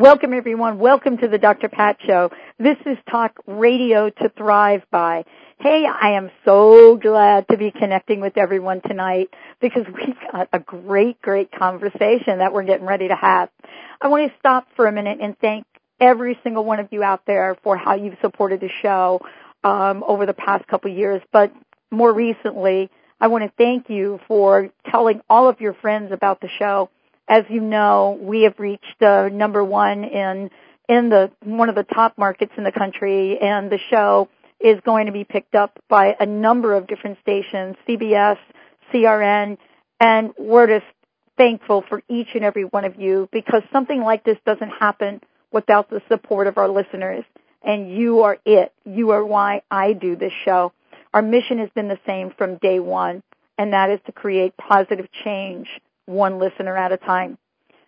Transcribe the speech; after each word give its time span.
Welcome, 0.00 0.32
everyone. 0.32 0.78
Welcome 0.78 1.18
to 1.18 1.28
the 1.28 1.36
Dr. 1.36 1.68
Pat 1.68 1.98
Show. 2.06 2.30
This 2.58 2.78
is 2.86 2.96
Talk 3.10 3.38
Radio 3.46 4.08
to 4.08 4.30
Thrive 4.30 4.80
By. 4.90 5.26
Hey, 5.58 5.84
I 5.84 6.12
am 6.12 6.30
so 6.46 6.96
glad 6.96 7.46
to 7.50 7.58
be 7.58 7.70
connecting 7.70 8.22
with 8.22 8.38
everyone 8.38 8.80
tonight 8.80 9.28
because 9.60 9.84
we've 9.94 10.16
got 10.32 10.48
a 10.54 10.58
great, 10.58 11.20
great 11.20 11.52
conversation 11.52 12.38
that 12.38 12.54
we're 12.54 12.62
getting 12.62 12.86
ready 12.86 13.08
to 13.08 13.14
have. 13.14 13.50
I 14.00 14.08
want 14.08 14.32
to 14.32 14.38
stop 14.38 14.68
for 14.74 14.86
a 14.86 14.92
minute 14.92 15.18
and 15.20 15.38
thank 15.38 15.66
every 16.00 16.38
single 16.42 16.64
one 16.64 16.80
of 16.80 16.88
you 16.92 17.02
out 17.02 17.26
there 17.26 17.58
for 17.62 17.76
how 17.76 17.94
you've 17.94 18.16
supported 18.22 18.60
the 18.60 18.70
show 18.80 19.20
um, 19.64 20.02
over 20.08 20.24
the 20.24 20.32
past 20.32 20.66
couple 20.66 20.90
years, 20.90 21.20
but 21.30 21.52
more 21.90 22.14
recently, 22.14 22.88
I 23.20 23.26
want 23.26 23.44
to 23.44 23.52
thank 23.58 23.90
you 23.90 24.18
for 24.26 24.70
telling 24.90 25.20
all 25.28 25.50
of 25.50 25.60
your 25.60 25.74
friends 25.74 26.10
about 26.10 26.40
the 26.40 26.48
show 26.58 26.88
as 27.30 27.44
you 27.48 27.60
know, 27.60 28.18
we 28.20 28.42
have 28.42 28.58
reached 28.58 29.00
uh, 29.00 29.28
number 29.28 29.64
one 29.64 30.02
in 30.02 30.50
in 30.88 31.08
the 31.08 31.30
one 31.44 31.68
of 31.68 31.76
the 31.76 31.84
top 31.84 32.18
markets 32.18 32.52
in 32.58 32.64
the 32.64 32.72
country, 32.72 33.38
and 33.40 33.70
the 33.70 33.78
show 33.88 34.28
is 34.58 34.80
going 34.84 35.06
to 35.06 35.12
be 35.12 35.22
picked 35.22 35.54
up 35.54 35.78
by 35.88 36.16
a 36.18 36.26
number 36.26 36.74
of 36.74 36.88
different 36.88 37.18
stations, 37.22 37.76
CBS, 37.88 38.36
CRN, 38.92 39.56
and 40.00 40.32
we're 40.36 40.66
just 40.66 40.90
thankful 41.38 41.84
for 41.88 42.02
each 42.08 42.26
and 42.34 42.44
every 42.44 42.64
one 42.64 42.84
of 42.84 43.00
you 43.00 43.28
because 43.32 43.62
something 43.72 44.02
like 44.02 44.24
this 44.24 44.36
doesn't 44.44 44.70
happen 44.70 45.20
without 45.52 45.88
the 45.88 46.02
support 46.08 46.48
of 46.48 46.58
our 46.58 46.68
listeners. 46.68 47.24
And 47.62 47.94
you 47.94 48.22
are 48.22 48.38
it. 48.44 48.72
You 48.84 49.10
are 49.10 49.24
why 49.24 49.62
I 49.70 49.92
do 49.92 50.16
this 50.16 50.32
show. 50.44 50.72
Our 51.14 51.22
mission 51.22 51.58
has 51.58 51.70
been 51.74 51.88
the 51.88 51.98
same 52.06 52.32
from 52.36 52.56
day 52.56 52.80
one, 52.80 53.22
and 53.56 53.72
that 53.72 53.90
is 53.90 54.00
to 54.06 54.12
create 54.12 54.56
positive 54.56 55.06
change 55.24 55.68
one 56.10 56.38
listener 56.38 56.76
at 56.76 56.92
a 56.92 56.96
time. 56.96 57.38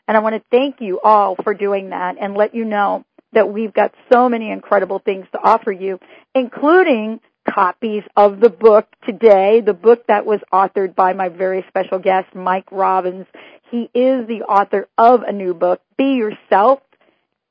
And 0.09 0.17
I 0.17 0.21
want 0.21 0.35
to 0.35 0.43
thank 0.51 0.81
you 0.81 1.01
all 1.01 1.37
for 1.37 1.55
doing 1.55 1.91
that 1.91 2.17
and 2.21 2.35
let 2.35 2.55
you 2.55 2.65
know 2.65 3.05
that 3.33 3.53
we've 3.53 3.73
got 3.73 3.95
so 4.13 4.29
many 4.29 4.51
incredible 4.51 4.99
things 4.99 5.27
to 5.33 5.39
offer 5.43 5.73
you, 5.73 5.99
including 6.35 7.21
copies 7.49 8.03
of 8.17 8.41
the 8.41 8.49
book 8.49 8.87
today, 9.05 9.61
the 9.65 9.75
book 9.75 10.07
that 10.07 10.27
was 10.27 10.41
authored 10.53 10.95
by 10.95 11.13
my 11.13 11.29
very 11.29 11.65
special 11.69 11.99
guest, 11.99 12.35
Mike 12.35 12.71
Robbins. 12.71 13.27
He 13.71 13.91
is 13.95 14.27
the 14.29 14.45
author 14.49 14.89
of 14.99 15.23
a 15.23 15.33
new 15.33 15.55
book, 15.55 15.81
Be 15.97 16.15
Yourself. 16.15 16.81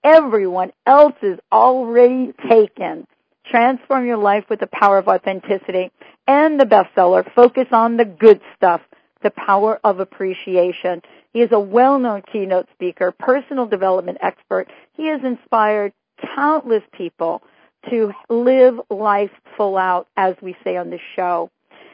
Everyone 0.04 0.72
else 0.86 1.16
is 1.22 1.40
already 1.52 2.34
taken. 2.50 3.08
Transform 3.46 4.06
your 4.06 4.18
life 4.18 4.46
with 4.50 4.60
the 4.60 4.68
power 4.68 4.98
of 4.98 5.08
authenticity 5.08 5.92
and 6.28 6.60
the 6.60 6.66
bestseller, 6.66 7.30
Focus 7.34 7.68
on 7.72 7.98
the 7.98 8.06
Good 8.06 8.40
Stuff 8.56 8.82
the 9.24 9.32
Power 9.32 9.80
of 9.84 10.00
Appreciation. 10.00 11.02
He 11.34 11.42
is 11.42 11.52
a 11.52 11.60
well-known 11.60 12.24
keynote 12.32 12.68
speaker, 12.74 13.12
personal 13.12 13.66
development 13.66 14.18
expert. 14.22 14.68
He 14.94 15.08
has 15.08 15.22
inspired 15.24 15.94
countless 16.36 16.84
people 16.94 17.42
to 17.90 18.12
live 18.30 18.80
life 18.90 19.32
full 19.58 19.78
out, 19.78 20.08
as 20.16 20.36
we 20.42 20.56
say 20.64 20.78
on 20.78 20.90
this 20.90 21.02
show. 21.16 21.50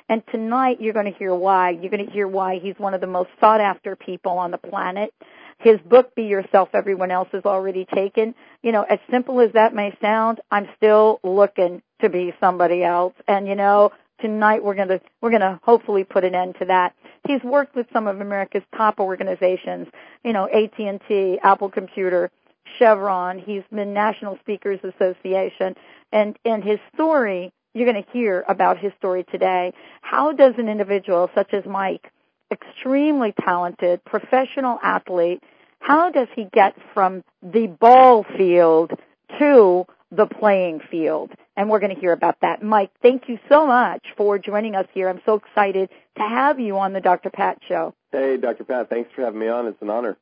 And 0.09 0.23
tonight 0.31 0.77
you're 0.79 0.93
going 0.93 1.11
to 1.11 1.17
hear 1.17 1.35
why. 1.35 1.71
You're 1.71 1.91
going 1.91 2.05
to 2.05 2.11
hear 2.11 2.27
why 2.27 2.59
he's 2.59 2.75
one 2.77 2.93
of 2.93 3.01
the 3.01 3.07
most 3.07 3.29
sought 3.39 3.61
after 3.61 3.95
people 3.95 4.37
on 4.37 4.51
the 4.51 4.57
planet. 4.57 5.13
His 5.59 5.79
book, 5.81 6.13
Be 6.15 6.23
Yourself, 6.23 6.69
Everyone 6.73 7.11
Else 7.11 7.29
is 7.33 7.43
already 7.45 7.85
taken. 7.93 8.35
You 8.61 8.71
know, 8.71 8.83
as 8.83 8.99
simple 9.11 9.41
as 9.41 9.51
that 9.53 9.73
may 9.73 9.97
sound, 10.01 10.39
I'm 10.51 10.67
still 10.77 11.19
looking 11.23 11.81
to 12.01 12.09
be 12.09 12.33
somebody 12.39 12.83
else. 12.83 13.13
And 13.27 13.47
you 13.47 13.55
know, 13.55 13.91
tonight 14.19 14.63
we're 14.63 14.75
going 14.75 14.87
to 14.87 15.01
we're 15.21 15.29
going 15.29 15.41
to 15.41 15.59
hopefully 15.63 16.03
put 16.03 16.23
an 16.23 16.35
end 16.35 16.55
to 16.59 16.65
that. 16.65 16.93
He's 17.27 17.43
worked 17.43 17.75
with 17.75 17.87
some 17.91 18.07
of 18.07 18.21
America's 18.21 18.63
top 18.75 18.99
organizations, 18.99 19.87
you 20.23 20.33
know, 20.33 20.47
AT&T, 20.47 21.39
Apple 21.43 21.69
Computer, 21.69 22.31
Chevron. 22.77 23.39
He's 23.39 23.63
been 23.73 23.93
National 23.93 24.37
Speakers 24.39 24.79
Association, 24.83 25.75
and 26.11 26.37
and 26.45 26.63
his 26.63 26.79
story 26.93 27.51
you're 27.73 27.91
going 27.91 28.03
to 28.03 28.11
hear 28.11 28.43
about 28.47 28.79
his 28.79 28.91
story 28.97 29.23
today. 29.31 29.71
How 30.01 30.31
does 30.31 30.55
an 30.57 30.67
individual 30.67 31.29
such 31.35 31.53
as 31.53 31.63
Mike, 31.65 32.11
extremely 32.51 33.35
talented 33.39 34.03
professional 34.03 34.79
athlete, 34.81 35.43
how 35.79 36.09
does 36.09 36.27
he 36.35 36.45
get 36.51 36.75
from 36.93 37.23
the 37.43 37.67
ball 37.67 38.25
field 38.35 38.93
to 39.37 39.85
the 40.11 40.25
playing 40.25 40.79
field. 40.89 41.31
And 41.57 41.69
we're 41.69 41.79
going 41.79 41.93
to 41.93 41.99
hear 41.99 42.13
about 42.13 42.37
that. 42.41 42.61
Mike, 42.61 42.91
thank 43.01 43.27
you 43.27 43.39
so 43.49 43.65
much 43.65 44.05
for 44.15 44.37
joining 44.37 44.75
us 44.75 44.85
here. 44.93 45.09
I'm 45.09 45.21
so 45.25 45.33
excited 45.33 45.89
to 46.17 46.23
have 46.23 46.59
you 46.59 46.77
on 46.77 46.93
the 46.93 47.01
Dr. 47.01 47.31
Pat 47.31 47.57
Show. 47.67 47.95
Hey, 48.11 48.37
Dr. 48.37 48.63
Pat, 48.63 48.89
thanks 48.89 49.09
for 49.15 49.23
having 49.23 49.39
me 49.39 49.47
on. 49.47 49.65
It's 49.65 49.81
an 49.81 49.89
honor. 49.89 50.17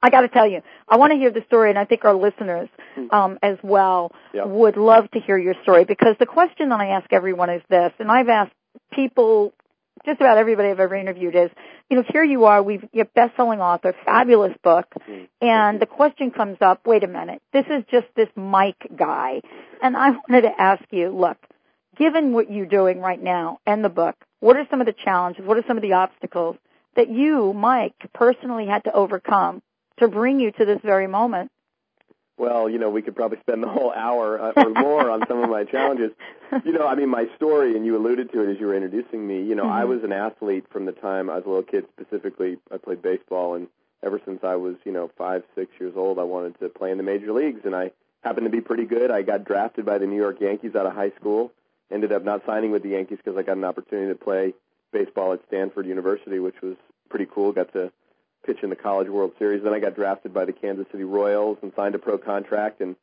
I 0.00 0.10
got 0.10 0.20
to 0.20 0.28
tell 0.28 0.46
you, 0.46 0.60
I 0.88 0.96
want 0.96 1.12
to 1.12 1.18
hear 1.18 1.30
the 1.30 1.42
story, 1.46 1.70
and 1.70 1.78
I 1.78 1.86
think 1.86 2.04
our 2.04 2.14
listeners 2.14 2.68
hmm. 2.94 3.06
um, 3.10 3.38
as 3.42 3.58
well 3.62 4.12
yep. 4.32 4.46
would 4.46 4.76
love 4.76 5.10
to 5.12 5.20
hear 5.20 5.38
your 5.38 5.54
story 5.62 5.84
because 5.84 6.14
the 6.18 6.26
question 6.26 6.68
that 6.68 6.78
I 6.78 6.88
ask 6.88 7.12
everyone 7.12 7.50
is 7.50 7.62
this, 7.68 7.90
and 7.98 8.10
I've 8.10 8.28
asked 8.28 8.52
people 8.92 9.54
just 10.04 10.20
about 10.20 10.38
everybody 10.38 10.68
I've 10.68 10.80
ever 10.80 10.94
interviewed 10.94 11.34
is, 11.34 11.50
you 11.90 11.96
know, 11.96 12.04
here 12.12 12.24
you 12.24 12.44
are, 12.44 12.62
we've 12.62 12.84
you're 12.92 13.06
best-selling 13.06 13.60
author, 13.60 13.94
fabulous 14.04 14.54
book, 14.62 14.86
mm-hmm. 14.98 15.24
and 15.40 15.80
the 15.80 15.86
question 15.86 16.30
comes 16.30 16.58
up, 16.60 16.86
wait 16.86 17.04
a 17.04 17.08
minute, 17.08 17.42
this 17.52 17.64
is 17.66 17.84
just 17.90 18.06
this 18.16 18.28
Mike 18.36 18.86
guy, 18.96 19.40
and 19.82 19.96
I 19.96 20.10
wanted 20.28 20.42
to 20.42 20.60
ask 20.60 20.84
you, 20.90 21.10
look, 21.10 21.38
given 21.96 22.32
what 22.32 22.50
you're 22.50 22.66
doing 22.66 23.00
right 23.00 23.22
now 23.22 23.58
and 23.66 23.84
the 23.84 23.88
book, 23.88 24.16
what 24.40 24.56
are 24.56 24.66
some 24.70 24.80
of 24.80 24.86
the 24.86 24.92
challenges, 25.04 25.44
what 25.44 25.56
are 25.56 25.64
some 25.66 25.76
of 25.76 25.82
the 25.82 25.94
obstacles 25.94 26.56
that 26.96 27.08
you, 27.08 27.52
Mike, 27.52 27.94
personally 28.12 28.66
had 28.66 28.84
to 28.84 28.92
overcome 28.92 29.62
to 29.98 30.08
bring 30.08 30.40
you 30.40 30.50
to 30.52 30.64
this 30.64 30.80
very 30.82 31.06
moment? 31.06 31.50
Well, 32.36 32.68
you 32.68 32.78
know, 32.78 32.90
we 32.90 33.02
could 33.02 33.14
probably 33.14 33.38
spend 33.40 33.62
the 33.62 33.68
whole 33.68 33.92
hour 33.92 34.40
uh, 34.40 34.52
or 34.56 34.70
more 34.70 35.08
on 35.08 35.24
some 35.28 35.42
of 35.42 35.50
my 35.50 35.64
challenges. 35.64 36.10
You 36.64 36.72
know, 36.72 36.86
I 36.86 36.94
mean, 36.94 37.08
my 37.08 37.26
story, 37.34 37.74
and 37.74 37.84
you 37.84 37.96
alluded 37.96 38.30
to 38.30 38.42
it 38.42 38.52
as 38.52 38.60
you 38.60 38.66
were 38.66 38.76
introducing 38.76 39.26
me. 39.26 39.42
You 39.42 39.56
know, 39.56 39.64
mm-hmm. 39.64 39.72
I 39.72 39.86
was 39.86 40.04
an 40.04 40.12
athlete 40.12 40.66
from 40.70 40.84
the 40.84 40.92
time 40.92 41.28
I 41.28 41.34
was 41.34 41.44
a 41.46 41.48
little 41.48 41.64
kid. 41.64 41.86
Specifically, 41.98 42.58
I 42.70 42.76
played 42.76 43.02
baseball, 43.02 43.54
and 43.54 43.66
ever 44.04 44.20
since 44.24 44.44
I 44.44 44.54
was, 44.54 44.76
you 44.84 44.92
know, 44.92 45.10
five, 45.18 45.42
six 45.56 45.72
years 45.80 45.94
old, 45.96 46.20
I 46.20 46.22
wanted 46.22 46.56
to 46.60 46.68
play 46.68 46.92
in 46.92 46.96
the 46.96 47.02
major 47.02 47.32
leagues, 47.32 47.62
and 47.64 47.74
I 47.74 47.90
happened 48.22 48.46
to 48.46 48.50
be 48.50 48.60
pretty 48.60 48.84
good. 48.84 49.10
I 49.10 49.22
got 49.22 49.44
drafted 49.44 49.84
by 49.84 49.98
the 49.98 50.06
New 50.06 50.16
York 50.16 50.40
Yankees 50.40 50.76
out 50.76 50.86
of 50.86 50.92
high 50.94 51.10
school. 51.18 51.50
Ended 51.90 52.12
up 52.12 52.22
not 52.22 52.46
signing 52.46 52.70
with 52.70 52.84
the 52.84 52.90
Yankees 52.90 53.18
because 53.24 53.36
I 53.36 53.42
got 53.42 53.56
an 53.56 53.64
opportunity 53.64 54.12
to 54.12 54.14
play 54.14 54.54
baseball 54.92 55.32
at 55.32 55.40
Stanford 55.48 55.86
University, 55.86 56.38
which 56.38 56.60
was 56.62 56.76
pretty 57.08 57.26
cool. 57.26 57.52
Got 57.52 57.72
to 57.72 57.90
pitch 58.44 58.58
in 58.62 58.70
the 58.70 58.76
College 58.76 59.08
World 59.08 59.32
Series. 59.38 59.62
Then 59.62 59.72
I 59.72 59.80
got 59.80 59.94
drafted 59.94 60.32
by 60.32 60.44
the 60.44 60.52
Kansas 60.52 60.86
City 60.90 61.04
Royals 61.04 61.58
and 61.62 61.72
signed 61.74 61.94
a 61.94 61.98
pro 61.98 62.18
contract 62.18 62.80
and 62.80 62.96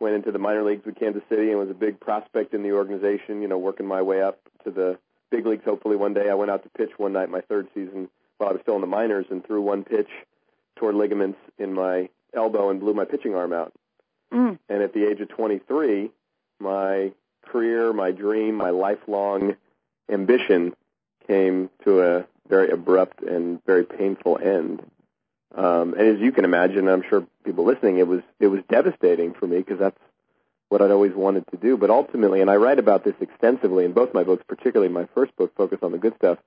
went 0.00 0.14
into 0.14 0.30
the 0.32 0.38
minor 0.38 0.62
leagues 0.62 0.84
with 0.84 0.98
Kansas 0.98 1.22
City 1.28 1.50
and 1.50 1.58
was 1.58 1.70
a 1.70 1.74
big 1.74 1.98
prospect 1.98 2.54
in 2.54 2.62
the 2.62 2.72
organization, 2.72 3.42
you 3.42 3.48
know, 3.48 3.58
working 3.58 3.86
my 3.86 4.02
way 4.02 4.22
up 4.22 4.38
to 4.64 4.70
the 4.70 4.98
big 5.30 5.46
leagues 5.46 5.64
hopefully 5.64 5.96
one 5.96 6.14
day. 6.14 6.30
I 6.30 6.34
went 6.34 6.50
out 6.50 6.62
to 6.62 6.68
pitch 6.70 6.92
one 6.96 7.12
night 7.12 7.30
my 7.30 7.40
third 7.40 7.68
season 7.74 8.08
while 8.38 8.50
I 8.50 8.52
was 8.52 8.62
still 8.62 8.76
in 8.76 8.80
the 8.80 8.86
minors 8.86 9.26
and 9.30 9.44
threw 9.44 9.60
one 9.60 9.84
pitch 9.84 10.08
toward 10.76 10.94
ligaments 10.94 11.38
in 11.58 11.72
my 11.72 12.08
elbow 12.34 12.70
and 12.70 12.80
blew 12.80 12.94
my 12.94 13.04
pitching 13.04 13.34
arm 13.34 13.52
out. 13.52 13.72
Mm. 14.32 14.58
And 14.68 14.82
at 14.82 14.92
the 14.92 15.08
age 15.08 15.20
of 15.20 15.28
23, 15.28 16.10
my 16.60 17.12
career, 17.46 17.92
my 17.92 18.10
dream, 18.10 18.54
my 18.54 18.70
lifelong 18.70 19.56
ambition 20.10 20.74
came 21.26 21.70
to 21.84 22.02
a 22.02 22.26
very 22.48 22.70
abrupt 22.70 23.22
and 23.22 23.64
very 23.64 23.84
painful 23.84 24.38
end. 24.38 24.82
Um, 25.54 25.94
and 25.94 26.16
as 26.16 26.20
you 26.20 26.32
can 26.32 26.44
imagine, 26.44 26.88
I'm 26.88 27.02
sure 27.08 27.26
people 27.44 27.64
listening, 27.64 27.98
it 27.98 28.06
was 28.06 28.20
it 28.38 28.48
was 28.48 28.60
devastating 28.68 29.34
for 29.34 29.46
me 29.46 29.58
because 29.58 29.78
that's 29.78 29.98
what 30.68 30.82
I'd 30.82 30.90
always 30.90 31.14
wanted 31.14 31.44
to 31.50 31.56
do. 31.56 31.76
But 31.76 31.90
ultimately, 31.90 32.40
and 32.40 32.50
I 32.50 32.56
write 32.56 32.78
about 32.78 33.04
this 33.04 33.14
extensively 33.20 33.84
in 33.84 33.92
both 33.92 34.12
my 34.12 34.24
books, 34.24 34.44
particularly 34.46 34.92
my 34.92 35.06
first 35.14 35.34
book, 35.36 35.54
Focus 35.56 35.78
on 35.82 35.92
the 35.92 35.98
Good 35.98 36.14
Stuff. 36.16 36.38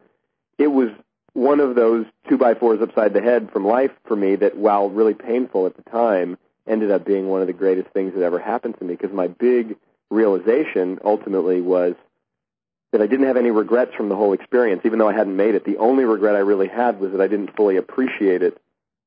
It 0.57 0.67
was 0.67 0.89
one 1.33 1.59
of 1.59 1.75
those 1.75 2.05
two 2.29 2.37
by 2.37 2.53
fours 2.53 2.81
upside 2.81 3.13
the 3.13 3.21
head 3.21 3.49
from 3.51 3.65
life 3.65 3.91
for 4.05 4.15
me 4.15 4.35
that, 4.35 4.57
while 4.57 4.89
really 4.89 5.13
painful 5.13 5.65
at 5.65 5.75
the 5.75 5.89
time, 5.89 6.37
ended 6.67 6.91
up 6.91 7.05
being 7.05 7.27
one 7.27 7.41
of 7.41 7.47
the 7.47 7.53
greatest 7.53 7.89
things 7.89 8.13
that 8.13 8.23
ever 8.23 8.37
happened 8.37 8.77
to 8.77 8.85
me. 8.85 8.93
Because 8.93 9.13
my 9.13 9.27
big 9.27 9.77
realization 10.11 10.99
ultimately 11.03 11.61
was 11.61 11.95
that 12.91 13.01
I 13.01 13.07
didn't 13.07 13.27
have 13.27 13.37
any 13.37 13.51
regrets 13.51 13.93
from 13.95 14.09
the 14.09 14.15
whole 14.15 14.33
experience, 14.33 14.81
even 14.85 14.99
though 14.99 15.07
I 15.07 15.13
hadn't 15.13 15.35
made 15.35 15.55
it. 15.55 15.63
The 15.63 15.77
only 15.77 16.03
regret 16.03 16.35
I 16.35 16.39
really 16.39 16.67
had 16.67 16.99
was 16.99 17.11
that 17.13 17.21
I 17.21 17.27
didn't 17.27 17.55
fully 17.55 17.77
appreciate 17.77 18.41
it 18.41 18.61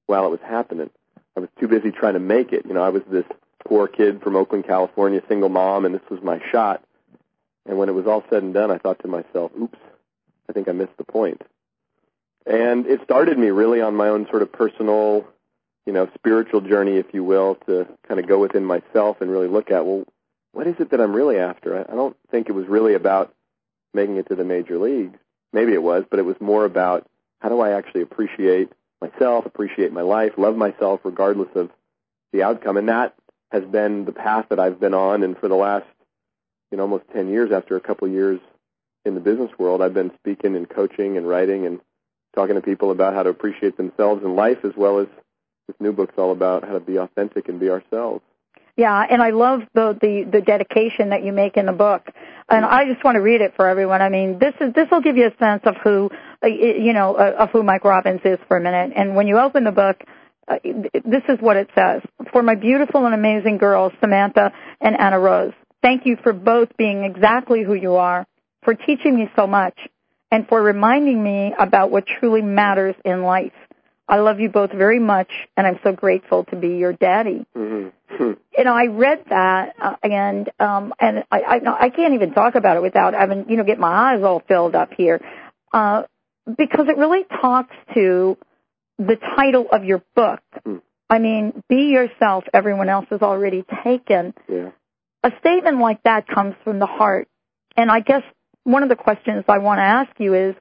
while 0.06 0.26
it 0.26 0.31
was 0.31 0.40
happening. 0.40 0.90
I 1.36 1.40
was 1.40 1.48
too 1.60 1.69
busy 1.69 1.90
trying 1.90 2.14
to 2.14 2.20
make 2.20 2.52
it. 2.52 2.64
You 2.66 2.75
know, 2.75 2.82
I 2.82 2.88
was 2.88 3.02
this 3.10 3.26
poor 3.66 3.88
kid 3.88 4.22
from 4.22 4.36
Oakland, 4.36 4.66
California, 4.66 5.22
single 5.28 5.48
mom, 5.48 5.84
and 5.84 5.94
this 5.94 6.08
was 6.10 6.22
my 6.22 6.40
shot. 6.50 6.82
And 7.66 7.78
when 7.78 7.88
it 7.88 7.92
was 7.92 8.06
all 8.06 8.25
said 8.31 8.42
and 8.42 8.54
done, 8.54 8.70
I 8.70 8.78
thought 8.78 9.00
to 9.00 9.08
myself, 9.08 9.50
oops, 9.60 9.78
I 10.48 10.52
think 10.52 10.69
I 10.69 10.72
missed 10.72 10.96
the 10.96 11.04
point. 11.04 11.42
And 12.46 12.87
it 12.87 13.02
started 13.04 13.38
me 13.38 13.48
really 13.48 13.80
on 13.80 13.94
my 13.94 14.08
own 14.08 14.26
sort 14.28 14.42
of 14.42 14.52
personal, 14.52 15.26
you 15.87 15.92
know, 15.92 16.08
spiritual 16.14 16.60
journey, 16.60 16.98
if 16.98 17.06
you 17.12 17.25
will, 17.25 17.56
to 17.66 17.87
kind 18.06 18.20
of 18.20 18.26
go 18.26 18.38
within 18.38 18.64
myself 18.64 19.20
and 19.20 19.30
really 19.30 19.48
look 19.48 19.70
at, 19.70 19.87
well, 19.87 20.04
what 20.52 20.66
is 20.66 20.76
it 20.78 20.90
that 20.90 21.00
I'm 21.00 21.14
really 21.14 21.38
after? 21.38 21.78
I 21.90 21.94
don't 21.94 22.16
think 22.30 22.48
it 22.48 22.52
was 22.52 22.66
really 22.66 22.94
about 22.94 23.34
making 23.94 24.17
it 24.17 24.29
to 24.29 24.35
the 24.35 24.44
major 24.44 24.79
leagues. 24.79 25.19
Maybe 25.52 25.73
it 25.73 25.82
was, 25.82 26.05
but 26.11 26.19
it 26.19 26.25
was 26.25 26.37
more 26.41 26.64
about 26.64 27.06
how 27.41 27.49
do 27.49 27.61
I 27.61 27.73
actually 27.73 28.02
appreciate 28.02 28.70
myself, 29.00 29.46
appreciate 29.46 29.93
my 29.93 30.02
life, 30.02 30.32
love 30.37 30.56
myself 30.56 31.00
regardless 31.05 31.50
of 31.55 31.70
the 32.32 32.43
outcome. 32.43 32.76
And 32.76 32.88
that 32.88 33.14
has 33.50 33.64
been 33.64 34.05
the 34.05 34.12
path 34.12 34.46
that 34.50 34.58
I've 34.58 34.81
been 34.81 34.94
on. 34.94 35.23
And 35.23 35.38
for 35.38 35.49
the 35.49 35.55
last, 35.55 35.87
you 36.70 36.79
know, 36.79 36.85
almost 36.85 37.05
10 37.12 37.29
years 37.29 37.52
after 37.52 37.76
a 37.76 37.81
couple 37.81 38.08
years 38.08 38.41
in 39.05 39.14
the 39.14 39.20
business 39.20 39.50
world, 39.58 39.82
I've 39.82 39.94
been 39.94 40.12
speaking 40.19 40.56
and 40.56 40.69
coaching 40.69 41.17
and 41.17 41.29
writing 41.29 41.67
and 41.67 41.81
talking 42.35 42.56
to 42.56 42.62
people 42.62 42.90
about 42.90 43.14
how 43.14 43.23
to 43.23 43.31
appreciate 43.31 43.76
themselves 43.76 44.25
and 44.25 44.35
life 44.35 44.64
as 44.64 44.73
well 44.76 44.99
as 44.99 45.06
this 45.69 45.76
new 45.79 45.93
book's 45.93 46.19
all 46.19 46.32
about 46.32 46.64
how 46.64 46.73
to 46.73 46.81
be 46.81 46.97
authentic 46.97 47.49
and 47.49 47.61
be 47.61 47.70
ourselves. 47.70 48.25
Yeah, 48.76 49.05
and 49.09 49.23
I 49.23 49.31
love 49.31 49.61
the 49.73 49.97
the 50.00 50.25
the 50.31 50.41
dedication 50.41 51.11
that 51.11 51.25
you 51.25 51.32
make 51.32 51.56
in 51.56 51.67
the 51.67 51.73
book, 51.73 52.09
and 52.49 52.65
I 52.65 52.93
just 52.93 53.05
want 53.05 53.15
to 53.15 53.21
read 53.21 53.41
it 53.41 53.53
for 53.55 53.69
everyone. 53.69 54.03
I 54.03 54.09
mean, 54.09 54.41
this 54.41 54.55
is 54.61 54.75
this 54.75 54.88
will 54.91 55.00
give 55.00 55.17
you 55.17 55.29
a 55.29 55.37
sense 55.38 55.62
of 55.65 55.76
who, 55.85 56.11
uh, 56.43 56.49
you 56.49 56.93
know, 56.93 57.15
uh, 57.15 57.37
of 57.38 57.50
who 57.50 57.62
Mike 57.62 57.85
Robbins 57.85 58.23
is 58.25 58.38
for 58.49 58.56
a 58.56 58.61
minute. 58.61 58.93
And 58.97 59.15
when 59.15 59.29
you 59.29 59.38
open 59.38 59.62
the 59.62 59.71
book, 59.71 60.03
uh, 60.49 60.56
this 60.65 61.23
is 61.29 61.38
what 61.38 61.56
it 61.56 61.69
says: 61.76 62.03
For 62.32 62.43
my 62.43 62.56
beautiful 62.56 63.06
and 63.06 63.15
amazing 63.15 63.59
girls, 63.59 63.93
Samantha 64.00 64.50
and 64.81 64.99
Anna 64.99 65.21
Rose, 65.21 65.53
thank 65.81 66.05
you 66.05 66.17
for 66.25 66.32
both 66.32 66.76
being 66.76 67.05
exactly 67.05 67.62
who 67.62 67.75
you 67.75 67.94
are, 67.94 68.26
for 68.65 68.75
teaching 68.75 69.15
me 69.15 69.31
so 69.37 69.47
much, 69.47 69.79
and 70.32 70.49
for 70.49 70.61
reminding 70.61 71.23
me 71.23 71.55
about 71.56 71.93
what 71.93 72.06
truly 72.19 72.43
matters 72.43 72.97
in 73.05 73.23
life. 73.23 73.53
I 74.06 74.18
love 74.18 74.38
you 74.38 74.50
both 74.50 74.70
very 74.70 74.98
much, 74.98 75.30
and 75.56 75.66
I'm 75.66 75.78
so 75.82 75.92
grateful 75.92 76.44
to 76.44 76.56
be 76.56 76.76
your 76.76 76.92
daddy. 76.92 77.46
Mm-hmm. 77.56 78.32
you 78.58 78.64
know, 78.64 78.74
I 78.74 78.86
read 78.86 79.24
that, 79.30 79.74
uh, 79.80 79.96
and 80.02 80.50
um, 80.60 80.92
and 81.00 81.24
I, 81.30 81.40
I 81.40 81.84
I 81.86 81.88
can't 81.88 82.14
even 82.14 82.32
talk 82.32 82.54
about 82.54 82.76
it 82.76 82.82
without 82.82 83.14
having 83.14 83.46
you 83.48 83.56
know 83.56 83.64
get 83.64 83.78
my 83.78 84.14
eyes 84.14 84.22
all 84.22 84.42
filled 84.46 84.74
up 84.74 84.92
here, 84.94 85.20
uh, 85.72 86.02
because 86.46 86.86
it 86.88 86.98
really 86.98 87.24
talks 87.40 87.74
to 87.94 88.36
the 88.98 89.16
title 89.36 89.66
of 89.72 89.84
your 89.84 90.02
book. 90.14 90.40
Mm. 90.66 90.82
I 91.08 91.18
mean, 91.18 91.62
be 91.68 91.86
yourself. 91.92 92.44
Everyone 92.52 92.88
else 92.88 93.06
is 93.10 93.22
already 93.22 93.64
taken. 93.84 94.34
Yeah. 94.48 94.70
A 95.22 95.32
statement 95.40 95.78
like 95.78 96.02
that 96.02 96.28
comes 96.28 96.54
from 96.62 96.78
the 96.78 96.86
heart, 96.86 97.28
and 97.74 97.90
I 97.90 98.00
guess 98.00 98.22
one 98.64 98.82
of 98.82 98.90
the 98.90 98.96
questions 98.96 99.44
I 99.48 99.58
want 99.58 99.78
to 99.78 99.82
ask 99.82 100.10
you 100.18 100.34
is 100.34 100.54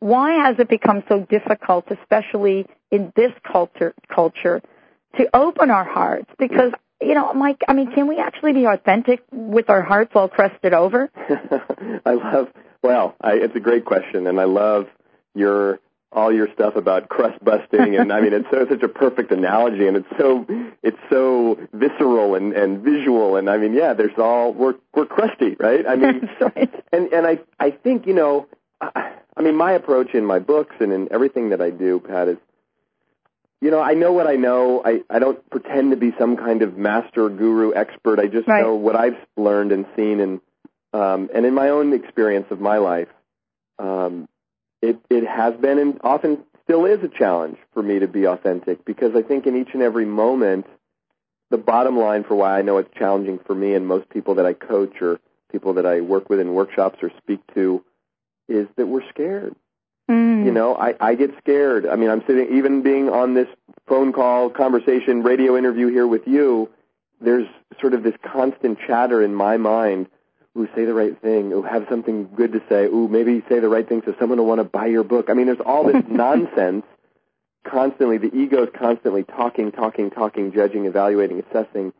why 0.00 0.46
has 0.46 0.58
it 0.58 0.68
become 0.68 1.04
so 1.08 1.20
difficult, 1.20 1.86
especially 1.90 2.66
in 2.90 3.12
this 3.14 3.32
culture, 3.44 3.94
culture, 4.12 4.60
to 5.18 5.28
open 5.34 5.70
our 5.70 5.84
hearts? 5.84 6.30
Because, 6.38 6.72
you 7.00 7.14
know, 7.14 7.32
Mike, 7.34 7.60
I 7.68 7.74
mean, 7.74 7.92
can 7.92 8.06
we 8.08 8.18
actually 8.18 8.54
be 8.54 8.64
authentic 8.64 9.22
with 9.30 9.70
our 9.70 9.82
hearts 9.82 10.12
all 10.14 10.28
crusted 10.28 10.72
over? 10.72 11.10
I 12.06 12.14
love, 12.14 12.48
well, 12.82 13.14
I, 13.20 13.34
it's 13.34 13.54
a 13.54 13.60
great 13.60 13.84
question, 13.84 14.26
and 14.26 14.40
I 14.40 14.44
love 14.44 14.88
your 15.34 15.78
all 16.12 16.32
your 16.32 16.48
stuff 16.54 16.74
about 16.74 17.08
crust 17.08 17.38
busting 17.44 17.94
and 17.96 18.12
I 18.12 18.20
mean 18.20 18.32
it's 18.32 18.50
so 18.50 18.66
such 18.68 18.82
a 18.82 18.88
perfect 18.88 19.30
analogy 19.30 19.86
and 19.86 19.96
it's 19.96 20.08
so 20.18 20.44
it's 20.82 20.98
so 21.08 21.56
visceral 21.72 22.34
and 22.34 22.52
and 22.52 22.80
visual 22.82 23.36
and 23.36 23.48
I 23.48 23.58
mean 23.58 23.74
yeah 23.74 23.92
there's 23.92 24.18
all 24.18 24.52
we're 24.52 24.74
we're 24.92 25.06
crusty 25.06 25.56
right 25.60 25.86
I 25.86 25.94
mean 25.94 26.28
right. 26.40 26.84
and 26.92 27.12
and 27.12 27.26
I 27.28 27.38
I 27.60 27.70
think 27.70 28.08
you 28.08 28.14
know 28.14 28.48
I, 28.80 29.12
I 29.36 29.42
mean, 29.42 29.56
my 29.56 29.72
approach 29.72 30.14
in 30.14 30.24
my 30.24 30.38
books 30.38 30.76
and 30.80 30.92
in 30.92 31.12
everything 31.12 31.50
that 31.50 31.60
I 31.60 31.70
do, 31.70 32.00
Pat, 32.00 32.28
is, 32.28 32.38
you 33.60 33.70
know, 33.70 33.80
I 33.80 33.94
know 33.94 34.12
what 34.12 34.26
I 34.26 34.36
know. 34.36 34.82
I, 34.84 35.02
I 35.08 35.18
don't 35.18 35.48
pretend 35.50 35.90
to 35.90 35.96
be 35.96 36.12
some 36.18 36.36
kind 36.36 36.62
of 36.62 36.76
master 36.76 37.28
guru 37.28 37.74
expert. 37.74 38.18
I 38.18 38.26
just 38.26 38.48
right. 38.48 38.62
know 38.62 38.74
what 38.74 38.96
I've 38.96 39.18
learned 39.36 39.72
and 39.72 39.86
seen 39.96 40.20
and, 40.20 40.40
um, 40.92 41.30
and 41.32 41.46
in 41.46 41.54
my 41.54 41.68
own 41.68 41.92
experience 41.92 42.46
of 42.50 42.60
my 42.60 42.78
life, 42.78 43.08
um, 43.78 44.28
it, 44.82 44.98
it 45.08 45.26
has 45.26 45.54
been 45.54 45.78
and 45.78 46.00
often 46.02 46.44
still 46.64 46.84
is 46.84 47.02
a 47.04 47.08
challenge 47.08 47.58
for 47.72 47.82
me 47.82 47.98
to 48.00 48.08
be 48.08 48.26
authentic 48.26 48.84
because 48.84 49.14
I 49.14 49.22
think 49.22 49.46
in 49.46 49.56
each 49.56 49.70
and 49.72 49.82
every 49.82 50.04
moment, 50.04 50.66
the 51.50 51.58
bottom 51.58 51.98
line 51.98 52.24
for 52.24 52.34
why 52.34 52.58
I 52.58 52.62
know 52.62 52.78
it's 52.78 52.92
challenging 52.96 53.38
for 53.44 53.54
me 53.54 53.74
and 53.74 53.86
most 53.86 54.08
people 54.08 54.36
that 54.36 54.46
I 54.46 54.52
coach 54.52 55.00
or 55.00 55.20
people 55.50 55.74
that 55.74 55.86
I 55.86 56.00
work 56.00 56.30
with 56.30 56.40
in 56.40 56.54
workshops 56.54 56.98
or 57.02 57.10
speak 57.18 57.40
to 57.54 57.84
is 58.50 58.66
that 58.76 58.86
we're 58.86 59.08
scared. 59.08 59.54
Mm. 60.10 60.44
You 60.44 60.50
know, 60.50 60.74
I, 60.74 60.94
I 61.00 61.14
get 61.14 61.30
scared. 61.38 61.86
I 61.86 61.96
mean, 61.96 62.10
I'm 62.10 62.22
sitting, 62.26 62.56
even 62.56 62.82
being 62.82 63.08
on 63.08 63.34
this 63.34 63.48
phone 63.86 64.12
call, 64.12 64.50
conversation, 64.50 65.22
radio 65.22 65.56
interview 65.56 65.88
here 65.88 66.06
with 66.06 66.26
you, 66.26 66.68
there's 67.20 67.46
sort 67.80 67.94
of 67.94 68.02
this 68.02 68.14
constant 68.22 68.78
chatter 68.86 69.22
in 69.22 69.34
my 69.34 69.56
mind. 69.56 70.08
Ooh, 70.58 70.68
say 70.74 70.84
the 70.84 70.94
right 70.94 71.20
thing. 71.20 71.52
Ooh, 71.52 71.62
have 71.62 71.86
something 71.88 72.28
good 72.34 72.52
to 72.52 72.62
say. 72.68 72.86
Ooh, 72.86 73.06
maybe 73.06 73.42
say 73.48 73.60
the 73.60 73.68
right 73.68 73.88
thing 73.88 74.02
so 74.04 74.14
someone 74.18 74.38
will 74.38 74.46
want 74.46 74.58
to 74.58 74.64
buy 74.64 74.86
your 74.86 75.04
book. 75.04 75.30
I 75.30 75.34
mean, 75.34 75.46
there's 75.46 75.60
all 75.64 75.84
this 75.84 76.02
nonsense 76.08 76.84
constantly. 77.64 78.18
The 78.18 78.34
ego 78.34 78.64
is 78.64 78.70
constantly 78.76 79.22
talking, 79.22 79.70
talking, 79.70 80.10
talking, 80.10 80.52
judging, 80.52 80.86
evaluating, 80.86 81.44
assessing. 81.48 81.92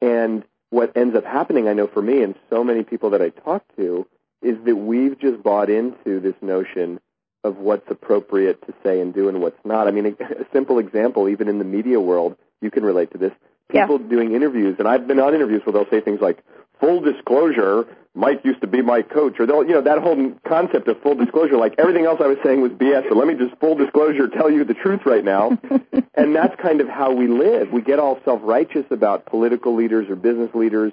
And 0.00 0.44
what 0.70 0.96
ends 0.96 1.16
up 1.16 1.24
happening, 1.24 1.66
I 1.66 1.72
know 1.72 1.88
for 1.88 2.02
me 2.02 2.22
and 2.22 2.36
so 2.50 2.62
many 2.62 2.84
people 2.84 3.10
that 3.10 3.22
I 3.22 3.30
talk 3.30 3.64
to, 3.76 4.06
is 4.42 4.56
that 4.64 4.76
we've 4.76 5.18
just 5.18 5.42
bought 5.42 5.70
into 5.70 6.20
this 6.20 6.34
notion 6.40 7.00
of 7.44 7.56
what's 7.56 7.88
appropriate 7.90 8.64
to 8.66 8.74
say 8.82 9.00
and 9.00 9.14
do 9.14 9.28
and 9.28 9.40
what's 9.40 9.58
not. 9.64 9.88
I 9.88 9.90
mean, 9.90 10.06
a, 10.06 10.24
a 10.24 10.46
simple 10.52 10.78
example, 10.78 11.28
even 11.28 11.48
in 11.48 11.58
the 11.58 11.64
media 11.64 12.00
world, 12.00 12.36
you 12.60 12.70
can 12.70 12.84
relate 12.84 13.12
to 13.12 13.18
this. 13.18 13.32
People 13.70 14.00
yeah. 14.00 14.08
doing 14.08 14.34
interviews, 14.34 14.76
and 14.78 14.88
I've 14.88 15.06
been 15.06 15.20
on 15.20 15.34
interviews 15.34 15.62
where 15.64 15.72
they'll 15.72 15.90
say 15.90 16.00
things 16.00 16.20
like, 16.20 16.42
full 16.80 17.00
disclosure, 17.00 17.86
Mike 18.14 18.44
used 18.44 18.60
to 18.62 18.66
be 18.66 18.82
my 18.82 19.02
coach, 19.02 19.38
or 19.38 19.46
they'll, 19.46 19.64
you 19.64 19.74
know, 19.74 19.82
that 19.82 19.98
whole 19.98 20.32
concept 20.46 20.88
of 20.88 21.00
full 21.02 21.14
disclosure, 21.14 21.56
like 21.56 21.74
everything 21.78 22.04
else 22.04 22.20
I 22.22 22.26
was 22.26 22.38
saying 22.42 22.62
was 22.62 22.72
BS, 22.72 23.08
but 23.08 23.16
let 23.16 23.26
me 23.26 23.34
just 23.34 23.58
full 23.60 23.74
disclosure 23.74 24.28
tell 24.28 24.50
you 24.50 24.64
the 24.64 24.74
truth 24.74 25.02
right 25.04 25.24
now. 25.24 25.58
and 26.14 26.34
that's 26.34 26.60
kind 26.60 26.80
of 26.80 26.88
how 26.88 27.12
we 27.12 27.28
live. 27.28 27.70
We 27.70 27.82
get 27.82 27.98
all 27.98 28.18
self-righteous 28.24 28.86
about 28.90 29.26
political 29.26 29.74
leaders 29.74 30.08
or 30.08 30.16
business 30.16 30.50
leaders 30.54 30.92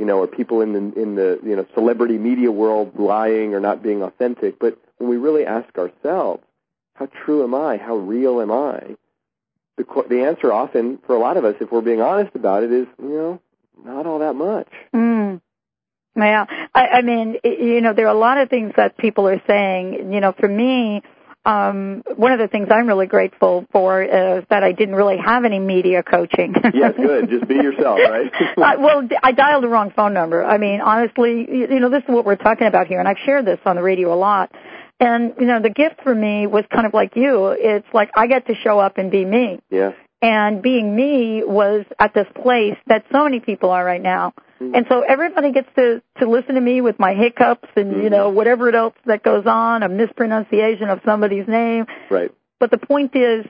you 0.00 0.06
know, 0.06 0.20
or 0.20 0.26
people 0.26 0.62
in 0.62 0.72
the 0.72 0.78
in 1.00 1.14
the 1.14 1.38
you 1.44 1.54
know 1.54 1.66
celebrity 1.74 2.16
media 2.16 2.50
world 2.50 2.98
lying 2.98 3.52
or 3.52 3.60
not 3.60 3.82
being 3.82 4.02
authentic. 4.02 4.58
But 4.58 4.78
when 4.96 5.10
we 5.10 5.18
really 5.18 5.44
ask 5.44 5.76
ourselves, 5.76 6.42
how 6.94 7.06
true 7.24 7.44
am 7.44 7.54
I? 7.54 7.76
How 7.76 7.96
real 7.96 8.40
am 8.40 8.50
I? 8.50 8.96
The 9.76 9.84
the 10.08 10.22
answer 10.22 10.50
often 10.50 10.98
for 11.06 11.14
a 11.14 11.18
lot 11.18 11.36
of 11.36 11.44
us, 11.44 11.56
if 11.60 11.70
we're 11.70 11.82
being 11.82 12.00
honest 12.00 12.34
about 12.34 12.62
it, 12.62 12.72
is 12.72 12.86
you 12.98 13.08
know 13.08 13.40
not 13.84 14.06
all 14.06 14.20
that 14.20 14.34
much. 14.34 14.68
Mm. 14.94 15.42
Yeah, 16.16 16.46
I, 16.74 16.86
I 16.86 17.02
mean, 17.02 17.36
you 17.44 17.82
know, 17.82 17.92
there 17.92 18.06
are 18.06 18.14
a 18.14 18.18
lot 18.18 18.38
of 18.38 18.48
things 18.48 18.72
that 18.78 18.96
people 18.96 19.28
are 19.28 19.42
saying. 19.46 20.12
You 20.14 20.20
know, 20.20 20.32
for 20.32 20.48
me, 20.48 21.02
um, 21.44 22.02
one 22.16 22.32
of 22.32 22.38
the 22.38 22.48
things 22.48 22.68
I'm 22.70 22.86
really 22.86 23.06
grateful 23.06 23.66
for 23.72 24.02
is 24.02 24.44
that 24.50 24.62
I 24.62 24.72
didn't 24.72 24.94
really 24.94 25.16
have 25.16 25.44
any 25.44 25.58
media 25.58 26.02
coaching. 26.02 26.54
yes, 26.74 26.94
good. 26.96 27.30
Just 27.30 27.48
be 27.48 27.54
yourself, 27.54 27.98
right? 28.08 28.30
uh, 28.56 28.76
well, 28.78 29.08
I 29.22 29.32
dialed 29.32 29.64
the 29.64 29.68
wrong 29.68 29.90
phone 29.94 30.12
number. 30.12 30.44
I 30.44 30.58
mean, 30.58 30.80
honestly, 30.80 31.46
you 31.50 31.80
know, 31.80 31.88
this 31.88 32.02
is 32.02 32.08
what 32.08 32.26
we're 32.26 32.36
talking 32.36 32.66
about 32.66 32.88
here, 32.88 32.98
and 32.98 33.08
I've 33.08 33.18
shared 33.24 33.46
this 33.46 33.58
on 33.64 33.76
the 33.76 33.82
radio 33.82 34.12
a 34.12 34.16
lot. 34.16 34.52
And 34.98 35.32
you 35.40 35.46
know, 35.46 35.62
the 35.62 35.70
gift 35.70 36.02
for 36.02 36.14
me 36.14 36.46
was 36.46 36.64
kind 36.70 36.86
of 36.86 36.92
like 36.92 37.16
you. 37.16 37.54
It's 37.58 37.86
like 37.94 38.10
I 38.14 38.26
get 38.26 38.46
to 38.48 38.54
show 38.54 38.78
up 38.78 38.98
and 38.98 39.10
be 39.10 39.24
me. 39.24 39.60
Yeah. 39.70 39.92
And 40.22 40.62
being 40.62 40.94
me 40.94 41.42
was 41.44 41.86
at 41.98 42.12
this 42.12 42.26
place 42.42 42.76
that 42.86 43.04
so 43.10 43.24
many 43.24 43.40
people 43.40 43.70
are 43.70 43.84
right 43.84 44.02
now. 44.02 44.34
Mm-hmm. 44.60 44.74
And 44.74 44.86
so 44.88 45.00
everybody 45.00 45.52
gets 45.52 45.68
to 45.76 46.02
to 46.18 46.28
listen 46.28 46.56
to 46.56 46.60
me 46.60 46.82
with 46.82 46.98
my 46.98 47.14
hiccups 47.14 47.68
and 47.76 47.92
mm-hmm. 47.92 48.02
you 48.02 48.10
know 48.10 48.28
whatever 48.28 48.74
else 48.74 48.94
that 49.06 49.22
goes 49.22 49.46
on, 49.46 49.82
a 49.82 49.88
mispronunciation 49.88 50.90
of 50.90 51.00
somebody's 51.06 51.48
name. 51.48 51.86
Right. 52.10 52.30
But 52.58 52.70
the 52.70 52.76
point 52.76 53.16
is, 53.16 53.46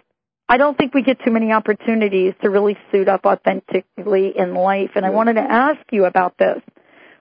I 0.49 0.57
don't 0.57 0.79
think 0.79 0.95
we 0.95 1.03
get 1.03 1.19
too 1.25 1.33
many 1.33 1.53
opportunities 1.53 2.35
to 2.43 2.51
really 2.51 2.77
suit 2.93 3.09
up 3.09 3.25
authentically 3.25 4.33
in 4.37 4.55
life. 4.55 4.91
And 4.95 5.05
I 5.05 5.11
wanted 5.11 5.35
to 5.35 5.43
ask 5.43 5.81
you 5.91 6.05
about 6.05 6.39
this 6.39 6.61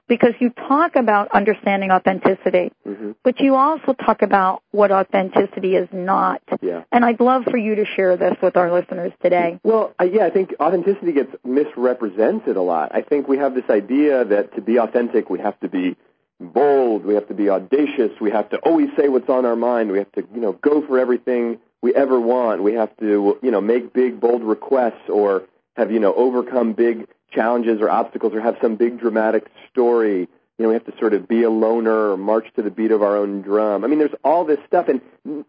because 0.10 0.34
you 0.40 0.50
talk 0.50 0.96
about 0.96 1.32
understanding 1.32 1.92
authenticity, 1.92 2.72
mm-hmm. 2.86 3.12
but 3.24 3.40
you 3.40 3.56
also 3.56 3.94
talk 3.94 4.24
about 4.24 4.64
what 4.72 4.92
authenticity 4.92 5.76
is 5.76 5.88
not. 5.94 6.42
Yeah. 6.62 6.84
And 6.92 7.06
I'd 7.06 7.22
love 7.22 7.44
for 7.50 7.58
you 7.58 7.76
to 7.76 7.86
share 7.86 8.18
this 8.18 8.36
with 8.42 8.58
our 8.58 8.74
listeners 8.74 9.14
today. 9.22 9.60
Well, 9.64 9.94
yeah, 10.04 10.26
I 10.26 10.32
think 10.32 10.56
authenticity 10.60 11.14
gets 11.14 11.34
misrepresented 11.46 12.58
a 12.58 12.62
lot. 12.62 12.94
I 12.94 13.04
think 13.04 13.28
we 13.28 13.38
have 13.38 13.54
this 13.54 13.70
idea 13.70 14.26
that 14.26 14.56
to 14.56 14.62
be 14.62 14.78
authentic, 14.80 15.30
we 15.30 15.40
have 15.40 15.58
to 15.62 15.70
be, 15.70 15.96
bold, 16.42 17.06
we 17.06 17.14
have 17.16 17.28
to 17.28 17.34
be 17.34 17.50
audacious, 17.50 18.12
we 18.20 18.32
have 18.32 18.50
to 18.50 18.58
always 18.58 18.90
say 18.98 19.10
what's 19.10 19.30
on 19.30 19.46
our 19.46 19.58
mind, 19.58 19.92
we 19.92 20.00
have 20.00 20.12
to, 20.14 20.26
you 20.34 20.42
know, 20.42 20.54
go 20.54 20.86
for 20.88 20.98
everything 20.98 21.60
we 21.82 21.94
ever 21.94 22.20
want, 22.20 22.64
we 22.64 22.74
have 22.74 22.96
to, 22.98 23.38
you 23.42 23.52
know, 23.52 23.62
make 23.62 23.94
big, 23.94 24.20
bold 24.20 24.44
requests 24.44 25.10
or 25.10 25.44
have, 25.76 25.92
you 25.92 26.00
know, 26.00 26.14
overcome 26.14 26.74
big 26.74 27.08
challenges 27.32 27.82
or 27.82 27.90
obstacles 27.90 28.34
or 28.34 28.42
have 28.42 28.58
some 28.62 28.76
big 28.76 29.00
dramatic 29.00 29.48
story. 29.72 30.28
You 30.58 30.64
know, 30.64 30.70
we 30.70 30.74
have 30.74 30.86
to 30.86 30.98
sort 31.00 31.14
of 31.14 31.28
be 31.28 31.44
a 31.44 31.50
loner 31.50 32.12
or 32.12 32.18
march 32.18 32.48
to 32.56 32.62
the 32.62 32.72
beat 32.72 32.92
of 32.92 33.02
our 33.02 33.18
own 33.18 33.42
drum. 33.42 33.84
I 33.84 33.88
mean, 33.88 34.00
there's 34.00 34.16
all 34.24 34.46
this 34.46 34.60
stuff 34.68 34.88
and 34.90 35.46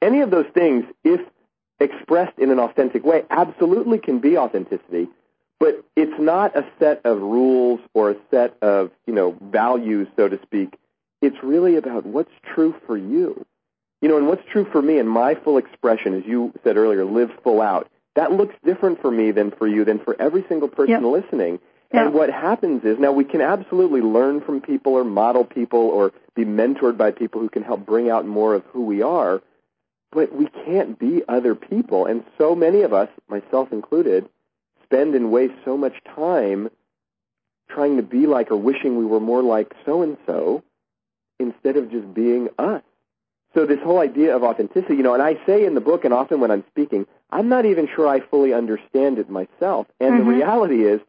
any 0.00 0.20
of 0.20 0.30
those 0.30 0.46
things, 0.54 0.84
if 1.02 1.20
expressed 1.80 2.38
in 2.38 2.50
an 2.50 2.58
authentic 2.58 3.04
way, 3.04 3.24
absolutely 3.30 3.98
can 3.98 4.20
be 4.20 4.38
authenticity. 4.38 5.08
But 5.60 5.84
it's 5.96 6.18
not 6.18 6.56
a 6.56 6.66
set 6.78 7.00
of 7.04 7.20
rules 7.20 7.80
or 7.94 8.10
a 8.10 8.16
set 8.30 8.56
of, 8.62 8.90
you 9.06 9.14
know, 9.14 9.36
values, 9.40 10.08
so 10.16 10.28
to 10.28 10.38
speak. 10.42 10.76
It's 11.22 11.36
really 11.42 11.76
about 11.76 12.04
what's 12.04 12.32
true 12.54 12.74
for 12.86 12.96
you. 12.96 13.46
You 14.02 14.08
know, 14.08 14.18
and 14.18 14.28
what's 14.28 14.44
true 14.50 14.66
for 14.70 14.82
me 14.82 14.98
and 14.98 15.08
my 15.08 15.34
full 15.34 15.56
expression, 15.56 16.12
as 16.14 16.26
you 16.26 16.52
said 16.62 16.76
earlier, 16.76 17.04
live 17.04 17.30
full 17.42 17.62
out. 17.62 17.88
That 18.14 18.32
looks 18.32 18.54
different 18.64 19.00
for 19.00 19.10
me 19.10 19.32
than 19.32 19.50
for 19.50 19.66
you, 19.66 19.84
than 19.84 19.98
for 19.98 20.16
every 20.20 20.44
single 20.48 20.68
person 20.68 21.02
Yep. 21.02 21.02
listening. 21.02 21.60
Yeah. 21.92 22.06
And 22.06 22.14
what 22.14 22.30
happens 22.30 22.84
is 22.84 22.98
now 22.98 23.12
we 23.12 23.24
can 23.24 23.40
absolutely 23.40 24.00
learn 24.00 24.40
from 24.40 24.60
people 24.60 24.94
or 24.94 25.04
model 25.04 25.44
people 25.44 25.80
or 25.80 26.12
be 26.34 26.44
mentored 26.44 26.96
by 26.96 27.10
people 27.10 27.40
who 27.40 27.48
can 27.48 27.62
help 27.62 27.84
bring 27.84 28.10
out 28.10 28.26
more 28.26 28.54
of 28.54 28.64
who 28.66 28.82
we 28.84 29.02
are, 29.02 29.42
but 30.10 30.32
we 30.34 30.46
can't 30.46 30.98
be 30.98 31.22
other 31.28 31.54
people. 31.54 32.06
And 32.06 32.24
so 32.38 32.54
many 32.54 32.82
of 32.82 32.92
us, 32.92 33.08
myself 33.28 33.72
included, 33.72 34.28
spend 34.84 35.14
and 35.14 35.30
waste 35.30 35.54
so 35.64 35.76
much 35.76 35.94
time 36.14 36.70
trying 37.68 37.96
to 37.96 38.02
be 38.02 38.26
like 38.26 38.50
or 38.50 38.56
wishing 38.56 38.96
we 38.98 39.04
were 39.06 39.20
more 39.20 39.42
like 39.42 39.74
so 39.84 40.02
and 40.02 40.16
so 40.26 40.62
instead 41.38 41.76
of 41.76 41.90
just 41.90 42.12
being 42.14 42.48
us. 42.58 42.82
So 43.54 43.66
this 43.66 43.78
whole 43.80 43.98
idea 44.00 44.34
of 44.34 44.42
authenticity, 44.42 44.96
you 44.96 45.02
know, 45.02 45.14
and 45.14 45.22
I 45.22 45.38
say 45.46 45.64
in 45.64 45.74
the 45.74 45.80
book 45.80 46.04
and 46.04 46.12
often 46.12 46.40
when 46.40 46.50
I'm 46.50 46.64
speaking, 46.70 47.06
I'm 47.34 47.48
not 47.48 47.66
even 47.66 47.88
sure 47.88 48.06
I 48.06 48.20
fully 48.20 48.54
understand 48.54 49.18
it 49.18 49.28
myself. 49.28 49.88
And 49.98 50.20
the 50.20 50.24
Mhm. 50.24 50.38
reality 50.38 50.84
is, 50.84 51.00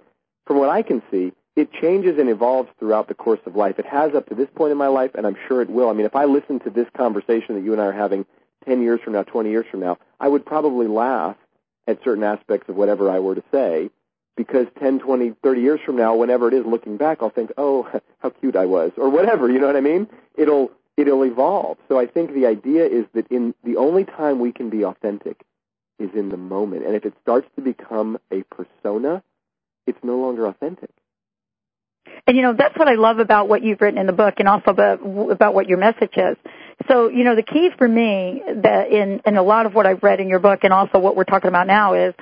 from 0.48 0.58
what 0.58 0.70
I 0.70 0.82
can 0.82 1.03
see, 1.12 1.34
it 1.55 1.72
changes 1.72 2.17
and 2.17 2.29
evolves 2.29 2.70
throughout 2.79 3.08
the 3.08 3.13
course 3.13 3.39
of 3.46 3.55
life. 3.55 3.77
It 3.77 3.86
has 3.86 4.15
up 4.15 4.27
to 4.29 4.36
this 4.36 4.50
point 4.50 4.72
in 4.72 4.77
my 4.77 4.88
life, 4.88 5.12
and 5.13 5.27
I'm 5.27 5.38
sure 5.48 5.62
it 5.62 5.70
will. 5.70 5.88
I 5.88 5.94
mean, 5.94 6.08
if 6.08 6.15
I 6.15 6.25
listen 6.25 6.60
to 6.62 6.72
this 6.72 6.89
conversation 6.98 7.53
that 7.53 7.62
you 7.62 7.74
and 7.74 7.82
I 7.82 7.86
are 7.86 7.91
having 7.91 8.25
10 8.65 8.82
years 8.82 9.01
from 9.01 9.13
now, 9.13 9.22
20 9.22 9.51
years 9.51 9.67
from 9.67 9.82
now, 9.82 10.00
I 10.20 10.27
would 10.27 10.46
probably 10.46 10.88
laugh 10.88 11.38
at 11.88 12.03
certain 12.03 12.24
aspects 12.24 12.70
of 12.70 12.75
whatever 12.75 13.10
I 13.10 13.20
were 13.20 13.36
to 13.36 13.44
say 13.51 13.91
because 14.36 14.65
10, 14.79 15.00
20, 15.00 15.36
30 15.44 15.62
years 15.62 15.79
from 15.86 15.96
now, 15.96 16.15
whenever 16.15 16.48
it 16.48 16.55
is 16.55 16.65
looking 16.65 16.98
back, 16.98 17.22
I'll 17.22 17.29
think, 17.29 17.51
oh, 17.55 17.88
how 18.17 18.32
cute 18.32 18.55
I 18.55 18.65
was, 18.65 18.91
or 18.98 19.10
whatever, 19.10 19.50
you 19.50 19.60
know 19.60 19.67
what 19.67 19.77
I 19.77 19.82
mean? 19.82 20.08
It'll, 20.34 20.72
it'll 20.98 21.24
evolve. 21.24 21.77
So 21.88 22.00
I 22.00 22.08
think 22.08 22.34
the 22.34 22.48
idea 22.48 22.86
is 22.86 23.05
that 23.13 23.27
in 23.27 23.53
the 23.63 23.77
only 23.77 24.05
time 24.05 24.39
we 24.39 24.51
can 24.51 24.72
be 24.72 24.84
authentic 24.84 25.46
is 25.99 26.09
in 26.15 26.29
the 26.29 26.37
moment. 26.37 26.85
And 26.85 26.95
if 26.95 27.05
it 27.05 27.13
starts 27.21 27.47
to 27.55 27.61
become 27.61 28.17
a 28.31 28.43
persona, 28.43 29.23
it's 29.87 29.99
no 30.03 30.17
longer 30.17 30.47
authentic. 30.47 30.89
And 32.27 32.35
you 32.35 32.43
know, 32.43 32.53
that's 32.57 32.77
what 32.77 32.87
I 32.87 32.95
love 32.95 33.19
about 33.19 33.47
what 33.47 33.63
you've 33.63 33.81
written 33.81 33.99
in 33.99 34.07
the 34.07 34.13
book 34.13 34.35
and 34.39 34.47
also 34.47 34.71
about, 34.71 34.99
about 35.31 35.53
what 35.53 35.67
your 35.67 35.77
message 35.77 36.13
is. 36.15 36.37
So, 36.87 37.09
you 37.09 37.23
know, 37.23 37.35
the 37.35 37.43
key 37.43 37.69
for 37.77 37.87
me 37.87 38.41
that 38.63 38.91
in, 38.91 39.21
in 39.25 39.37
a 39.37 39.43
lot 39.43 39.65
of 39.65 39.73
what 39.73 39.85
I've 39.85 40.03
read 40.03 40.19
in 40.19 40.27
your 40.27 40.39
book 40.39 40.59
and 40.63 40.73
also 40.73 40.99
what 40.99 41.15
we're 41.15 41.23
talking 41.23 41.47
about 41.47 41.67
now 41.67 41.93
is 41.93 42.13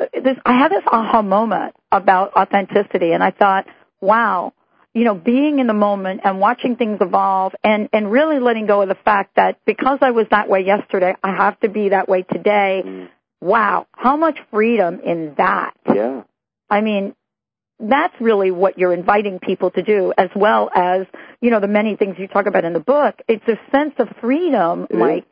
uh, 0.00 0.06
this, 0.12 0.36
I 0.44 0.58
had 0.58 0.70
this 0.70 0.84
aha 0.86 1.22
moment 1.22 1.74
about 1.90 2.34
authenticity 2.34 3.12
and 3.12 3.22
I 3.22 3.30
thought, 3.30 3.66
wow, 4.00 4.52
you 4.94 5.04
know, 5.04 5.14
being 5.14 5.58
in 5.58 5.66
the 5.66 5.74
moment 5.74 6.20
and 6.24 6.38
watching 6.38 6.76
things 6.76 6.98
evolve 7.00 7.54
and, 7.62 7.88
and 7.92 8.10
really 8.10 8.38
letting 8.38 8.66
go 8.66 8.82
of 8.82 8.88
the 8.88 8.94
fact 8.94 9.36
that 9.36 9.58
because 9.66 9.98
I 10.00 10.12
was 10.12 10.26
that 10.30 10.48
way 10.48 10.64
yesterday, 10.64 11.14
I 11.22 11.34
have 11.36 11.58
to 11.60 11.68
be 11.68 11.90
that 11.90 12.08
way 12.08 12.22
today. 12.22 12.82
Mm. 12.84 13.08
Wow, 13.40 13.86
how 13.92 14.16
much 14.16 14.38
freedom 14.50 15.00
in 15.00 15.34
that. 15.36 15.74
Yeah. 15.92 16.22
I 16.70 16.80
mean, 16.80 17.14
that's 17.78 18.14
really 18.20 18.50
what 18.50 18.78
you're 18.78 18.92
inviting 18.92 19.38
people 19.38 19.70
to 19.72 19.82
do, 19.82 20.12
as 20.16 20.30
well 20.34 20.70
as, 20.74 21.06
you 21.40 21.50
know, 21.50 21.60
the 21.60 21.68
many 21.68 21.96
things 21.96 22.16
you 22.18 22.26
talk 22.26 22.46
about 22.46 22.64
in 22.64 22.72
the 22.72 22.80
book. 22.80 23.20
It's 23.28 23.46
a 23.46 23.58
sense 23.70 23.94
of 23.98 24.08
freedom, 24.20 24.86
is. 24.88 24.96
Mike, 24.96 25.26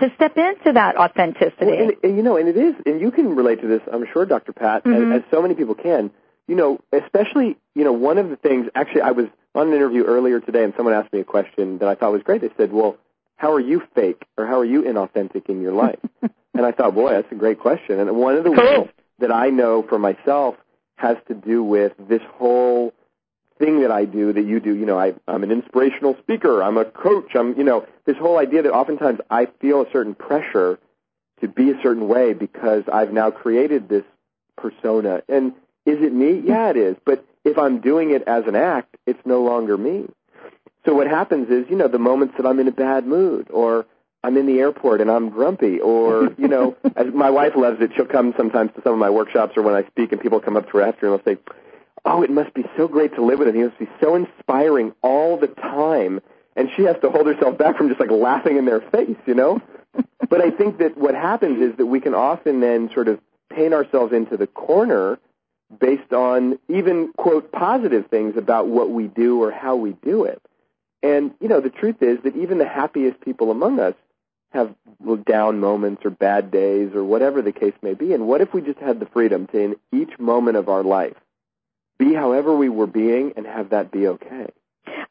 to 0.00 0.12
step 0.14 0.36
into 0.36 0.74
that 0.74 0.96
authenticity. 0.96 1.66
Well, 1.66 1.74
and, 1.80 1.92
and, 2.04 2.16
you 2.16 2.22
know, 2.22 2.36
and 2.36 2.48
it 2.48 2.56
is, 2.56 2.76
and 2.86 3.00
you 3.00 3.10
can 3.10 3.34
relate 3.34 3.60
to 3.62 3.66
this, 3.66 3.80
I'm 3.92 4.06
sure, 4.12 4.24
Dr. 4.24 4.52
Pat, 4.52 4.84
Mhm. 4.84 5.16
as, 5.16 5.22
as 5.22 5.30
so 5.30 5.42
many 5.42 5.54
people 5.54 5.74
can. 5.74 6.12
You 6.46 6.54
know, 6.54 6.80
especially, 6.92 7.58
you 7.74 7.84
know, 7.84 7.92
one 7.92 8.16
of 8.16 8.30
the 8.30 8.36
things, 8.36 8.68
actually, 8.74 9.02
I 9.02 9.10
was 9.10 9.26
on 9.54 9.68
an 9.68 9.74
interview 9.74 10.04
earlier 10.04 10.40
today 10.40 10.64
and 10.64 10.72
someone 10.76 10.94
asked 10.94 11.12
me 11.12 11.20
a 11.20 11.24
question 11.24 11.78
that 11.78 11.88
I 11.88 11.94
thought 11.94 12.12
was 12.12 12.22
great. 12.22 12.40
They 12.40 12.50
said, 12.56 12.72
well, 12.72 12.96
how 13.38 13.52
are 13.52 13.60
you 13.60 13.82
fake 13.94 14.26
or 14.36 14.46
how 14.46 14.58
are 14.58 14.64
you 14.64 14.82
inauthentic 14.82 15.48
in 15.48 15.62
your 15.62 15.72
life? 15.72 16.00
and 16.22 16.66
I 16.66 16.72
thought, 16.72 16.94
boy, 16.94 17.12
that's 17.12 17.32
a 17.32 17.36
great 17.36 17.60
question. 17.60 17.98
And 17.98 18.16
one 18.16 18.36
of 18.36 18.44
the 18.44 18.50
Cool. 18.50 18.82
ways 18.82 18.90
that 19.20 19.32
I 19.32 19.48
know 19.48 19.82
for 19.82 19.98
myself 19.98 20.56
has 20.96 21.16
to 21.28 21.34
do 21.34 21.62
with 21.62 21.92
this 21.98 22.22
whole 22.34 22.92
thing 23.58 23.80
that 23.82 23.92
I 23.92 24.04
do 24.04 24.32
that 24.32 24.42
you 24.42 24.58
do. 24.60 24.74
You 24.74 24.86
know, 24.86 24.98
I, 24.98 25.14
I'm 25.26 25.44
an 25.44 25.52
inspirational 25.52 26.16
speaker. 26.18 26.62
I'm 26.62 26.76
a 26.76 26.84
coach. 26.84 27.34
I'm, 27.36 27.56
you 27.56 27.64
know, 27.64 27.86
this 28.04 28.16
whole 28.16 28.38
idea 28.38 28.62
that 28.62 28.72
oftentimes 28.72 29.20
I 29.30 29.46
feel 29.60 29.82
a 29.82 29.90
certain 29.92 30.14
pressure 30.14 30.78
to 31.40 31.48
be 31.48 31.70
a 31.70 31.80
certain 31.80 32.08
way 32.08 32.32
because 32.32 32.84
I've 32.92 33.12
now 33.12 33.30
created 33.30 33.88
this 33.88 34.04
persona. 34.56 35.22
And 35.28 35.52
is 35.86 36.02
it 36.02 36.12
me? 36.12 36.42
Yeah, 36.44 36.70
it 36.70 36.76
is. 36.76 36.96
But 37.04 37.24
if 37.44 37.56
I'm 37.56 37.80
doing 37.80 38.10
it 38.10 38.22
as 38.26 38.46
an 38.46 38.56
act, 38.56 38.96
it's 39.06 39.24
no 39.24 39.42
longer 39.42 39.78
me. 39.78 40.06
So 40.84 40.94
what 40.94 41.06
happens 41.06 41.50
is, 41.50 41.68
you 41.68 41.76
know, 41.76 41.88
the 41.88 41.98
moments 41.98 42.34
that 42.36 42.46
I'm 42.46 42.58
in 42.60 42.68
a 42.68 42.72
bad 42.72 43.06
mood 43.06 43.48
or 43.50 43.86
I'm 44.22 44.36
in 44.36 44.46
the 44.46 44.58
airport 44.58 45.00
and 45.00 45.10
I'm 45.10 45.30
grumpy 45.30 45.80
or, 45.80 46.34
you 46.38 46.48
know, 46.48 46.76
as 46.96 47.12
my 47.12 47.30
wife 47.30 47.52
loves 47.56 47.80
it, 47.80 47.92
she'll 47.94 48.06
come 48.06 48.34
sometimes 48.36 48.72
to 48.74 48.82
some 48.82 48.92
of 48.92 48.98
my 48.98 49.10
workshops 49.10 49.56
or 49.56 49.62
when 49.62 49.74
I 49.74 49.86
speak 49.88 50.12
and 50.12 50.20
people 50.20 50.40
come 50.40 50.56
up 50.56 50.66
to 50.66 50.78
her 50.78 50.82
after 50.82 51.06
and 51.06 51.18
they'll 51.18 51.34
say, 51.34 51.40
oh, 52.04 52.22
it 52.22 52.30
must 52.30 52.54
be 52.54 52.64
so 52.76 52.88
great 52.88 53.14
to 53.14 53.24
live 53.24 53.38
with 53.38 53.48
him. 53.48 53.54
He 53.54 53.62
must 53.62 53.78
be 53.78 53.88
so 54.00 54.14
inspiring 54.14 54.94
all 55.02 55.36
the 55.36 55.48
time. 55.48 56.20
And 56.56 56.68
she 56.76 56.82
has 56.82 56.96
to 57.02 57.10
hold 57.10 57.26
herself 57.26 57.56
back 57.58 57.76
from 57.76 57.88
just 57.88 58.00
like 58.00 58.10
laughing 58.10 58.56
in 58.56 58.64
their 58.64 58.80
face, 58.80 59.16
you 59.26 59.34
know? 59.34 59.60
but 60.28 60.40
I 60.40 60.50
think 60.50 60.78
that 60.78 60.96
what 60.96 61.14
happens 61.14 61.60
is 61.60 61.76
that 61.76 61.86
we 61.86 62.00
can 62.00 62.14
often 62.14 62.60
then 62.60 62.90
sort 62.92 63.08
of 63.08 63.20
paint 63.50 63.74
ourselves 63.74 64.12
into 64.12 64.36
the 64.36 64.46
corner 64.46 65.18
based 65.80 66.12
on 66.12 66.58
even, 66.68 67.12
quote, 67.16 67.52
positive 67.52 68.06
things 68.08 68.36
about 68.36 68.66
what 68.66 68.90
we 68.90 69.06
do 69.06 69.42
or 69.42 69.50
how 69.50 69.76
we 69.76 69.92
do 69.92 70.24
it. 70.24 70.40
And, 71.02 71.32
you 71.40 71.48
know, 71.48 71.60
the 71.60 71.70
truth 71.70 72.02
is 72.02 72.18
that 72.24 72.36
even 72.36 72.58
the 72.58 72.68
happiest 72.68 73.20
people 73.20 73.50
among 73.50 73.78
us 73.78 73.94
have 74.50 74.74
down 75.26 75.60
moments 75.60 76.02
or 76.04 76.10
bad 76.10 76.50
days 76.50 76.92
or 76.94 77.04
whatever 77.04 77.42
the 77.42 77.52
case 77.52 77.74
may 77.82 77.94
be. 77.94 78.12
And 78.14 78.26
what 78.26 78.40
if 78.40 78.52
we 78.52 78.62
just 78.62 78.78
had 78.78 78.98
the 78.98 79.06
freedom 79.06 79.46
to, 79.48 79.58
in 79.58 79.76
each 79.92 80.18
moment 80.18 80.56
of 80.56 80.68
our 80.68 80.82
life, 80.82 81.16
be 81.98 82.14
however 82.14 82.56
we 82.56 82.68
were 82.68 82.86
being 82.86 83.34
and 83.36 83.46
have 83.46 83.70
that 83.70 83.92
be 83.92 84.08
okay? 84.08 84.46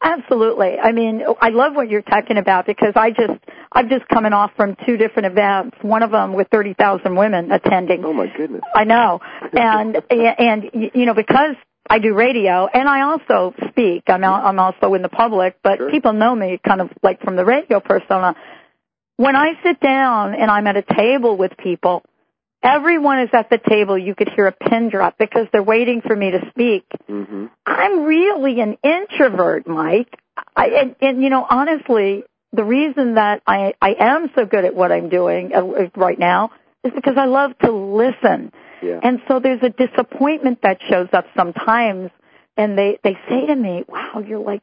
Absolutely. 0.01 0.77
I 0.79 0.91
mean, 0.91 1.24
I 1.41 1.50
love 1.50 1.75
what 1.75 1.89
you're 1.89 2.01
talking 2.01 2.38
about 2.38 2.65
because 2.65 2.94
I 2.96 3.12
just, 3.12 3.39
I'm 3.72 3.89
just 3.89 4.08
coming 4.08 4.34
off 4.34 4.51
from 4.56 4.75
two 4.86 4.98
different 4.98 5.27
events. 5.27 5.77
One 5.82 6.03
of 6.03 6.12
them 6.12 6.34
with 6.34 6.48
30,000 6.51 7.15
women 7.15 7.51
attending. 7.51 8.03
Oh, 8.06 8.13
my 8.13 8.27
goodness. 8.36 8.62
I 8.75 8.84
know. 8.84 9.20
And, 9.53 9.98
and, 10.10 10.91
you 10.94 11.06
know, 11.06 11.13
because 11.13 11.56
I 11.89 12.00
do 12.00 12.13
radio 12.13 12.67
and 12.67 12.88
I 12.88 13.01
also 13.01 13.53
speak. 13.70 14.03
I'm, 14.08 14.24
al- 14.24 14.46
I'm 14.46 14.60
also 14.60 14.94
in 14.94 15.01
the 15.01 15.10
public, 15.10 15.58
but 15.63 15.77
Sure. 15.77 15.89
people 15.91 16.13
know 16.13 16.36
me 16.36 16.60
kind 16.65 16.82
of 16.82 16.89
like 17.03 17.22
from 17.22 17.36
the 17.36 17.46
radio 17.46 17.79
persona. 17.79 18.36
When 19.17 19.36
I 19.36 19.53
sit 19.63 19.79
down 19.79 20.36
and 20.36 20.51
I'm 20.51 20.67
at 20.67 20.77
a 20.77 20.84
table 20.84 21.38
with 21.38 21.58
people, 21.58 22.03
everyone 22.62 23.20
is 23.22 23.29
at 23.34 23.50
the 23.50 23.58
table. 23.58 23.98
You 23.98 24.15
could 24.15 24.29
hear 24.29 24.48
a 24.48 24.51
pin 24.51 24.89
drop 24.89 25.17
because 25.17 25.48
they're 25.51 25.63
waiting 25.63 26.01
for 26.01 26.15
me 26.15 26.32
to 26.32 26.39
speak. 26.51 26.86
hmm 27.08 27.48
I'm 27.65 28.03
really 28.03 28.60
an 28.62 28.77
introvert, 28.84 29.67
Mike. 29.67 30.13
I, 30.56 30.67
and, 30.82 30.96
and 31.01 31.24
you 31.24 31.29
know, 31.29 31.46
honestly, 31.50 32.24
the 32.53 32.63
reason 32.63 33.15
that 33.15 33.41
I, 33.46 33.74
I 33.82 33.96
am 34.00 34.32
so 34.36 34.46
good 34.46 34.65
at 34.65 34.74
what 34.75 34.91
I'm 34.91 35.10
doing 35.10 35.51
uh, 35.53 35.89
right 35.96 36.17
now 36.17 36.51
is 36.84 36.91
because 36.96 37.15
I 37.17 37.25
love 37.25 37.58
to 37.60 37.72
listen. 37.72 38.51
Yeah. 38.82 39.00
And 39.04 39.22
so 39.28 39.40
there's 39.40 39.62
a 39.64 39.70
disappointment 39.70 40.60
that 40.64 40.80
shows 40.90 41.08
up 41.14 41.26
sometimes 41.36 42.12
and 42.56 42.78
they, 42.78 43.00
they 43.04 43.18
say 43.30 43.46
to 43.48 43.56
me, 43.56 43.84
wow, 43.88 44.24
you're 44.26 44.40
like, 44.40 44.62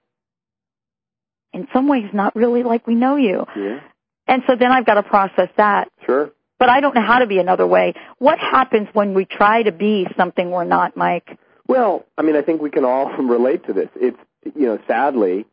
in 1.53 1.69
some 1.73 1.89
ways 1.89 2.05
not 2.13 2.35
really 2.35 2.63
like 2.63 2.87
we 2.87 2.95
know 2.95 3.17
you. 3.17 3.45
yeah. 3.57 3.81
And 4.27 4.43
so 4.47 4.57
then 4.57 4.73
I've 4.73 4.87
got 4.87 4.95
to 4.95 5.03
process 5.03 5.51
that. 5.59 5.89
Sure. 6.07 6.31
But 6.59 6.71
I 6.71 6.81
don't 6.81 6.95
know 6.95 7.05
how 7.05 7.19
to 7.19 7.27
be 7.27 7.39
another 7.39 7.67
way. 7.67 7.95
What 8.19 8.39
happens 8.39 8.89
when 8.95 9.13
we 9.13 9.27
try 9.27 9.63
to 9.63 9.71
be 9.73 10.07
something 10.17 10.51
we're 10.51 10.65
not, 10.65 10.97
Mike? 10.97 11.39
Well, 11.69 12.07
I 12.17 12.23
mean, 12.23 12.35
I 12.35 12.43
think 12.43 12.63
we 12.63 12.71
can 12.71 12.85
all 12.85 13.11
relate 13.19 13.67
to 13.67 13.73
this. 13.75 13.89
It's, 13.97 14.17
you 14.57 14.67
know, 14.67 14.79
sadly, 14.89 15.45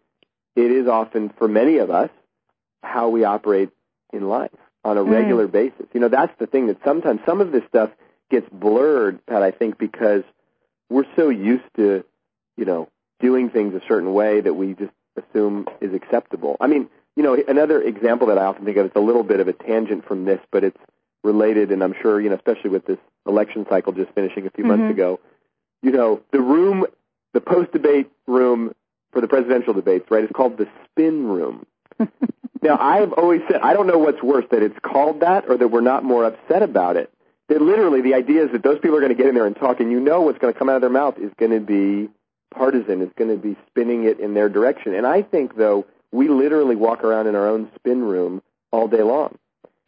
it 0.56 0.72
is 0.72 0.88
often 0.88 1.34
for 1.38 1.48
many 1.48 1.78
of 1.78 1.90
us 1.92 2.10
how 2.82 3.10
we 3.10 3.24
operate 3.26 3.70
in 4.14 4.28
life 4.28 4.52
on 4.84 4.98
a 4.98 5.04
Mm. 5.04 5.12
regular 5.12 5.48
basis. 5.48 5.86
You 5.94 6.00
know, 6.00 6.10
that's 6.10 6.34
the 6.40 6.48
thing 6.48 6.68
that 6.68 6.78
sometimes 6.86 7.20
some 7.26 7.42
of 7.42 7.52
this 7.52 7.64
stuff 7.68 7.90
gets 8.32 8.50
blurred, 8.50 9.24
Pat, 9.28 9.44
I 9.44 9.52
think, 9.52 9.78
because 9.78 10.24
we're 10.90 11.06
so 11.16 11.30
used 11.30 11.64
to, 11.76 12.04
you 12.58 12.66
know, 12.66 12.90
doing 13.20 13.50
things 13.50 13.76
a 13.76 13.82
certain 13.88 14.14
way 14.14 14.42
that 14.42 14.54
we 14.54 14.74
just 14.74 14.92
assume 15.16 15.68
is 15.80 15.94
acceptable. 15.94 16.58
I 16.60 16.68
mean, 16.68 16.90
you 17.16 17.24
know, 17.24 17.38
another 17.48 17.82
example 17.82 18.28
that 18.28 18.38
I 18.38 18.46
often 18.46 18.66
think 18.66 18.78
of, 18.78 18.88
it's 18.88 18.96
a 18.96 19.00
little 19.02 19.24
bit 19.24 19.40
of 19.42 19.48
a 19.48 19.54
tangent 19.54 20.08
from 20.08 20.26
this, 20.26 20.40
but 20.52 20.64
it's 20.64 20.78
related, 21.24 21.72
and 21.72 21.84
I'm 21.84 21.94
sure, 22.02 22.20
you 22.20 22.30
know, 22.30 22.36
especially 22.36 22.72
with 22.72 22.86
this 22.86 22.98
election 23.28 23.68
cycle 23.70 23.94
just 23.94 24.12
finishing 24.14 24.48
a 24.48 24.50
few 24.50 24.64
Mhm. 24.64 24.68
months 24.68 24.90
ago, 24.92 25.20
you 25.84 25.92
know, 25.92 26.22
the 26.32 26.42
room, 26.42 26.86
the 27.34 27.42
post-debate 27.42 28.10
room 28.28 28.74
for 29.12 29.22
the 29.22 29.28
presidential 29.28 29.74
debates, 29.74 30.10
right, 30.10 30.24
is 30.24 30.32
called 30.34 30.58
the 30.58 30.68
spin 30.86 31.28
room. 31.28 31.66
Now, 32.64 32.78
I've 32.80 33.12
always 33.14 33.42
said, 33.50 33.62
I 33.62 33.74
don't 33.74 33.88
know 33.88 33.98
what's 33.98 34.22
worse, 34.22 34.46
that 34.52 34.62
it's 34.62 34.78
called 34.84 35.22
that 35.22 35.50
or 35.50 35.58
that 35.58 35.68
we're 35.70 35.82
not 35.82 36.04
more 36.04 36.26
upset 36.26 36.62
about 36.62 36.96
it. 36.96 37.12
That 37.52 37.62
literally 37.62 38.00
the 38.00 38.14
idea 38.14 38.46
is 38.46 38.52
that 38.54 38.64
those 38.64 38.80
people 38.80 38.96
are 38.96 39.02
going 39.02 39.12
to 39.12 39.18
get 39.18 39.28
in 39.28 39.36
there 39.36 39.46
and 39.46 39.54
talk, 39.54 39.82
and 39.82 39.92
you 39.92 40.00
know 40.00 40.22
what's 40.22 40.40
going 40.40 40.54
to 40.54 40.58
come 40.58 40.70
out 40.70 40.76
of 40.76 40.82
their 40.82 40.90
mouth 40.90 41.18
is 41.18 41.34
going 41.38 41.52
to 41.52 41.60
be 41.60 42.10
partisan, 42.50 43.02
is 43.02 43.10
going 43.18 43.30
to 43.30 43.36
be 43.36 43.58
spinning 43.68 44.06
it 44.06 44.22
in 44.22 44.34
their 44.34 44.48
direction. 44.48 44.96
And 44.96 45.06
I 45.06 45.22
think, 45.22 45.58
though, 45.58 45.86
we 46.14 46.30
literally 46.30 46.78
walk 46.78 47.04
around 47.04 47.28
in 47.28 47.36
our 47.36 47.50
own 47.50 47.70
spin 47.76 48.04
room 48.06 48.42
all 48.72 48.88
day 48.88 49.04
long. 49.04 49.38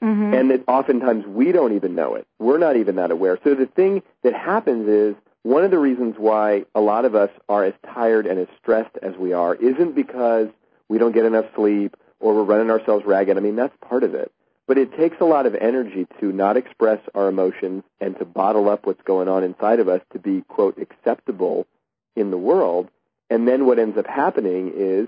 Mhm. 0.01 0.37
And 0.37 0.51
that 0.51 0.63
oftentimes 0.67 1.25
we 1.25 1.53
don't 1.53 1.71
even 1.71 1.95
know 1.95 2.15
it. 2.15 2.27
We're 2.37 2.57
not 2.57 2.75
even 2.75 2.97
that 2.97 3.11
aware. 3.11 3.39
So 3.45 3.55
the 3.55 3.65
thing 3.65 4.03
that 4.23 4.33
happens 4.33 4.89
is 4.89 5.15
one 5.43 5.63
of 5.63 5.71
the 5.71 5.79
reasons 5.79 6.15
why 6.19 6.65
a 6.75 6.81
lot 6.81 7.05
of 7.05 7.15
us 7.15 7.29
are 7.47 7.63
as 7.63 7.73
tired 7.93 8.27
and 8.27 8.39
as 8.39 8.47
stressed 8.61 8.97
as 9.01 9.15
we 9.15 9.31
are 9.31 9.55
isn't 9.55 9.95
because 9.95 10.49
we 10.89 10.97
don't 10.97 11.13
get 11.13 11.23
enough 11.23 11.45
sleep 11.55 11.95
or 12.19 12.33
we're 12.33 12.43
running 12.43 12.69
ourselves 12.69 13.05
ragged. 13.05 13.37
I 13.37 13.39
mean, 13.39 13.55
that's 13.55 13.75
part 13.77 14.03
of 14.03 14.15
it. 14.15 14.33
But 14.67 14.77
it 14.77 14.95
takes 14.95 15.17
a 15.19 15.25
lot 15.25 15.45
of 15.45 15.55
energy 15.55 16.07
to 16.19 16.31
not 16.31 16.55
express 16.55 16.99
our 17.13 17.27
emotions 17.27 17.83
and 17.99 18.17
to 18.17 18.25
bottle 18.25 18.69
up 18.69 18.85
what's 18.85 19.03
going 19.03 19.27
on 19.27 19.43
inside 19.43 19.79
of 19.79 19.89
us 19.89 20.01
to 20.13 20.19
be, 20.19 20.41
quote, 20.47 20.77
acceptable 20.77 21.67
in 22.15 22.31
the 22.31 22.37
world. 22.37 22.89
And 23.29 23.47
then 23.47 23.65
what 23.65 23.79
ends 23.79 23.97
up 23.97 24.07
happening 24.07 24.71
is 24.75 25.07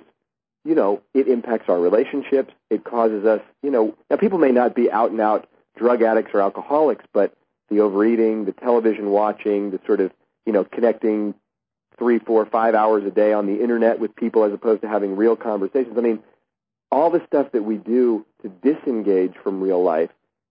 you 0.66 0.74
know, 0.74 1.02
it 1.14 1.28
impacts 1.28 1.70
our 1.70 1.80
relationships. 1.80 2.52
It 2.70 2.84
causes 2.84 3.24
us, 3.24 3.42
you 3.62 3.70
know, 3.70 3.96
now 4.10 4.18
people 4.18 4.40
may 4.40 4.52
not 4.52 4.76
be 4.76 4.92
out 4.92 5.12
and 5.12 5.22
out 5.22 5.48
drug 5.78 6.02
addicts 6.02 6.32
or 6.34 6.42
alcoholics, 6.42 7.06
but 7.14 7.34
the 7.70 7.82
overeating, 7.82 8.46
the 8.46 8.52
television 8.52 9.10
watching, 9.12 9.70
the 9.72 9.80
sort 9.86 10.02
of, 10.02 10.12
you 10.46 10.54
know, 10.54 10.64
connecting 10.64 11.36
three, 11.98 12.20
four, 12.20 12.46
five 12.48 12.74
hours 12.74 13.06
a 13.06 13.12
day 13.12 13.32
on 13.32 13.46
the 13.46 13.62
internet 13.62 14.00
with 14.00 14.16
people 14.16 14.44
as 14.44 14.52
opposed 14.52 14.82
to 14.82 14.88
having 14.88 15.16
real 15.16 15.36
conversations. 15.36 15.96
I 15.98 16.02
mean, 16.02 16.20
all 16.92 17.12
the 17.12 17.24
stuff 17.28 17.52
that 17.54 17.64
we 17.64 17.78
do 17.78 18.26
to 18.46 18.74
disengage 18.74 19.34
from 19.44 19.62
real 19.62 19.84
life 19.84 20.10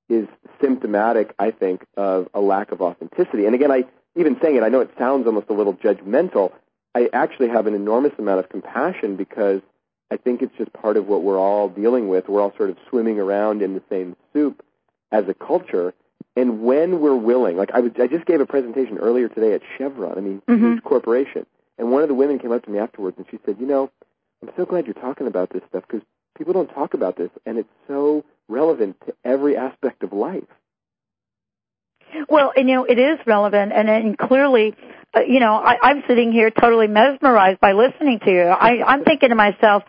is 0.08 0.26
symptomatic, 0.60 1.34
I 1.38 1.50
think, 1.50 1.86
of 1.96 2.28
a 2.34 2.40
lack 2.40 2.72
of 2.72 2.82
authenticity. 2.82 3.46
And 3.46 3.54
again, 3.54 3.70
I 3.70 3.84
even 4.16 4.38
saying 4.40 4.56
it, 4.56 4.62
I 4.62 4.68
know 4.68 4.80
it 4.80 4.90
sounds 4.98 5.26
almost 5.26 5.48
a 5.48 5.52
little 5.54 5.74
judgmental. 5.74 6.52
I 6.94 7.08
actually 7.12 7.48
have 7.48 7.66
an 7.66 7.74
enormous 7.74 8.12
amount 8.18 8.38
of 8.40 8.48
compassion 8.48 9.16
because 9.16 9.60
I 10.10 10.16
think 10.16 10.42
it's 10.42 10.56
just 10.56 10.72
part 10.72 10.96
of 10.96 11.08
what 11.08 11.22
we're 11.22 11.38
all 11.38 11.68
dealing 11.68 12.08
with. 12.08 12.28
We're 12.28 12.40
all 12.40 12.52
sort 12.56 12.70
of 12.70 12.76
swimming 12.88 13.18
around 13.18 13.62
in 13.62 13.74
the 13.74 13.82
same 13.90 14.14
soup 14.32 14.64
as 15.10 15.28
a 15.28 15.34
culture. 15.34 15.94
And 16.36 16.62
when 16.62 17.00
we're 17.00 17.16
willing, 17.16 17.56
like 17.56 17.70
I, 17.72 17.80
was, 17.80 17.92
I 18.00 18.06
just 18.06 18.26
gave 18.26 18.40
a 18.40 18.46
presentation 18.46 18.98
earlier 18.98 19.28
today 19.28 19.52
at 19.54 19.62
Chevron, 19.78 20.16
I 20.18 20.20
mean, 20.20 20.42
Mhm. 20.48 20.58
huge 20.58 20.82
corporation. 20.84 21.46
And 21.78 21.90
one 21.90 22.02
of 22.02 22.08
the 22.08 22.14
women 22.14 22.38
came 22.38 22.52
up 22.52 22.64
to 22.64 22.70
me 22.70 22.78
afterwards 22.78 23.16
and 23.18 23.26
she 23.30 23.38
said, 23.44 23.56
you 23.58 23.66
know, 23.66 23.90
I'm 24.42 24.50
so 24.56 24.64
glad 24.64 24.86
you're 24.86 24.94
talking 24.94 25.26
about 25.26 25.50
this 25.50 25.62
stuff 25.68 25.84
because 25.88 26.06
people 26.36 26.52
don't 26.52 26.68
talk 26.68 26.94
about 26.94 27.16
this 27.16 27.30
and 27.46 27.58
it's 27.58 27.68
so 27.88 28.24
relevant 28.48 28.96
to 29.06 29.14
every 29.24 29.56
aspect 29.56 30.02
of 30.02 30.12
life. 30.12 30.44
Well, 32.28 32.52
and, 32.56 32.68
you 32.68 32.76
know, 32.76 32.84
it 32.84 32.98
is 32.98 33.18
relevant, 33.26 33.72
and, 33.72 33.88
and 33.88 34.16
clearly, 34.16 34.74
uh, 35.14 35.20
you 35.20 35.40
know, 35.40 35.54
I, 35.54 35.76
I'm 35.82 36.04
sitting 36.06 36.30
here 36.32 36.50
totally 36.50 36.86
mesmerized 36.86 37.60
by 37.60 37.72
listening 37.72 38.20
to 38.24 38.30
you. 38.30 38.42
I, 38.42 38.84
I'm 38.86 39.04
thinking 39.04 39.30
to 39.30 39.34
myself, 39.34 39.82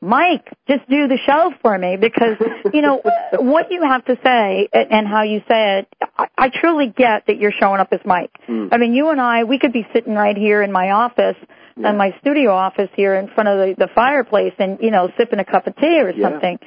Mike, 0.00 0.48
just 0.66 0.88
do 0.88 1.08
the 1.08 1.18
show 1.26 1.52
for 1.60 1.76
me 1.76 1.96
because, 1.96 2.36
you 2.72 2.80
know, 2.80 3.02
what 3.34 3.70
you 3.70 3.82
have 3.82 4.04
to 4.06 4.16
say 4.22 4.68
and, 4.72 4.90
and 4.90 5.06
how 5.06 5.22
you 5.22 5.40
say 5.46 5.80
it, 5.80 5.88
I, 6.16 6.26
I 6.36 6.48
truly 6.48 6.86
get 6.86 7.26
that 7.26 7.38
you're 7.38 7.52
showing 7.52 7.80
up 7.80 7.88
as 7.92 8.00
Mike. 8.04 8.32
Mm. 8.48 8.70
I 8.72 8.78
mean, 8.78 8.94
you 8.94 9.10
and 9.10 9.20
I, 9.20 9.44
we 9.44 9.58
could 9.58 9.72
be 9.72 9.86
sitting 9.92 10.14
right 10.14 10.36
here 10.36 10.62
in 10.62 10.72
my 10.72 10.90
office, 10.90 11.36
Yeah. 11.76 11.90
in 11.90 11.96
my 11.96 12.14
studio 12.20 12.52
office 12.52 12.90
here 12.96 13.14
in 13.14 13.28
front 13.28 13.48
of 13.48 13.58
the, 13.58 13.86
the 13.86 13.90
fireplace 13.94 14.54
and, 14.58 14.78
you 14.80 14.90
know, 14.90 15.10
sipping 15.18 15.38
a 15.38 15.44
cup 15.44 15.66
of 15.66 15.76
tea 15.76 16.00
or 16.00 16.10
Yeah. 16.10 16.30
something. 16.30 16.58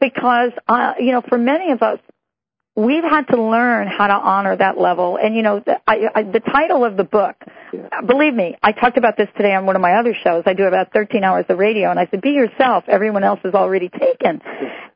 Because, 0.00 0.52
uh, 0.68 0.94
you 0.98 1.12
know, 1.12 1.22
for 1.28 1.36
many 1.38 1.70
of 1.72 1.82
us, 1.82 1.98
we've 2.76 3.04
had 3.04 3.28
to 3.28 3.40
learn 3.40 3.86
how 3.86 4.06
to 4.06 4.14
honor 4.14 4.56
that 4.56 4.78
level. 4.78 5.16
And 5.16 5.34
you 5.36 5.42
know, 5.42 5.60
the, 5.60 5.80
I, 5.86 6.08
I, 6.14 6.22
the 6.22 6.40
title 6.40 6.84
of 6.84 6.96
the 6.96 7.04
book, 7.04 7.36
Yeah. 7.72 7.88
uh, 7.92 8.02
believe 8.02 8.34
me, 8.34 8.56
I 8.62 8.72
talked 8.72 8.96
about 8.98 9.16
this 9.16 9.28
today 9.36 9.54
on 9.54 9.66
one 9.66 9.76
of 9.76 9.82
my 9.82 9.94
other 9.94 10.14
shows. 10.14 10.42
I 10.46 10.54
do 10.54 10.64
about 10.64 10.92
13 10.92 11.22
hours 11.22 11.44
of 11.48 11.58
radio, 11.58 11.90
and 11.90 12.00
I 12.00 12.06
said, 12.10 12.20
"Be 12.20 12.30
yourself. 12.30 12.84
Everyone 12.88 13.22
else 13.24 13.40
is 13.44 13.54
already 13.54 13.88
taken." 13.90 14.40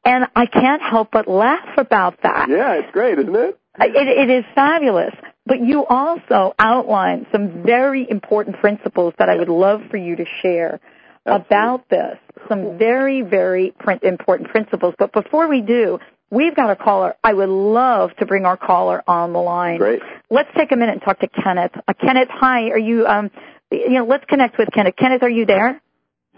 And 0.05 0.27
I 0.35 0.47
can't 0.47 0.81
help 0.83 1.11
but 1.13 1.29
laugh 1.29 1.77
about 1.77 2.23
that. 2.23 2.49
Yeah, 2.49 2.75
it's 2.75 2.91
great, 2.93 3.19
isn't 3.19 3.35
it? 3.37 3.59
It, 3.81 4.09
it 4.09 4.31
is 4.31 4.45
fabulous. 4.55 5.15
But 5.49 5.61
you 5.65 5.87
also 5.87 6.55
outlined 6.59 7.27
some 7.33 7.63
very 7.65 8.07
important 8.09 8.59
principles 8.59 9.15
that 9.19 9.31
I 9.31 9.37
would 9.37 9.49
love 9.49 9.81
for 9.91 9.97
you 9.97 10.15
to 10.17 10.27
share 10.43 10.79
Absolutely. 11.25 11.47
about 11.47 11.89
this. 11.89 12.19
Some 12.51 12.77
very, 12.77 13.23
very 13.23 13.73
important 14.03 14.51
principles. 14.51 14.95
But 14.99 15.15
before 15.15 15.49
we 15.49 15.63
do, 15.63 16.01
we've 16.31 16.55
got 16.55 16.71
a 16.71 16.77
caller. 16.77 17.17
I 17.25 17.33
would 17.33 17.49
love 17.49 18.11
to 18.19 18.27
bring 18.27 18.45
our 18.45 18.59
caller 18.59 19.03
on 19.09 19.33
the 19.33 19.39
line. 19.39 19.79
Great. 19.79 20.03
Let's 20.29 20.51
take 20.55 20.71
a 20.71 20.77
minute 20.77 20.93
and 20.93 21.03
talk 21.03 21.19
to 21.21 21.29
Kenneth. 21.29 21.73
Uh, 21.89 21.95
Kenneth, 21.99 22.29
hi. 22.31 22.69
Are 22.69 22.79
you? 22.79 23.07
Um, 23.07 23.31
you 23.71 23.95
know, 23.95 24.05
let's 24.05 24.27
connect 24.27 24.59
with 24.59 24.69
Kenneth. 24.75 24.97
Kenneth, 24.99 25.23
are 25.23 25.31
you 25.31 25.47
there? 25.47 25.81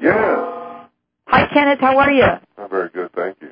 Yes. 0.01 0.14
Hi, 1.27 1.46
Kenneth. 1.53 1.81
How 1.81 1.99
are 1.99 2.12
you? 2.12 2.25
I'm 2.57 2.70
very 2.70 2.90
good, 2.90 3.11
thank 3.12 3.38
you. 3.40 3.51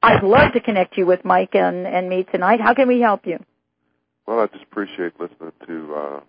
I'd 0.00 0.22
love 0.22 0.52
to 0.52 0.60
connect 0.60 0.96
you 0.96 1.06
with 1.06 1.24
Mike 1.24 1.54
and, 1.54 1.86
and 1.88 2.08
me 2.08 2.24
tonight. 2.30 2.60
How 2.60 2.74
can 2.74 2.86
we 2.86 3.00
help 3.00 3.26
you? 3.26 3.38
Well, 4.26 4.40
I 4.40 4.46
just 4.46 4.62
appreciate 4.64 5.18
listening 5.20 5.52
to 5.66 5.94
uh, 5.94 6.20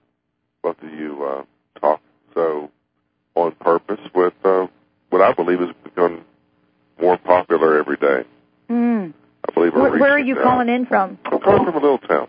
both 0.61 0.81
of 0.81 0.93
you 0.93 1.23
uh, 1.23 1.79
talk 1.79 2.01
so 2.33 2.69
on 3.35 3.51
purpose 3.53 3.99
with 4.13 4.33
uh, 4.43 4.67
what 5.09 5.21
I 5.21 5.33
believe 5.33 5.59
has 5.59 5.69
become 5.83 6.25
more 7.01 7.17
popular 7.17 7.77
every 7.79 7.97
day. 7.97 8.23
Mm. 8.69 9.13
I 9.47 9.51
believe 9.53 9.73
we're 9.73 9.89
Where, 9.91 9.99
where 9.99 10.11
are 10.11 10.19
you 10.19 10.35
now- 10.35 10.43
calling 10.43 10.69
in 10.69 10.85
from? 10.85 11.17
I'm 11.25 11.39
calling 11.39 11.65
from 11.65 11.75
a 11.75 11.79
little 11.79 11.99
town 11.99 12.27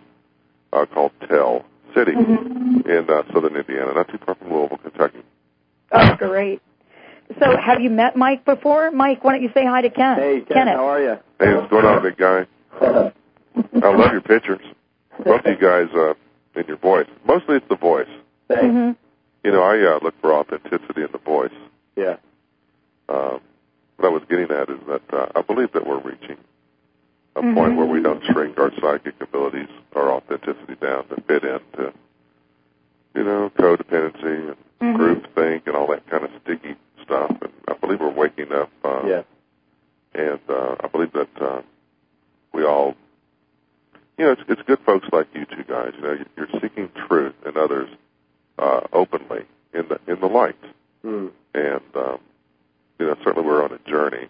uh, 0.73 0.87
called 0.87 1.13
Tell 1.29 1.65
City 1.95 2.13
Mhm. 2.13 2.87
in 2.87 3.11
uh, 3.11 3.23
southern 3.33 3.57
Indiana, 3.57 3.95
not 3.95 4.09
too 4.09 4.19
far 4.25 4.35
from 4.37 4.53
Louisville, 4.53 4.79
Kentucky. 4.79 5.23
Oh, 5.93 6.15
great. 6.17 6.61
So, 7.41 7.57
have 7.57 7.81
you 7.81 7.91
met 7.91 8.17
Mike 8.17 8.45
before? 8.45 8.91
Mike, 8.93 9.25
why 9.25 9.33
don't 9.33 9.43
you 9.43 9.51
say 9.53 9.65
hi 9.65 9.81
to 9.81 9.91
Ken? 9.91 10.17
Hey, 10.17 10.41
Ken, 10.43 10.57
Kenneth. 10.59 10.77
how 10.77 10.87
are 10.89 11.03
you? 11.03 11.19
Hey, 11.41 11.55
what's 11.55 11.71
going 11.71 11.85
on, 11.85 12.03
big 12.03 12.17
guy? 12.17 12.47
I 12.81 13.95
love 13.97 14.13
your 14.13 14.21
pictures. 14.21 14.61
Both 15.25 15.45
of 15.45 15.47
you 15.47 15.57
guys 15.59 15.89
uh, 15.95 16.15
and 16.55 16.69
your 16.69 16.77
voice. 16.79 17.07
Mostly 17.27 17.57
it's 17.57 17.69
the 17.69 17.77
voice. 17.77 18.09
Thanks. 18.49 18.65
hmm 18.65 18.91
You 19.45 19.53
know, 19.53 19.63
I 19.63 19.97
uh, 19.97 19.99
look 20.03 20.15
for 20.21 20.33
authenticity 20.33 21.03
in 21.03 21.09
the 21.13 21.19
voice. 21.19 21.53
Yeah. 21.97 22.17
Um, 23.09 23.41
what 23.97 24.07
I 24.07 24.09
was 24.09 24.23
getting 24.29 24.51
at 24.51 24.69
is 24.69 24.81
that 24.89 25.03
uh, 25.13 25.27
I 25.35 25.43
believe 25.43 25.73
that 25.73 25.87
we're 25.87 26.01
reaching 26.01 26.37
a 27.37 27.43
Mhm. 27.43 27.55
point 27.55 27.77
where 27.77 27.87
we 27.87 28.03
don't 28.03 28.23
shrink 28.25 28.59
our 28.59 28.73
psychic 28.81 29.15
abilities, 29.21 29.69
our 29.95 30.11
authenticity 30.11 30.75
down 30.81 31.07
to 31.09 31.21
fit 31.23 31.45
into, 31.45 31.93
you 33.15 33.25
know, 33.25 33.51
codependency 33.59 34.49
and 34.49 34.57
Mhm. 34.81 34.97
groupthink 34.97 35.67
and 35.67 35.77
all 35.77 35.87
that 35.89 36.07
kind 36.09 36.25
of 36.25 36.31
sticky 36.43 36.77
stuff. 37.03 37.31
And 37.43 37.53
I 37.69 37.75
believe 37.75 38.01
we're 38.01 38.11
waking 38.11 38.53
up. 38.53 38.71
Uh, 38.85 39.03
Yeah. 39.07 39.23
And 40.15 40.41
uh, 40.49 40.77
I 40.83 40.89
believe 40.89 41.13
that 41.13 41.29
uh, 41.43 41.61
we 42.55 42.65
all, 42.65 42.95
you 44.19 44.25
know, 44.25 44.33
it's, 44.33 44.43
it's 44.49 44.63
good 44.63 44.79
folks 44.81 45.07
like 45.13 45.27
you 45.35 45.45
two 45.47 45.65
guys. 45.65 45.93
You 45.97 46.03
know, 46.03 46.13
you- 46.13 46.27
you're 46.37 46.61
seeking 46.61 46.91
truth 47.09 47.35
in 47.45 47.57
others 47.57 47.89
uh, 48.59 48.81
openly 48.93 49.45
in 49.75 49.87
the 49.89 50.01
in 50.07 50.21
the 50.21 50.27
light 50.29 50.57
Mm. 51.05 51.31
and 51.55 51.81
um, 51.95 52.19
you 52.99 53.07
know 53.07 53.15
certainly 53.23 53.47
we're 53.47 53.63
on 53.63 53.73
a 53.73 53.91
journey. 53.91 54.27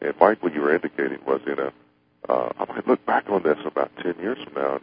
And 0.00 0.14
Mike, 0.20 0.42
what 0.42 0.54
you 0.54 0.60
were 0.60 0.74
indicating 0.74 1.18
was, 1.26 1.40
you 1.46 1.56
know, 1.56 1.70
uh, 2.28 2.50
I 2.58 2.64
might 2.72 2.86
look 2.86 3.04
back 3.06 3.28
on 3.30 3.42
this 3.42 3.58
about 3.64 3.90
ten 4.02 4.14
years 4.20 4.38
from 4.44 4.54
now, 4.54 4.74
and 4.74 4.82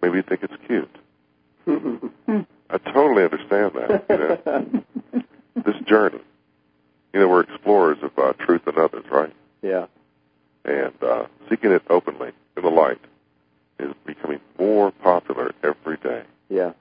maybe 0.00 0.22
think 0.22 0.42
it's 0.44 0.54
cute. 0.66 0.94
I 2.70 2.78
totally 2.78 3.24
understand 3.24 3.72
that. 3.74 4.04
You 4.08 4.16
know, 4.18 5.22
this 5.64 5.76
journey. 5.86 6.20
You 7.12 7.20
know, 7.20 7.28
we're 7.28 7.40
explorers 7.40 7.98
of 8.02 8.16
uh, 8.18 8.32
truth 8.34 8.66
in 8.68 8.78
others, 8.78 9.04
right? 9.10 9.32
yeah. 9.62 9.86
And 10.64 10.92
uh, 11.02 11.26
seeking 11.48 11.72
it 11.72 11.82
openly 11.88 12.32
in 12.56 12.62
the 12.62 12.68
light 12.70 13.00
is 13.78 13.94
becoming 14.06 14.40
more 14.58 14.90
popular 14.90 15.52
every 15.62 15.96
day. 15.98 16.24
Yeah. 16.48 16.72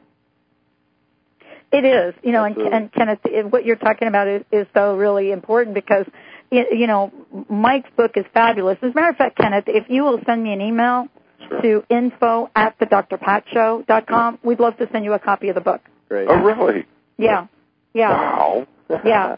It 1.72 1.84
is, 1.84 2.14
you 2.24 2.32
know, 2.32 2.46
and, 2.46 2.54
Absolutely. 2.56 2.78
and 2.78 2.94
Kenneth, 2.94 3.52
what 3.52 3.66
you're 3.66 3.76
talking 3.76 4.08
about 4.08 4.28
is, 4.30 4.44
is 4.52 4.68
so 4.74 4.96
really 4.96 5.32
important 5.32 5.76
because, 5.76 6.06
you 6.50 6.88
know, 6.88 7.12
Mike's 7.50 7.90
book 7.98 8.12
is 8.16 8.24
fabulous. 8.34 8.78
As 8.82 8.92
a 8.92 8.94
matter 8.96 9.10
of 9.10 9.18
fact, 9.18 9.38
Kenneth, 9.38 9.66
if 9.68 9.90
you 9.90 10.04
will 10.04 10.20
send 10.26 10.44
me 10.44 10.54
an 10.54 10.62
email 10.62 11.08
Sure. 11.50 11.62
to 11.62 11.84
info 11.90 12.50
at 12.56 12.76
the 12.80 12.86
drpatshow.com, 12.88 14.40
we'd 14.44 14.60
love 14.60 14.76
to 14.78 14.90
send 14.92 15.06
you 15.06 15.14
a 15.14 15.20
copy 15.20 15.50
of 15.50 15.56
the 15.56 15.62
book. 15.62 15.82
Great. 16.10 16.28
Oh, 16.30 16.38
really? 16.42 16.86
Yeah. 17.18 17.48
Yeah. 17.94 18.10
Wow. 18.10 18.68
Yeah. 19.06 19.36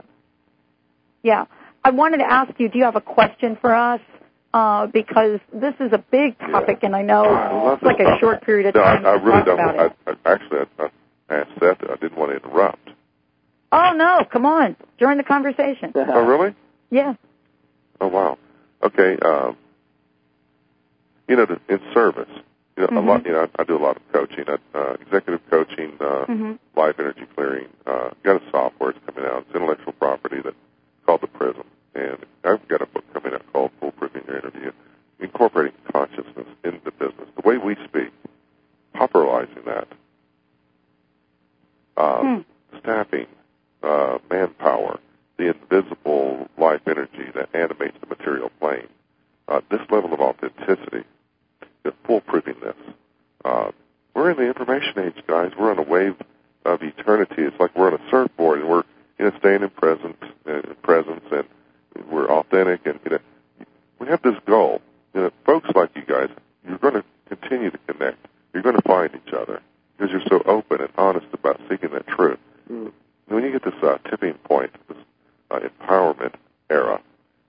Yeah. 1.23 1.45
I 1.83 1.89
wanted 1.91 2.17
to 2.17 2.31
ask 2.31 2.51
you, 2.59 2.69
do 2.69 2.77
you 2.77 2.85
have 2.85 2.95
a 2.95 3.01
question 3.01 3.57
for 3.59 3.73
us? 3.73 4.01
Uh, 4.51 4.87
because 4.87 5.39
this 5.53 5.75
is 5.79 5.93
a 5.93 6.03
big 6.11 6.37
topic, 6.39 6.79
Yeah. 6.81 6.87
and 6.87 6.95
I 6.95 7.03
know 7.03 7.23
I 7.23 7.73
it's 7.75 7.83
like 7.83 7.99
a 7.99 8.03
topic. 8.03 8.19
short 8.19 8.41
period 8.41 8.65
of 8.67 8.73
No, 8.75 8.81
I, 8.81 8.95
time 8.95 9.05
I 9.05 9.11
to 9.13 9.23
really 9.23 9.43
don't. 9.43 9.59
about 9.59 9.79
I, 9.79 9.85
it. 9.85 9.93
I, 10.25 10.31
actually, 10.33 10.59
I, 10.79 10.89
I 11.29 11.35
asked 11.35 11.51
Seth. 11.59 11.77
I 11.87 11.95
didn't 12.01 12.17
want 12.17 12.31
to 12.31 12.37
interrupt. 12.37 12.89
Oh 13.71 13.93
no, 13.95 14.25
come 14.31 14.47
on, 14.47 14.75
join 14.99 15.17
the 15.17 15.23
conversation. 15.23 15.91
oh, 15.93 16.25
really? 16.25 16.55
Yeah. 16.89 17.13
Oh, 18.01 18.07
wow. 18.07 18.39
Okay. 18.81 19.17
Um, 19.23 19.55
you 21.27 21.35
know, 21.35 21.45
in 21.69 21.79
service, 21.93 22.29
you 22.75 22.81
know, 22.83 22.87
a 22.87 23.01
Mhm. 23.03 23.05
lot. 23.07 23.25
You 23.27 23.33
know, 23.33 23.43
I, 23.43 23.61
I 23.61 23.63
do 23.65 23.77
a 23.77 23.83
lot 23.83 23.97
of 23.97 24.01
coaching, 24.11 24.45
uh, 24.47 24.57
uh, 24.73 24.93
executive 24.99 25.41
coaching, 25.51 25.91
uh, 25.99 26.25
Mhm. 26.27 26.57
life 26.75 26.95
energy 26.97 27.27
clearing. 27.35 27.67
Uh, 27.85 28.09
got 28.23 28.41
a 28.41 28.49
software 28.49 28.93
that's 28.93 29.05
coming 29.15 29.29
out. 29.29 29.43
It's 29.45 29.55
intellectual 29.55 29.93
property 29.93 30.37
that's 30.43 30.55
called 31.05 31.21
the 31.21 31.27
Prism, 31.27 31.65
and 31.95 32.17
I've 32.43 32.65
got 32.67 32.81
a 32.81 32.85
book 32.85 33.03
coming 33.13 33.33
out 33.33 33.43
called 33.53 33.71
Foolproofing 33.81 34.27
Your 34.27 34.37
Interview, 34.37 34.71
incorporating 35.19 35.73
consciousness 35.91 36.47
into 36.63 36.91
business, 36.91 37.27
the 37.35 37.47
way 37.47 37.57
we 37.57 37.75
speak, 37.85 38.11
popularizing 38.93 39.63
that, 39.65 39.87
um, 41.97 42.45
staffing, 42.79 43.27
uh, 43.83 44.17
manpower, 44.29 44.99
the 45.37 45.47
invisible 45.53 46.47
life 46.57 46.81
energy 46.87 47.29
that 47.35 47.49
animates 47.53 47.97
the 48.01 48.07
material 48.07 48.51
plane. 48.59 48.87
Uh, 49.47 49.61
this 49.71 49.81
level 49.89 50.13
of 50.13 50.19
authenticity, 50.19 51.03
the 51.83 51.91
foolproofing 52.07 52.59
this. 52.61 52.75
Uh, 53.43 53.71
we're 54.13 54.31
in 54.31 54.37
the 54.37 54.43
information 54.47 54.99
age, 54.99 55.23
guys. 55.27 55.51
We're 55.57 55.71
on 55.71 55.79
a 55.79 55.83
wave 55.83 56.15
of 56.65 56.81
eternity. 56.83 57.35
It's 57.43 57.59
like 57.59 57.75
we're 57.75 57.87
on 57.87 57.99
a 57.99 58.09
surfboard 58.11 58.59
and 58.59 58.69
we're 58.69 58.83
you 59.17 59.25
know 59.25 59.31
staying 59.39 59.63
in 59.63 59.69
presence, 59.71 60.17
uh, 60.45 60.61
presence, 60.83 61.23
and 61.31 61.45
we're 62.11 62.29
authentic. 62.29 62.85
And 62.85 62.99
you 63.05 63.11
know, 63.11 63.19
we 63.97 64.07
have 64.07 64.21
this 64.21 64.35
goal. 64.45 64.81
You 65.15 65.21
know, 65.21 65.31
folks 65.45 65.69
like 65.73 65.89
you 65.95 66.03
guys, 66.03 66.29
you're 66.67 66.77
going 66.77 66.95
to 66.95 67.03
continue 67.27 67.71
to 67.71 67.77
connect. 67.87 68.23
You're 68.53 68.61
going 68.63 68.75
to 68.75 68.81
find 68.83 69.09
each 69.15 69.33
other 69.33 69.61
because 69.97 70.11
you're 70.11 70.21
so 70.29 70.43
open 70.45 70.81
and 70.81 70.89
honest 70.97 71.25
about 71.33 71.59
seeking 71.69 71.89
that 71.91 72.05
truth. 72.07 72.37
Mm. 72.71 72.91
When 73.29 73.43
you 73.43 73.51
get 73.51 73.63
this 73.63 73.73
uh, 73.81 73.97
tipping 74.09 74.33
point, 74.43 74.71
this 74.87 74.97
uh, 75.49 75.59
empowerment 75.59 76.33
era, 76.69 77.01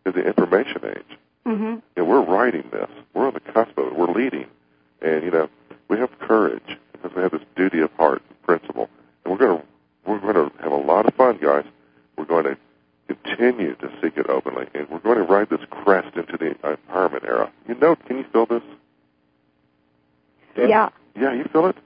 is 0.06 0.14
the 0.14 0.24
information 0.26 0.80
age. 0.86 1.18
Mhm. 1.46 1.82
You 1.96 2.02
know, 2.02 2.04
we're 2.04 2.20
writing 2.24 2.68
this. 2.70 2.88
We're 3.14 3.26
on 3.26 3.32
the 3.34 3.40
cusp 3.40 3.76
of 3.78 3.86
it. 3.88 3.96
We're 3.96 4.12
leading, 4.12 4.46
and 5.00 5.24
you 5.24 5.30
know, 5.30 5.48
we 5.88 5.96
have 5.98 6.10
courage 6.18 6.76
because 6.92 7.16
we 7.16 7.22
have 7.22 7.32
this 7.32 7.40
duty 7.56 7.80
of 7.80 7.90
heart 7.92 8.22
principle, 8.42 8.90
and 9.24 9.32
we're 9.32 9.38
going 9.46 9.58
to 9.60 9.64
we're 10.06 10.18
going 10.18 10.34
to 10.34 10.52
have 10.62 10.70
a 10.72 10.76
lot 10.76 11.06
of 11.06 11.14
fun, 11.14 11.38
guys. 11.42 11.64
We're 12.18 12.26
going 12.26 12.44
to 12.44 12.58
continue 13.08 13.74
to 13.76 13.90
seek 14.02 14.18
it 14.18 14.28
openly, 14.28 14.66
and 14.74 14.86
we're 14.90 14.98
going 14.98 15.16
to 15.16 15.22
ride 15.24 15.48
this 15.48 15.60
crest 15.70 16.14
into 16.14 16.36
the 16.36 16.54
empowerment 16.62 17.24
era. 17.24 17.50
You 17.66 17.74
know, 17.74 17.96
can 17.96 18.18
you 18.18 18.24
feel 18.32 18.44
this? 18.44 18.62
Yeah. 20.56 20.90
Yeah, 21.18 21.32
you 21.32 21.44
feel 21.44 21.66
it. 21.66 21.76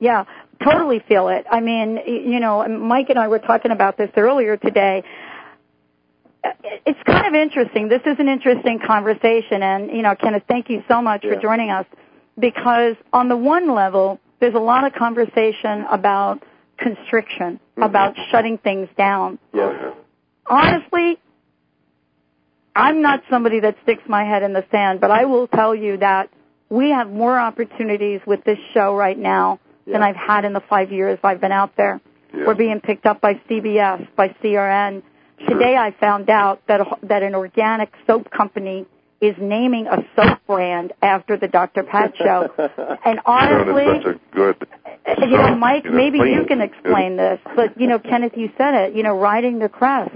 Yeah, 0.00 0.24
totally 0.62 1.00
feel 1.00 1.28
it. 1.28 1.46
I 1.50 1.60
mean, 1.60 1.96
y- 1.96 2.02
you 2.06 2.38
know, 2.40 2.66
Mike 2.68 3.07
and 3.18 3.24
I 3.24 3.28
were 3.28 3.40
talking 3.40 3.72
about 3.72 3.98
this 3.98 4.10
earlier 4.16 4.56
today. 4.56 5.02
It's 6.86 6.98
kind 7.04 7.26
of 7.26 7.34
interesting. 7.34 7.88
This 7.88 8.02
is 8.06 8.16
an 8.18 8.28
interesting 8.28 8.78
conversation, 8.78 9.62
and 9.62 9.90
you 9.90 10.02
know, 10.02 10.14
Kenneth, 10.14 10.44
thank 10.48 10.70
you 10.70 10.82
so 10.88 11.02
much 11.02 11.22
for 11.22 11.34
joining 11.36 11.70
us. 11.70 11.84
Because 12.38 12.94
on 13.12 13.28
the 13.28 13.36
one 13.36 13.74
level, 13.74 14.20
there's 14.38 14.54
a 14.54 14.60
lot 14.60 14.86
of 14.86 14.92
conversation 14.94 15.84
about 15.90 16.40
constriction, 16.78 17.58
Mhm. 17.76 17.84
about 17.84 18.16
shutting 18.30 18.56
things 18.58 18.88
down. 18.96 19.38
Yes. 19.52 19.74
Oh, 19.82 19.94
Honestly, 20.46 21.18
I'm 22.76 23.02
not 23.02 23.24
somebody 23.28 23.58
that 23.60 23.74
sticks 23.82 24.04
my 24.08 24.24
head 24.24 24.44
in 24.44 24.52
the 24.52 24.64
sand, 24.70 25.00
but 25.00 25.10
I 25.10 25.24
will 25.24 25.48
tell 25.48 25.74
you 25.74 25.96
that 25.96 26.28
we 26.70 26.90
have 26.90 27.10
more 27.10 27.36
opportunities 27.36 28.20
with 28.24 28.44
this 28.44 28.58
show 28.72 28.94
right 28.94 29.18
now 29.18 29.58
than 29.86 30.02
I've 30.02 30.16
had 30.16 30.44
in 30.44 30.52
the 30.52 30.60
five 30.60 30.92
years 30.92 31.18
I've 31.24 31.40
been 31.40 31.52
out 31.52 31.74
there. 31.76 32.00
Yeah. 32.34 32.46
We're 32.46 32.54
being 32.54 32.80
picked 32.80 33.06
up 33.06 33.20
by 33.20 33.34
CBS, 33.48 34.06
by 34.16 34.28
CRN. 34.42 35.02
Sure. 35.38 35.48
Today 35.48 35.76
I 35.76 35.92
found 35.98 36.28
out 36.30 36.60
that 36.66 36.80
a, 36.80 36.86
that 37.04 37.22
an 37.22 37.34
organic 37.34 37.92
soap 38.06 38.30
company 38.30 38.86
is 39.20 39.34
naming 39.40 39.86
a 39.88 39.98
soap 40.14 40.38
brand 40.46 40.92
after 41.02 41.36
the 41.36 41.48
Dr. 41.48 41.82
Pat 41.84 42.14
show. 42.16 42.48
And 43.04 43.20
honestly, 43.26 43.84
you 43.84 43.92
know, 43.92 44.02
such 44.02 44.16
a 44.16 44.34
good. 44.34 44.68
uh, 45.06 45.26
you 45.26 45.36
know, 45.36 45.54
Mike, 45.56 45.84
you 45.84 45.90
know, 45.90 45.96
maybe 45.96 46.18
you 46.18 46.44
can 46.46 46.60
explain 46.60 47.16
this, 47.16 47.40
but 47.56 47.80
you 47.80 47.86
know, 47.86 47.98
Kenneth, 47.98 48.36
you 48.36 48.50
said 48.58 48.74
it. 48.74 48.94
You 48.94 49.02
know, 49.02 49.18
riding 49.18 49.58
the 49.58 49.68
crest. 49.68 50.14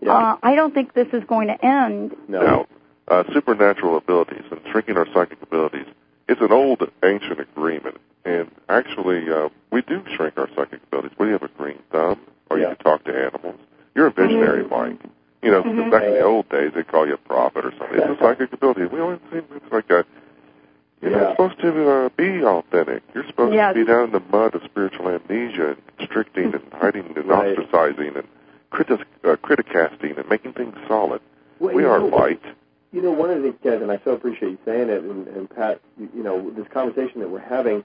Yeah. 0.00 0.12
Uh, 0.14 0.36
I 0.42 0.54
don't 0.54 0.72
think 0.72 0.94
this 0.94 1.08
is 1.12 1.22
going 1.28 1.48
to 1.48 1.64
end. 1.64 2.16
no. 2.28 2.40
Now, 2.42 2.66
uh, 3.08 3.24
supernatural 3.34 3.96
abilities 3.96 4.44
and 4.50 4.60
shrinking 4.70 4.96
our 4.96 5.06
psychic 5.12 5.42
abilities 5.42 5.86
is 6.28 6.38
an 6.40 6.52
old, 6.52 6.80
ancient 7.04 7.40
agreement. 7.40 7.96
And 8.24 8.50
actually, 8.68 9.28
uh, 9.30 9.48
we 9.72 9.82
do 9.82 10.02
shrink 10.16 10.38
our 10.38 10.48
psychic 10.54 10.80
abilities. 10.84 11.12
What 11.16 11.26
do 11.26 11.32
you 11.32 11.38
have, 11.38 11.42
a 11.42 11.48
green 11.48 11.78
thumb? 11.90 12.20
Or 12.48 12.58
Yeah. 12.58 12.70
you 12.70 12.76
can 12.76 12.84
talk 12.84 13.04
to 13.04 13.12
animals. 13.12 13.56
You're 13.94 14.06
a 14.06 14.12
visionary, 14.12 14.64
Mike. 14.68 15.00
You 15.42 15.50
know, 15.50 15.62
Mhm. 15.64 15.90
back 15.90 16.04
in 16.04 16.12
the 16.12 16.20
old 16.22 16.48
days, 16.50 16.70
they 16.74 16.82
call 16.84 17.06
you 17.06 17.14
a 17.14 17.16
prophet 17.18 17.64
or 17.64 17.72
something. 17.76 17.98
It's 17.98 18.20
a 18.20 18.22
psychic 18.22 18.52
ability. 18.52 18.84
We 18.86 19.00
always 19.00 19.18
think 19.32 19.46
it's 19.56 19.72
like 19.72 19.90
a, 19.90 20.04
you're 21.02 21.10
Yeah. 21.10 21.18
not 21.18 21.30
supposed 21.32 21.60
to 21.62 21.90
uh, 21.90 22.08
be 22.16 22.44
authentic. 22.44 23.02
You're 23.14 23.26
supposed 23.26 23.54
Yes. 23.76 23.84
be 23.86 23.90
down 23.92 24.04
in 24.04 24.12
the 24.12 24.22
mud 24.30 24.54
of 24.54 24.62
spiritual 24.64 25.08
amnesia 25.08 25.70
and 25.70 25.76
constricting 25.98 26.54
and 26.54 26.62
hiding 26.72 27.12
and 27.16 27.26
Right. 27.26 27.56
ostracizing 27.56 28.16
and 28.16 28.26
critic, 28.70 29.00
uh, 29.24 29.36
criticasting 29.36 30.18
and 30.18 30.28
making 30.28 30.52
things 30.54 30.74
solid. 30.86 31.20
Well, 31.58 31.74
we 31.74 31.84
are 31.84 31.98
know, 31.98 32.06
light. 32.06 32.42
You 32.92 33.02
know, 33.02 33.12
one 33.12 33.30
of 33.30 33.42
the 33.42 33.52
things, 33.52 33.82
and 33.82 33.92
I 33.92 34.00
so 34.04 34.12
appreciate 34.12 34.50
you 34.50 34.58
saying 34.64 34.88
it, 34.88 35.02
and, 35.02 35.26
and 35.28 35.48
Pat, 35.50 35.80
you, 35.98 36.08
you 36.16 36.22
know, 36.22 36.50
this 36.50 36.66
conversation 36.68 37.20
that 37.20 37.28
we're 37.30 37.38
having, 37.38 37.84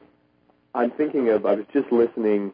I'm 0.73 0.91
thinking 0.91 1.29
of, 1.29 1.45
I 1.45 1.55
was 1.55 1.65
just 1.73 1.91
listening 1.91 2.53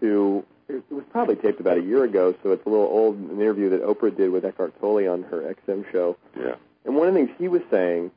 to, 0.00 0.44
it 0.68 0.82
was 0.90 1.04
probably 1.10 1.36
taped 1.36 1.60
about 1.60 1.76
a 1.78 1.82
year 1.82 2.04
ago, 2.04 2.34
so 2.42 2.52
it's 2.52 2.64
a 2.64 2.68
little 2.68 2.86
old, 2.86 3.16
an 3.18 3.40
interview 3.40 3.70
that 3.70 3.82
Oprah 3.82 4.16
did 4.16 4.30
with 4.30 4.44
Eckhart 4.44 4.78
Tolle 4.80 5.08
on 5.08 5.22
her 5.24 5.54
XM 5.66 5.90
show. 5.92 6.16
Yeah. 6.38 6.54
And 6.84 6.96
one 6.96 7.08
of 7.08 7.14
the 7.14 7.20
things 7.20 7.30
he 7.38 7.48
was 7.48 7.62
saying 7.70 8.10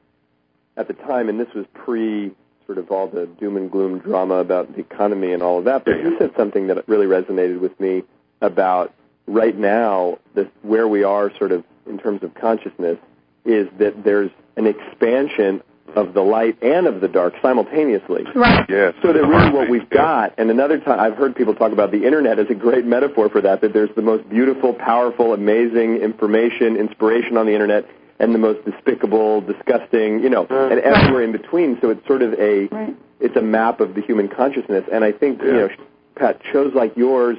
at 0.77 0.87
the 0.87 0.93
time, 0.93 1.29
and 1.29 1.39
this 1.39 1.53
was 1.53 1.65
pre 1.73 2.31
sort 2.65 2.77
of 2.77 2.91
all 2.91 3.07
the 3.07 3.25
doom 3.25 3.57
and 3.57 3.69
gloom 3.71 3.99
drama 3.99 4.35
about 4.35 4.73
the 4.73 4.79
economy 4.79 5.33
and 5.33 5.43
all 5.43 5.59
of 5.59 5.65
that, 5.65 5.85
but 5.85 5.97
Yeah, 5.97 6.09
yeah. 6.09 6.19
said 6.19 6.31
something 6.37 6.67
that 6.67 6.87
really 6.87 7.05
resonated 7.05 7.59
with 7.59 7.79
me 7.79 8.03
about 8.41 8.93
right 9.27 9.57
now, 9.57 10.19
the, 10.33 10.49
where 10.61 10.87
we 10.87 11.03
are 11.03 11.35
sort 11.37 11.51
of 11.51 11.63
in 11.87 11.97
terms 11.97 12.23
of 12.23 12.33
consciousness, 12.33 12.97
is 13.43 13.67
that 13.79 14.03
there's 14.03 14.31
an 14.55 14.65
expansion 14.65 15.61
of 15.95 16.13
the 16.13 16.21
light 16.21 16.61
and 16.63 16.87
of 16.87 16.99
the 16.99 17.07
dark 17.07 17.35
simultaneously. 17.41 18.23
Right. 18.35 18.65
Yes. 18.67 18.95
So 19.01 19.13
that 19.13 19.21
really 19.21 19.51
what 19.51 19.69
we've 19.69 19.89
got, 19.89 20.33
and 20.37 20.49
another 20.49 20.79
time 20.79 20.99
I've 20.99 21.15
heard 21.15 21.35
people 21.35 21.53
talk 21.53 21.71
about 21.71 21.91
the 21.91 22.05
internet 22.05 22.39
as 22.39 22.47
a 22.49 22.55
great 22.55 22.85
metaphor 22.85 23.29
for 23.29 23.41
that, 23.41 23.61
that 23.61 23.71
there's 23.71 23.93
the 23.95 24.01
most 24.01 24.27
beautiful, 24.27 24.73
powerful, 24.73 25.33
amazing 25.33 25.97
information, 25.97 26.75
inspiration 26.75 27.37
on 27.37 27.45
the 27.45 27.53
internet, 27.53 27.87
and 28.19 28.33
the 28.33 28.39
most 28.39 28.63
despicable, 28.65 29.41
disgusting, 29.41 30.21
you 30.21 30.29
know, 30.29 30.45
and 30.49 30.79
everywhere 30.79 31.21
in 31.23 31.31
between. 31.31 31.79
So 31.81 31.89
it's 31.89 32.05
sort 32.07 32.21
of 32.21 32.33
a, 32.35 32.67
Right. 32.67 32.95
it's 33.19 33.35
a 33.35 33.41
map 33.41 33.81
of 33.81 33.93
the 33.93 34.01
human 34.01 34.27
consciousness. 34.29 34.85
And 34.91 35.03
I 35.03 35.11
think, 35.11 35.41
you 35.43 35.51
know, 35.51 35.69
Pat, 36.15 36.39
shows 36.51 36.73
like 36.73 36.95
yours 36.95 37.37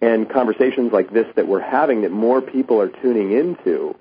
and 0.00 0.28
conversations 0.28 0.92
like 0.92 1.12
this 1.12 1.26
that 1.36 1.46
we're 1.46 1.60
having 1.60 2.02
that 2.02 2.10
more 2.10 2.40
people 2.40 2.80
are 2.80 2.88
tuning 2.88 3.30
into, 3.30 3.94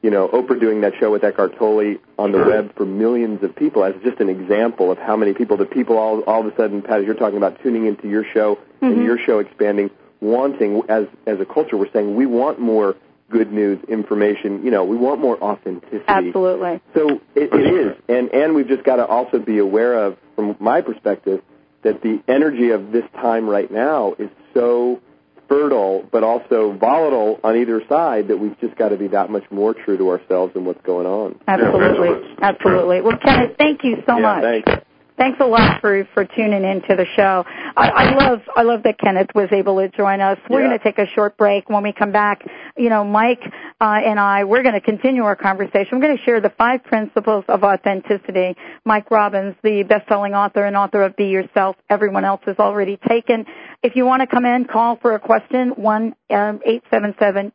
you 0.00 0.10
know, 0.10 0.28
Oprah 0.28 0.58
doing 0.58 0.80
that 0.80 0.94
show 0.98 1.10
with 1.10 1.22
Eckhart 1.24 1.56
Tolle 1.58 1.96
on 2.18 2.32
the 2.32 2.38
web 2.38 2.74
for 2.74 2.86
millions 2.86 3.42
of 3.42 3.54
people 3.54 3.84
as 3.84 3.94
just 4.02 4.20
an 4.20 4.30
example 4.30 4.90
of 4.90 4.96
how 4.96 5.16
many 5.16 5.34
people, 5.34 5.58
the 5.58 5.66
people 5.66 5.98
all, 5.98 6.20
all 6.22 6.40
of 6.40 6.46
a 6.50 6.56
sudden, 6.56 6.80
Pat, 6.80 7.00
as 7.00 7.04
you're 7.04 7.14
talking 7.14 7.36
about 7.36 7.60
tuning 7.62 7.84
into 7.86 8.08
your 8.08 8.24
show 8.24 8.58
Mhm. 8.80 8.92
and 8.92 9.04
your 9.04 9.18
show 9.18 9.40
expanding, 9.40 9.90
wanting, 10.22 10.82
as, 10.88 11.06
as 11.26 11.38
a 11.40 11.44
culture, 11.44 11.76
we're 11.76 11.90
saying 11.90 12.14
we 12.16 12.24
want 12.26 12.58
more 12.60 12.96
good 13.30 13.52
news, 13.52 13.82
information, 13.88 14.64
you 14.64 14.70
know, 14.70 14.84
we 14.84 14.96
want 14.96 15.20
more 15.20 15.42
authenticity. 15.42 16.04
Absolutely. 16.06 16.80
So 16.94 17.20
it, 17.34 17.52
it 17.52 17.74
is, 17.74 17.96
and 18.08 18.32
and 18.32 18.54
we've 18.54 18.68
just 18.68 18.84
got 18.84 18.96
to 18.96 19.06
also 19.06 19.38
be 19.38 19.58
aware 19.58 20.06
of, 20.06 20.16
from 20.34 20.56
my 20.60 20.80
perspective, 20.80 21.42
that 21.82 22.02
the 22.02 22.22
energy 22.28 22.70
of 22.70 22.92
this 22.92 23.04
time 23.14 23.48
right 23.48 23.70
now 23.70 24.14
is 24.18 24.30
so 24.54 25.00
fertile, 25.48 26.06
but 26.10 26.22
also 26.22 26.72
volatile 26.72 27.40
on 27.42 27.56
either 27.56 27.82
side 27.88 28.28
that 28.28 28.36
we've 28.36 28.58
just 28.60 28.76
got 28.76 28.90
to 28.90 28.96
be 28.96 29.08
that 29.08 29.30
much 29.30 29.44
more 29.50 29.74
true 29.74 29.96
to 29.96 30.10
ourselves 30.10 30.52
and 30.54 30.66
what's 30.66 30.82
going 30.82 31.06
on. 31.06 31.38
Absolutely. 31.48 32.36
Absolutely. 32.40 33.00
Well, 33.00 33.16
Kenneth, 33.16 33.56
thank 33.56 33.82
you 33.82 34.02
so 34.06 34.16
yeah, 34.16 34.22
much. 34.22 34.42
Thanks. 34.42 34.84
Thanks 35.18 35.40
a 35.40 35.46
lot 35.46 35.80
for 35.80 36.06
for 36.14 36.24
tuning 36.24 36.64
into 36.64 36.94
the 36.94 37.04
show. 37.16 37.44
I, 37.76 37.88
I 37.88 38.14
love 38.14 38.40
I 38.54 38.62
love 38.62 38.84
that 38.84 39.00
Kenneth 39.00 39.30
was 39.34 39.48
able 39.50 39.76
to 39.78 39.88
join 39.88 40.20
us. 40.20 40.38
We're 40.48 40.62
going 40.62 40.78
to 40.78 40.84
take 40.84 40.98
a 40.98 41.06
short 41.12 41.36
break. 41.36 41.68
When 41.68 41.82
we 41.82 41.92
come 41.92 42.12
back, 42.12 42.46
you 42.76 42.88
know, 42.88 43.02
Mike 43.02 43.42
uh, 43.80 43.84
and 43.84 44.20
I 44.20 44.44
we're 44.44 44.62
going 44.62 44.76
to 44.76 44.80
continue 44.80 45.24
our 45.24 45.34
conversation. 45.34 45.88
We're 45.98 46.06
going 46.06 46.16
to 46.16 46.22
share 46.22 46.40
the 46.40 46.52
five 46.56 46.84
principles 46.84 47.44
of 47.48 47.64
authenticity. 47.64 48.56
Mike 48.84 49.10
Robbins, 49.10 49.56
the 49.64 49.82
best-selling 49.82 50.34
author 50.34 50.64
and 50.64 50.76
author 50.76 51.02
of 51.02 51.16
Be 51.16 51.24
Yourself. 51.24 51.74
Everyone 51.90 52.24
else 52.24 52.42
is 52.46 52.56
already 52.60 52.96
taken. 53.08 53.44
If 53.82 53.96
you 53.96 54.06
want 54.06 54.20
to 54.20 54.28
come 54.28 54.44
in, 54.44 54.66
call 54.66 54.98
for 55.02 55.14
a 55.14 55.20
question 55.20 55.70
one 55.70 56.14
um, 56.30 56.60
eight 56.64 56.84
seven 56.90 57.14
seven 57.18 57.52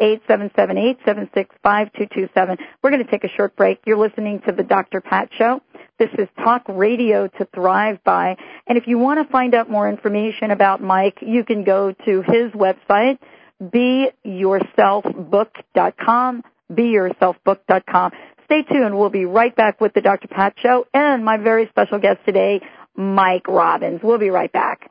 876 0.00 1.50
5227. 1.62 1.62
877-876-5227. 1.62 2.58
We're 2.82 2.90
going 2.90 3.04
to 3.04 3.10
take 3.10 3.24
a 3.24 3.28
short 3.28 3.56
break. 3.56 3.80
You're 3.86 3.96
listening 3.98 4.40
to 4.46 4.52
the 4.52 4.62
Dr. 4.62 5.00
Pat 5.00 5.30
Show. 5.36 5.60
This 5.98 6.10
is 6.18 6.28
talk 6.38 6.62
radio 6.68 7.26
to 7.28 7.48
thrive 7.54 8.02
by. 8.04 8.36
And 8.66 8.76
if 8.78 8.86
you 8.86 8.98
want 8.98 9.24
to 9.24 9.30
find 9.30 9.54
out 9.54 9.70
more 9.70 9.88
information 9.88 10.50
about 10.50 10.82
Mike, 10.82 11.18
you 11.20 11.44
can 11.44 11.64
go 11.64 11.92
to 11.92 12.22
his 12.22 12.50
website, 12.52 13.18
beyourselfbook.com, 13.62 16.42
beyourselfbook.com. 16.72 18.12
Stay 18.46 18.62
tuned. 18.62 18.98
We'll 18.98 19.10
be 19.10 19.26
right 19.26 19.54
back 19.54 19.80
with 19.80 19.92
the 19.94 20.00
Dr. 20.00 20.26
Pat 20.28 20.54
Show 20.60 20.86
and 20.92 21.24
my 21.24 21.36
very 21.36 21.68
special 21.68 21.98
guest 21.98 22.18
today, 22.24 22.60
Mike 22.96 23.46
Robbins. 23.46 24.00
We'll 24.02 24.18
be 24.18 24.30
right 24.30 24.52
back. 24.52 24.90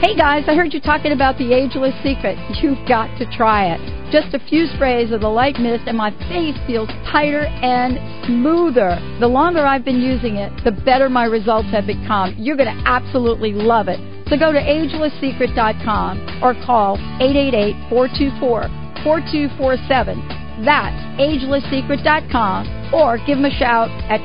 Hey 0.00 0.16
guys, 0.16 0.44
I 0.48 0.54
heard 0.54 0.72
you 0.72 0.80
talking 0.80 1.12
about 1.12 1.36
the 1.38 1.52
ageless 1.52 1.94
secret. 2.02 2.38
You've 2.62 2.88
got 2.88 3.06
to 3.18 3.26
try 3.36 3.74
it. 3.74 3.80
Just 4.10 4.34
a 4.34 4.38
few 4.48 4.66
sprays 4.74 5.12
of 5.12 5.20
the 5.20 5.28
light 5.28 5.60
mist 5.60 5.84
and 5.86 5.94
my 5.96 6.10
face 6.26 6.56
feels 6.66 6.88
tighter 7.12 7.44
and 7.44 8.00
smoother. 8.26 8.98
The 9.20 9.28
longer 9.28 9.60
I've 9.60 9.84
been 9.84 10.00
using 10.00 10.36
it, 10.36 10.50
the 10.64 10.72
better 10.72 11.10
my 11.10 11.26
results 11.26 11.68
have 11.70 11.86
become. 11.86 12.34
You're 12.38 12.56
going 12.56 12.74
to 12.74 12.82
absolutely 12.88 13.52
love 13.52 13.88
it. 13.88 14.00
So 14.28 14.38
go 14.38 14.52
to 14.52 14.58
agelesssecret.com 14.58 16.40
or 16.42 16.54
call 16.64 16.96
888-424-4247. 19.04 20.64
That's 20.64 20.96
agelesssecret.com 21.20 22.94
or 22.94 23.18
give 23.26 23.36
them 23.36 23.44
a 23.44 23.50
shout 23.50 23.90
at 24.10 24.22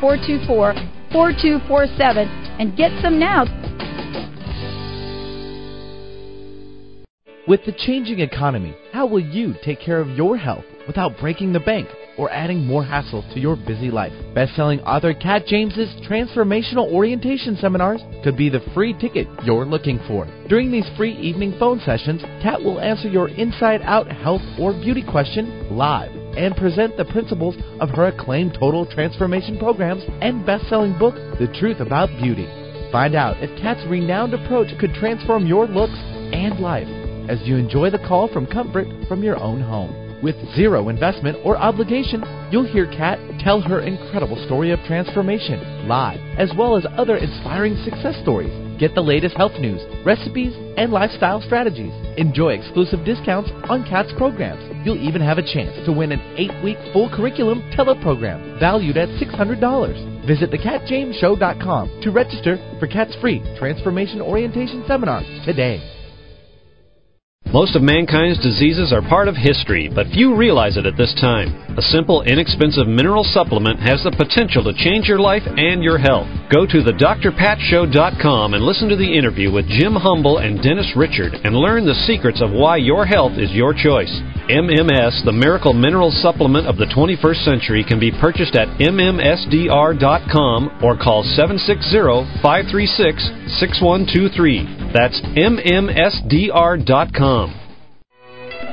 888-424-4247 0.00 2.28
and 2.60 2.76
get 2.76 2.92
some 3.02 3.18
now. 3.18 3.44
With 7.48 7.64
the 7.64 7.72
changing 7.72 8.20
economy, 8.20 8.76
how 8.92 9.06
will 9.06 9.20
you 9.20 9.54
take 9.64 9.80
care 9.80 9.98
of 9.98 10.10
your 10.10 10.36
health 10.36 10.64
without 10.86 11.18
breaking 11.18 11.54
the 11.54 11.60
bank 11.60 11.88
or 12.18 12.30
adding 12.30 12.66
more 12.66 12.84
hassle 12.84 13.24
to 13.32 13.40
your 13.40 13.56
busy 13.56 13.90
life? 13.90 14.12
Best-selling 14.34 14.80
author 14.82 15.14
Kat 15.14 15.46
James's 15.46 15.88
transformational 16.06 16.92
orientation 16.92 17.56
seminars 17.56 18.02
could 18.22 18.36
be 18.36 18.50
the 18.50 18.60
free 18.74 18.92
ticket 18.92 19.26
you're 19.42 19.64
looking 19.64 19.98
for. 20.06 20.26
During 20.50 20.70
these 20.70 20.88
free 20.98 21.14
evening 21.14 21.56
phone 21.58 21.80
sessions, 21.80 22.20
Kat 22.42 22.62
will 22.62 22.78
answer 22.78 23.08
your 23.08 23.28
inside-out 23.28 24.12
health 24.12 24.42
or 24.58 24.74
beauty 24.74 25.02
question 25.02 25.74
live 25.74 26.12
and 26.36 26.54
present 26.56 26.98
the 26.98 27.06
principles 27.06 27.56
of 27.80 27.88
her 27.90 28.08
acclaimed 28.08 28.52
total 28.52 28.84
transformation 28.84 29.58
programs 29.58 30.04
and 30.20 30.44
best-selling 30.44 30.98
book, 30.98 31.14
The 31.38 31.50
Truth 31.58 31.80
About 31.80 32.10
Beauty. 32.20 32.46
Find 32.92 33.14
out 33.14 33.42
if 33.42 33.58
Kat's 33.62 33.88
renowned 33.88 34.34
approach 34.34 34.68
could 34.78 34.92
transform 34.92 35.46
your 35.46 35.66
looks 35.66 35.98
and 36.32 36.60
life 36.60 36.99
as 37.30 37.38
you 37.46 37.56
enjoy 37.56 37.90
the 37.90 38.04
call 38.08 38.26
from 38.32 38.46
comfort 38.46 38.88
from 39.06 39.22
your 39.22 39.38
own 39.38 39.60
home. 39.60 40.10
With 40.22 40.36
zero 40.54 40.90
investment 40.90 41.38
or 41.44 41.56
obligation, 41.56 42.22
you'll 42.50 42.70
hear 42.70 42.86
Kat 42.86 43.18
tell 43.38 43.62
her 43.62 43.80
incredible 43.80 44.36
story 44.44 44.70
of 44.70 44.78
transformation 44.86 45.88
live, 45.88 46.20
as 46.36 46.50
well 46.58 46.76
as 46.76 46.84
other 46.98 47.16
inspiring 47.16 47.76
success 47.84 48.20
stories. 48.20 48.52
Get 48.78 48.94
the 48.94 49.00
latest 49.00 49.36
health 49.36 49.58
news, 49.60 49.80
recipes, 50.04 50.52
and 50.76 50.92
lifestyle 50.92 51.40
strategies. 51.40 51.92
Enjoy 52.18 52.50
exclusive 52.50 53.04
discounts 53.04 53.50
on 53.70 53.84
Kat's 53.84 54.12
programs. 54.18 54.60
You'll 54.84 55.00
even 55.00 55.22
have 55.22 55.38
a 55.38 55.52
chance 55.54 55.72
to 55.86 55.92
win 55.92 56.12
an 56.12 56.20
eight 56.36 56.52
week 56.62 56.78
full 56.92 57.08
curriculum 57.08 57.62
teleprogram 57.72 58.58
valued 58.58 58.98
at 58.98 59.08
$600. 59.20 60.26
Visit 60.26 60.50
thekatjamesshow.com 60.50 62.00
to 62.02 62.10
register 62.10 62.58
for 62.78 62.86
Kat's 62.86 63.16
free 63.20 63.40
transformation 63.58 64.20
orientation 64.20 64.84
seminar 64.86 65.22
today. 65.46 65.99
Most 67.52 67.74
of 67.74 67.82
mankind's 67.82 68.38
diseases 68.38 68.92
are 68.92 69.02
part 69.02 69.26
of 69.26 69.34
history, 69.34 69.90
but 69.92 70.06
few 70.14 70.36
realize 70.36 70.76
it 70.76 70.86
at 70.86 70.96
this 70.96 71.12
time. 71.20 71.50
A 71.76 71.82
simple, 71.82 72.22
inexpensive 72.22 72.86
mineral 72.86 73.24
supplement 73.24 73.80
has 73.80 74.04
the 74.04 74.14
potential 74.14 74.62
to 74.62 74.72
change 74.72 75.08
your 75.08 75.18
life 75.18 75.42
and 75.44 75.82
your 75.82 75.98
health. 75.98 76.28
Go 76.48 76.64
to 76.64 76.78
thedrpatshow.com 76.78 78.54
and 78.54 78.62
listen 78.62 78.88
to 78.88 78.94
the 78.94 79.18
interview 79.18 79.50
with 79.50 79.66
Jim 79.66 79.94
Humble 79.94 80.38
and 80.38 80.62
Dennis 80.62 80.94
Richard 80.94 81.34
and 81.42 81.56
learn 81.56 81.84
the 81.84 81.98
secrets 82.06 82.40
of 82.40 82.52
why 82.52 82.76
your 82.76 83.04
health 83.04 83.32
is 83.34 83.50
your 83.50 83.74
choice. 83.74 84.14
MMS, 84.50 85.24
the 85.24 85.32
miracle 85.32 85.72
mineral 85.72 86.10
supplement 86.10 86.66
of 86.66 86.76
the 86.76 86.86
21st 86.86 87.44
century, 87.44 87.84
can 87.86 88.00
be 88.00 88.10
purchased 88.10 88.56
at 88.56 88.66
MMSDR.com 88.82 90.78
or 90.82 90.98
call 90.98 91.22
760 91.22 92.42
536 92.42 93.22
6123. 93.62 94.90
That's 94.92 95.20
MMSDR.com. 95.38 96.80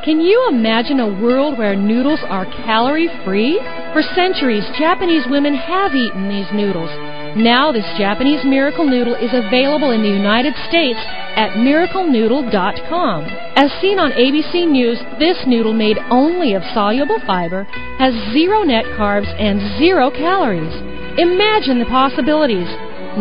Can 0.04 0.22
you 0.22 0.48
imagine 0.50 1.00
a 1.00 1.22
world 1.22 1.58
where 1.58 1.76
noodles 1.76 2.22
are 2.24 2.46
calorie 2.46 3.10
free? 3.26 3.60
For 3.94 4.02
centuries, 4.16 4.64
Japanese 4.80 5.24
women 5.30 5.54
have 5.54 5.94
eaten 5.94 6.30
these 6.30 6.48
noodles. 6.54 7.07
Now, 7.38 7.72
this 7.72 7.86
Japanese 8.00 8.44
miracle 8.44 8.90
noodle 8.90 9.14
is 9.14 9.30
available 9.32 9.92
in 9.92 10.02
the 10.02 10.10
United 10.10 10.56
States 10.68 10.98
at 11.38 11.54
miraclenoodle.com. 11.54 13.26
As 13.56 13.72
seen 13.80 14.00
on 14.00 14.12
ABC 14.12 14.68
News, 14.68 14.98
this 15.20 15.38
noodle 15.46 15.74
made 15.74 16.00
only 16.10 16.56
of 16.56 16.64
soluble 16.74 17.20
fiber 17.28 17.66
has 18.00 18.16
zero 18.34 18.64
net 18.64 18.86
carbs 18.98 19.30
and 19.40 19.78
zero 19.78 20.10
calories. 20.10 20.74
Imagine 21.20 21.78
the 21.78 21.86
possibilities. 21.86 22.68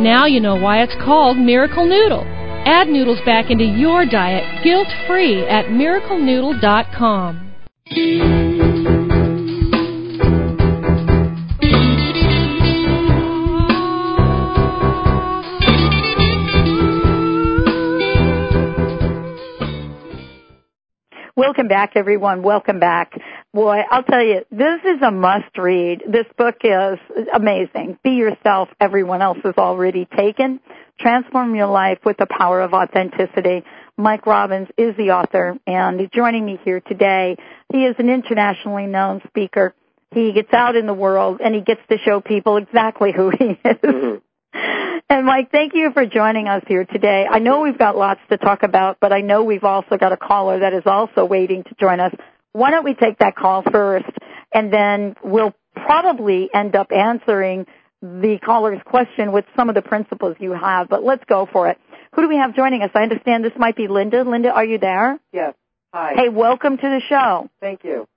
Now 0.00 0.24
you 0.24 0.40
know 0.40 0.56
why 0.56 0.82
it's 0.82 0.96
called 1.04 1.36
Miracle 1.36 1.84
Noodle. 1.84 2.24
Add 2.64 2.88
noodles 2.88 3.20
back 3.26 3.50
into 3.50 3.64
your 3.64 4.06
diet 4.06 4.64
guilt 4.64 4.88
free 5.06 5.44
at 5.44 5.66
miraclenoodle.com. 5.66 8.45
Welcome 21.38 21.68
back, 21.68 21.92
everyone. 21.96 22.42
Welcome 22.42 22.80
back. 22.80 23.12
Boy, 23.52 23.82
I'll 23.90 24.02
tell 24.02 24.24
you, 24.24 24.46
this 24.50 24.80
is 24.86 25.02
a 25.02 25.10
must 25.10 25.58
read. 25.58 26.02
This 26.08 26.24
book 26.38 26.54
is 26.64 26.98
amazing. 27.34 27.98
Be 28.02 28.12
yourself. 28.12 28.70
Everyone 28.80 29.20
else 29.20 29.36
is 29.44 29.52
already 29.58 30.08
taken. 30.16 30.60
Transform 30.98 31.54
your 31.54 31.66
life 31.66 31.98
with 32.06 32.16
the 32.16 32.26
power 32.26 32.62
of 32.62 32.72
authenticity. 32.72 33.64
Mike 33.98 34.24
Robbins 34.24 34.68
is 34.78 34.96
the 34.96 35.10
author 35.10 35.58
and 35.66 36.10
joining 36.10 36.46
me 36.46 36.58
here 36.64 36.80
today. 36.80 37.36
He 37.70 37.84
is 37.84 37.96
an 37.98 38.08
internationally 38.08 38.86
known 38.86 39.20
speaker. 39.26 39.74
He 40.12 40.32
gets 40.32 40.54
out 40.54 40.74
in 40.74 40.86
the 40.86 40.94
world 40.94 41.42
and 41.44 41.54
he 41.54 41.60
gets 41.60 41.82
to 41.90 41.98
show 41.98 42.22
people 42.22 42.56
exactly 42.56 43.12
who 43.14 43.28
he 43.28 43.44
is. 43.44 43.76
Mm-hmm. 43.84 44.16
And 45.08 45.24
Mike, 45.24 45.52
thank 45.52 45.72
you 45.74 45.92
for 45.92 46.04
joining 46.04 46.48
us 46.48 46.64
here 46.66 46.84
today. 46.84 47.26
I 47.30 47.38
know 47.38 47.60
we've 47.60 47.78
got 47.78 47.96
lots 47.96 48.20
to 48.28 48.36
talk 48.38 48.64
about, 48.64 48.98
but 49.00 49.12
I 49.12 49.20
know 49.20 49.44
we've 49.44 49.62
also 49.62 49.96
got 49.96 50.10
a 50.10 50.16
caller 50.16 50.58
that 50.60 50.72
is 50.72 50.82
also 50.84 51.24
waiting 51.24 51.62
to 51.62 51.74
join 51.78 52.00
us. 52.00 52.12
Why 52.52 52.72
don't 52.72 52.84
we 52.84 52.94
take 52.94 53.18
that 53.18 53.36
call 53.36 53.62
first 53.62 54.10
and 54.52 54.72
then 54.72 55.14
we'll 55.22 55.54
probably 55.74 56.50
end 56.52 56.74
up 56.74 56.90
answering 56.90 57.66
the 58.02 58.38
caller's 58.44 58.80
question 58.84 59.30
with 59.30 59.44
some 59.54 59.68
of 59.68 59.76
the 59.76 59.82
principles 59.82 60.36
you 60.40 60.52
have, 60.52 60.88
but 60.88 61.04
let's 61.04 61.24
go 61.28 61.48
for 61.52 61.68
it. 61.68 61.78
Who 62.14 62.22
do 62.22 62.28
we 62.28 62.36
have 62.36 62.56
joining 62.56 62.82
us? 62.82 62.90
I 62.94 63.02
understand 63.02 63.44
this 63.44 63.52
might 63.56 63.76
be 63.76 63.86
Linda. 63.86 64.22
Linda, 64.22 64.50
are 64.50 64.64
you 64.64 64.78
there? 64.78 65.20
Yes. 65.32 65.54
Hi. 65.94 66.14
Hey, 66.16 66.28
welcome 66.30 66.78
to 66.78 66.82
the 66.82 67.00
show. 67.08 67.48
Thank 67.60 67.84
you. 67.84 68.08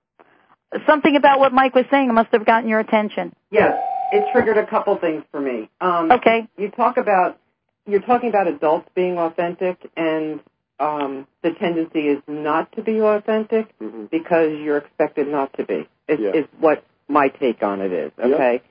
Something 0.86 1.14
about 1.16 1.38
what 1.38 1.52
Mike 1.52 1.74
was 1.74 1.84
saying 1.90 2.12
must 2.12 2.30
have 2.32 2.44
gotten 2.44 2.68
your 2.68 2.80
attention. 2.80 3.32
Yes. 3.50 3.78
It 4.12 4.32
triggered 4.32 4.58
a 4.58 4.66
couple 4.66 4.96
things 4.98 5.24
for 5.30 5.40
me. 5.40 5.68
Um, 5.80 6.10
Okay. 6.12 6.48
You 6.56 6.70
talk 6.70 6.96
about 6.96 7.38
you're 7.86 8.02
talking 8.02 8.28
about 8.28 8.46
adults 8.46 8.88
being 8.94 9.18
authentic, 9.18 9.78
and 9.96 10.40
um, 10.78 11.26
the 11.42 11.50
tendency 11.52 12.08
is 12.08 12.22
not 12.28 12.70
to 12.72 12.82
be 12.82 13.00
authentic 13.00 13.72
hmm 13.78 14.04
because 14.10 14.58
you're 14.58 14.78
expected 14.78 15.28
not 15.28 15.52
to 15.54 15.64
be. 15.64 15.88
Is, 16.08 16.20
Yeah. 16.20 16.30
is 16.32 16.46
what 16.58 16.84
my 17.08 17.28
take 17.28 17.62
on 17.62 17.80
it 17.80 17.92
is. 17.92 18.12
Yeah. 18.18 18.26
Okay. 18.26 18.62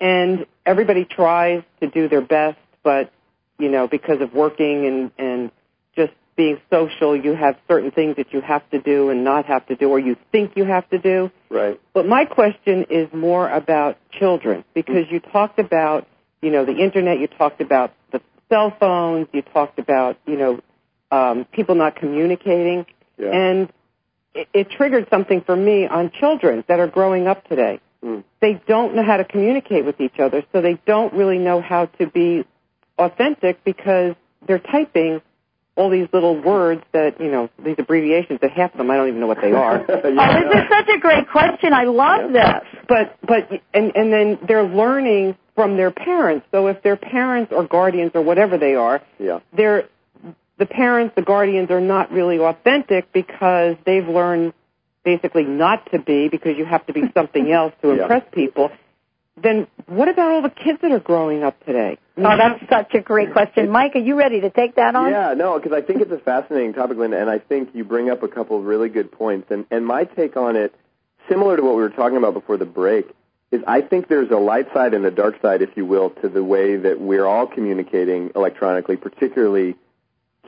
And 0.00 0.46
everybody 0.66 1.04
tries 1.04 1.62
to 1.80 1.88
do 1.88 2.08
their 2.08 2.20
best, 2.22 2.58
but 2.82 3.12
you 3.58 3.68
know 3.68 3.86
because 3.88 4.20
of 4.20 4.32
working 4.34 4.86
and 4.86 5.10
and 5.18 5.50
just 5.94 6.12
being 6.36 6.58
social, 6.70 7.14
you 7.16 7.34
have 7.34 7.56
certain 7.68 7.90
things 7.90 8.16
that 8.16 8.32
you 8.32 8.40
have 8.40 8.68
to 8.70 8.80
do 8.80 9.10
and 9.10 9.22
not 9.24 9.46
have 9.46 9.66
to 9.66 9.76
do, 9.76 9.90
or 9.90 9.98
you 9.98 10.16
think 10.30 10.52
you 10.56 10.64
have 10.64 10.88
to 10.90 10.98
do. 10.98 11.30
Right. 11.50 11.78
But 11.92 12.06
my 12.06 12.24
question 12.24 12.86
is 12.90 13.08
more 13.12 13.48
about 13.48 13.98
children 14.18 14.64
because 14.74 15.06
you 15.10 15.20
talked 15.20 15.58
about, 15.58 16.06
you 16.40 16.50
know, 16.50 16.64
the 16.64 16.76
internet, 16.76 17.18
you 17.18 17.26
talked 17.26 17.60
about 17.60 17.92
the 18.12 18.20
cell 18.48 18.74
phones, 18.78 19.28
you 19.32 19.42
talked 19.42 19.78
about, 19.78 20.18
you 20.26 20.36
know, 20.36 20.60
um, 21.10 21.44
people 21.52 21.74
not 21.74 21.96
communicating, 21.96 22.86
Yeah. 23.18 23.30
and 23.30 23.72
it, 24.34 24.48
it 24.54 24.70
triggered 24.70 25.08
something 25.10 25.42
for 25.42 25.54
me 25.54 25.86
on 25.86 26.10
children 26.18 26.64
that 26.68 26.80
are 26.80 26.86
growing 26.88 27.26
up 27.26 27.46
today. 27.46 27.80
Mm. 28.02 28.24
They 28.40 28.60
don't 28.66 28.94
know 28.96 29.04
how 29.04 29.18
to 29.18 29.24
communicate 29.24 29.84
with 29.84 30.00
each 30.00 30.18
other, 30.18 30.42
so 30.52 30.62
they 30.62 30.78
don't 30.86 31.12
really 31.12 31.38
know 31.38 31.60
how 31.60 31.86
to 31.98 32.06
be 32.06 32.44
authentic 32.98 33.62
because 33.64 34.14
they're 34.46 34.58
typing 34.58 35.20
all 35.76 35.88
these 35.90 36.08
little 36.12 36.38
words 36.40 36.82
that, 36.92 37.18
you 37.20 37.30
know, 37.30 37.48
these 37.64 37.76
abbreviations 37.78 38.40
that 38.42 38.50
half 38.52 38.72
of 38.72 38.78
them 38.78 38.90
I 38.90 38.96
don't 38.96 39.08
even 39.08 39.20
know 39.20 39.26
what 39.26 39.40
they 39.40 39.52
are. 39.52 39.78
Oh, 39.88 40.00
this 40.02 40.62
is 40.62 40.68
such 40.70 40.88
a 40.94 40.98
great 41.00 41.28
question. 41.30 41.72
I 41.72 41.84
love 41.84 42.32
this. 42.32 42.62
but 42.88 43.16
but 43.26 43.48
and 43.72 43.92
and 43.96 44.12
then 44.12 44.38
they're 44.46 44.64
learning 44.64 45.36
from 45.54 45.76
their 45.76 45.90
parents. 45.90 46.46
So 46.50 46.66
if 46.68 46.82
their 46.82 46.96
parents 46.96 47.52
or 47.54 47.64
guardians 47.66 48.12
or 48.14 48.22
whatever 48.22 48.58
they 48.58 48.74
are, 48.74 49.02
Yeah. 49.18 49.40
they're 49.54 49.88
the 50.58 50.66
parents, 50.66 51.14
the 51.16 51.22
guardians 51.22 51.70
are 51.70 51.80
not 51.80 52.12
really 52.12 52.38
authentic 52.38 53.12
because 53.12 53.76
they've 53.86 54.06
learned 54.06 54.52
basically 55.04 55.44
not 55.44 55.90
to 55.90 55.98
be 55.98 56.28
because 56.28 56.56
you 56.56 56.64
have 56.64 56.86
to 56.86 56.92
be 56.92 57.02
something 57.14 57.50
else 57.50 57.72
to 57.82 57.88
Yeah. 57.94 58.02
impress 58.02 58.22
people. 58.32 58.70
Then 59.42 59.66
what 59.86 60.08
about 60.08 60.30
all 60.30 60.42
the 60.42 60.50
kids 60.50 60.78
that 60.82 60.92
are 60.92 61.00
growing 61.00 61.42
up 61.42 61.64
today? 61.66 61.98
Oh, 62.16 62.22
that's 62.22 62.68
such 62.68 62.94
a 62.94 63.00
great 63.00 63.32
question. 63.32 63.70
Mike, 63.70 63.96
are 63.96 64.00
you 64.00 64.16
ready 64.16 64.40
to 64.40 64.50
take 64.50 64.76
that 64.76 64.94
on? 64.94 65.10
Yeah, 65.10 65.34
no, 65.34 65.58
because 65.58 65.72
I 65.72 65.80
think 65.80 66.00
it's 66.00 66.12
a 66.12 66.18
fascinating 66.18 66.74
topic, 66.74 66.98
Linda, 66.98 67.20
and 67.20 67.28
I 67.28 67.38
think 67.38 67.70
you 67.74 67.84
bring 67.84 68.08
up 68.08 68.22
a 68.22 68.28
couple 68.28 68.58
of 68.58 68.64
really 68.64 68.88
good 68.88 69.10
points. 69.10 69.50
And, 69.50 69.66
and 69.70 69.84
my 69.84 70.04
take 70.04 70.36
on 70.36 70.56
it, 70.56 70.74
similar 71.28 71.56
to 71.56 71.62
what 71.62 71.74
we 71.74 71.82
were 71.82 71.90
talking 71.90 72.18
about 72.18 72.34
before 72.34 72.56
the 72.56 72.66
break, 72.66 73.06
is 73.50 73.62
I 73.66 73.80
think 73.80 74.08
there's 74.08 74.30
a 74.30 74.36
light 74.36 74.72
side 74.72 74.94
and 74.94 75.04
a 75.04 75.10
dark 75.10 75.40
side, 75.42 75.60
if 75.60 75.76
you 75.76 75.86
will, 75.86 76.10
to 76.10 76.28
the 76.28 76.44
way 76.44 76.76
that 76.76 77.00
we're 77.00 77.26
all 77.26 77.46
communicating 77.46 78.30
electronically, 78.36 78.96
particularly 78.96 79.74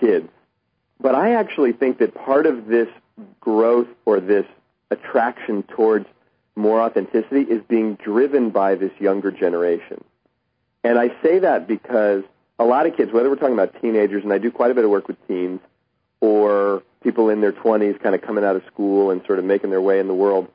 kids. 0.00 0.28
But 1.00 1.14
I 1.14 1.34
actually 1.34 1.72
think 1.72 1.98
that 1.98 2.14
part 2.14 2.46
of 2.46 2.66
this 2.66 2.88
growth 3.40 3.88
or 4.04 4.20
this 4.20 4.46
attraction 4.90 5.64
towards 5.64 6.06
more 6.56 6.80
authenticity 6.80 7.42
is 7.42 7.62
being 7.68 7.94
driven 7.94 8.50
by 8.50 8.74
this 8.74 8.92
younger 9.00 9.30
generation. 9.30 10.02
And 10.82 10.98
I 10.98 11.08
say 11.22 11.40
that 11.40 11.66
because 11.66 12.24
a 12.58 12.64
lot 12.64 12.86
of 12.86 12.96
kids, 12.96 13.12
whether 13.12 13.28
we're 13.28 13.36
talking 13.36 13.54
about 13.54 13.80
teenagers, 13.80 14.22
and 14.22 14.32
I 14.32 14.38
do 14.38 14.50
quite 14.50 14.70
a 14.70 14.74
bit 14.74 14.84
of 14.84 14.90
work 14.90 15.08
with 15.08 15.16
teens, 15.26 15.60
or 16.20 16.82
people 17.02 17.28
in 17.28 17.40
their 17.40 17.52
20s 17.52 18.00
kind 18.00 18.14
of 18.14 18.22
coming 18.22 18.44
out 18.44 18.56
of 18.56 18.64
school 18.66 19.10
and 19.10 19.24
sort 19.26 19.38
of 19.38 19.44
making 19.44 19.70
their 19.70 19.80
way 19.80 19.98
in 20.00 20.08
the 20.08 20.14
world, 20.14 20.48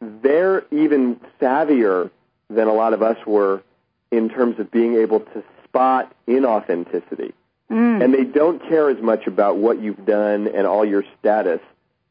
they're 0.00 0.64
even 0.70 1.20
savvier 1.40 2.10
than 2.48 2.68
a 2.68 2.72
lot 2.72 2.92
of 2.92 3.02
us 3.02 3.16
were 3.26 3.62
in 4.10 4.28
terms 4.28 4.58
of 4.58 4.70
being 4.70 4.94
able 4.94 5.20
to 5.20 5.42
spot 5.64 6.14
inauthenticity. 6.28 7.32
Mm. 7.70 8.04
And 8.04 8.14
they 8.14 8.24
don't 8.24 8.60
care 8.68 8.88
as 8.90 9.00
much 9.02 9.26
about 9.26 9.56
what 9.56 9.80
you've 9.80 10.06
done 10.06 10.48
and 10.48 10.66
all 10.66 10.84
your 10.84 11.04
status. 11.18 11.60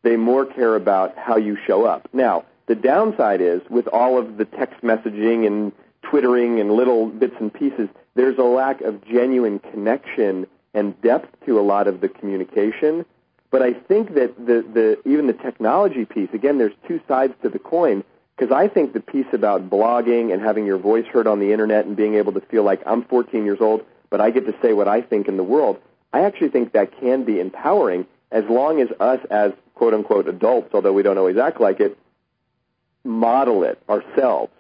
They 0.02 0.18
more 0.18 0.46
care 0.46 0.76
about 0.76 1.18
how 1.18 1.38
you 1.38 1.58
show 1.66 1.86
up. 1.86 2.10
Now, 2.14 2.46
the 2.68 2.76
downside 2.76 3.42
is 3.42 3.62
with 3.70 3.88
all 3.88 4.18
of 4.18 4.38
the 4.38 4.46
text 4.46 4.82
messaging 4.82 5.46
and 5.46 5.72
twittering 6.02 6.60
and 6.60 6.72
little 6.72 7.08
bits 7.08 7.36
and 7.40 7.54
pieces, 7.54 7.90
there's 8.16 8.38
a 8.38 8.44
lack 8.44 8.82
of 8.82 9.04
genuine 9.06 9.60
connection 9.60 10.48
and 10.74 11.00
depth 11.02 11.46
to 11.46 11.60
a 11.60 11.62
lot 11.62 11.88
of 11.88 12.02
the 12.02 12.10
communication. 12.10 13.06
But 13.52 13.62
I 13.62 13.74
think 13.74 14.16
that 14.16 14.36
the, 14.38 14.66
the 14.74 15.10
even 15.10 15.28
the 15.28 15.34
technology 15.34 16.06
piece, 16.06 16.30
again, 16.34 16.58
there's 16.58 16.74
two 16.88 17.00
sides 17.08 17.34
to 17.44 17.50
the 17.50 17.60
coin. 17.60 18.04
Because 18.38 18.52
I 18.52 18.68
think 18.68 18.92
the 18.92 19.00
piece 19.00 19.28
about 19.32 19.70
blogging 19.70 20.34
and 20.34 20.42
having 20.42 20.66
your 20.66 20.78
voice 20.78 21.06
heard 21.06 21.26
on 21.26 21.40
the 21.40 21.54
internet 21.54 21.86
and 21.86 21.96
being 21.96 22.16
able 22.16 22.34
to 22.34 22.42
feel 22.42 22.64
like 22.64 22.82
I'm 22.86 23.04
14 23.04 23.46
years 23.46 23.60
old, 23.62 23.86
but 24.10 24.20
I 24.20 24.32
get 24.32 24.46
to 24.46 24.56
say 24.62 24.74
what 24.74 24.90
I 24.90 25.02
think 25.02 25.30
in 25.30 25.38
the 25.38 25.44
world, 25.44 25.80
I 26.12 26.26
actually 26.26 26.50
think 26.50 26.74
that 26.74 27.00
can 27.00 27.24
be 27.24 27.40
empowering 27.40 28.06
as 28.32 28.44
long 28.50 28.82
as 28.82 28.90
us 29.00 29.20
as 29.30 29.54
quote 29.74 29.94
unquote 29.94 30.28
adults, 30.28 30.74
although 30.74 30.92
we 30.92 31.04
don't 31.04 31.18
always 31.18 31.38
act 31.38 31.62
like 31.62 31.80
it, 31.80 31.98
model 33.06 33.64
it 33.64 33.82
ourselves. 33.88 34.52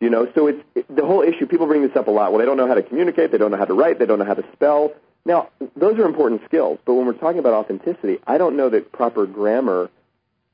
You 0.00 0.10
know, 0.10 0.30
so 0.34 0.48
it's 0.48 0.62
it, 0.74 0.94
the 0.94 1.04
whole 1.04 1.22
issue. 1.22 1.46
People 1.46 1.66
bring 1.66 1.82
this 1.82 1.96
up 1.96 2.08
a 2.08 2.10
lot. 2.10 2.32
Well, 2.32 2.40
they 2.40 2.46
don't 2.46 2.56
know 2.56 2.66
how 2.66 2.74
to 2.74 2.82
communicate. 2.82 3.30
They 3.30 3.38
don't 3.38 3.50
know 3.50 3.56
how 3.56 3.64
to 3.64 3.74
write. 3.74 3.98
They 3.98 4.06
don't 4.06 4.18
know 4.18 4.24
how 4.24 4.34
to 4.34 4.44
spell. 4.52 4.92
Now, 5.24 5.48
those 5.76 5.98
are 5.98 6.04
important 6.04 6.42
skills. 6.46 6.78
But 6.84 6.94
when 6.94 7.06
we're 7.06 7.14
talking 7.14 7.38
about 7.38 7.54
authenticity, 7.54 8.18
I 8.26 8.36
don't 8.36 8.56
know 8.56 8.68
that 8.68 8.92
proper 8.92 9.26
grammar 9.26 9.90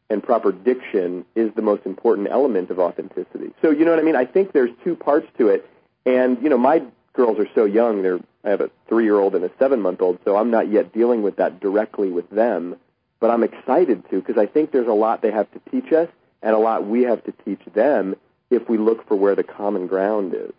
and 0.08 0.22
proper 0.22 0.52
diction 0.52 1.24
is 1.34 1.52
the 1.54 1.62
most 1.62 1.86
important 1.86 2.28
element 2.30 2.70
of 2.70 2.78
authenticity. 2.78 3.52
So, 3.62 3.70
you 3.70 3.84
know 3.84 3.92
what 3.92 4.00
I 4.00 4.02
mean? 4.02 4.16
I 4.16 4.24
think 4.24 4.52
there's 4.52 4.70
two 4.84 4.96
parts 4.96 5.26
to 5.38 5.48
it. 5.48 5.68
And, 6.04 6.42
you 6.42 6.48
know, 6.48 6.58
my 6.58 6.82
girls 7.12 7.38
are 7.38 7.48
so 7.54 7.64
young. 7.64 8.02
They're, 8.02 8.18
I 8.44 8.50
have 8.50 8.60
a 8.60 8.70
three 8.88 9.04
year 9.04 9.18
old 9.18 9.34
and 9.34 9.44
a 9.44 9.50
seven 9.58 9.80
month 9.80 10.00
old, 10.00 10.18
so 10.24 10.36
I'm 10.36 10.50
not 10.50 10.70
yet 10.70 10.92
dealing 10.92 11.22
with 11.22 11.36
that 11.36 11.60
directly 11.60 12.10
with 12.10 12.28
them. 12.30 12.76
But 13.20 13.30
I'm 13.30 13.42
excited 13.42 14.08
to 14.10 14.20
because 14.20 14.38
I 14.38 14.46
think 14.46 14.72
there's 14.72 14.88
a 14.88 14.92
lot 14.92 15.22
they 15.22 15.30
have 15.30 15.50
to 15.52 15.60
teach 15.70 15.92
us 15.92 16.08
and 16.42 16.54
a 16.54 16.58
lot 16.58 16.86
we 16.86 17.02
have 17.02 17.22
to 17.24 17.32
teach 17.44 17.60
them 17.74 18.16
if 18.50 18.68
we 18.68 18.78
look 18.78 19.06
for 19.06 19.16
where 19.16 19.34
the 19.34 19.42
common 19.44 19.86
ground 19.86 20.34
is. 20.34 20.52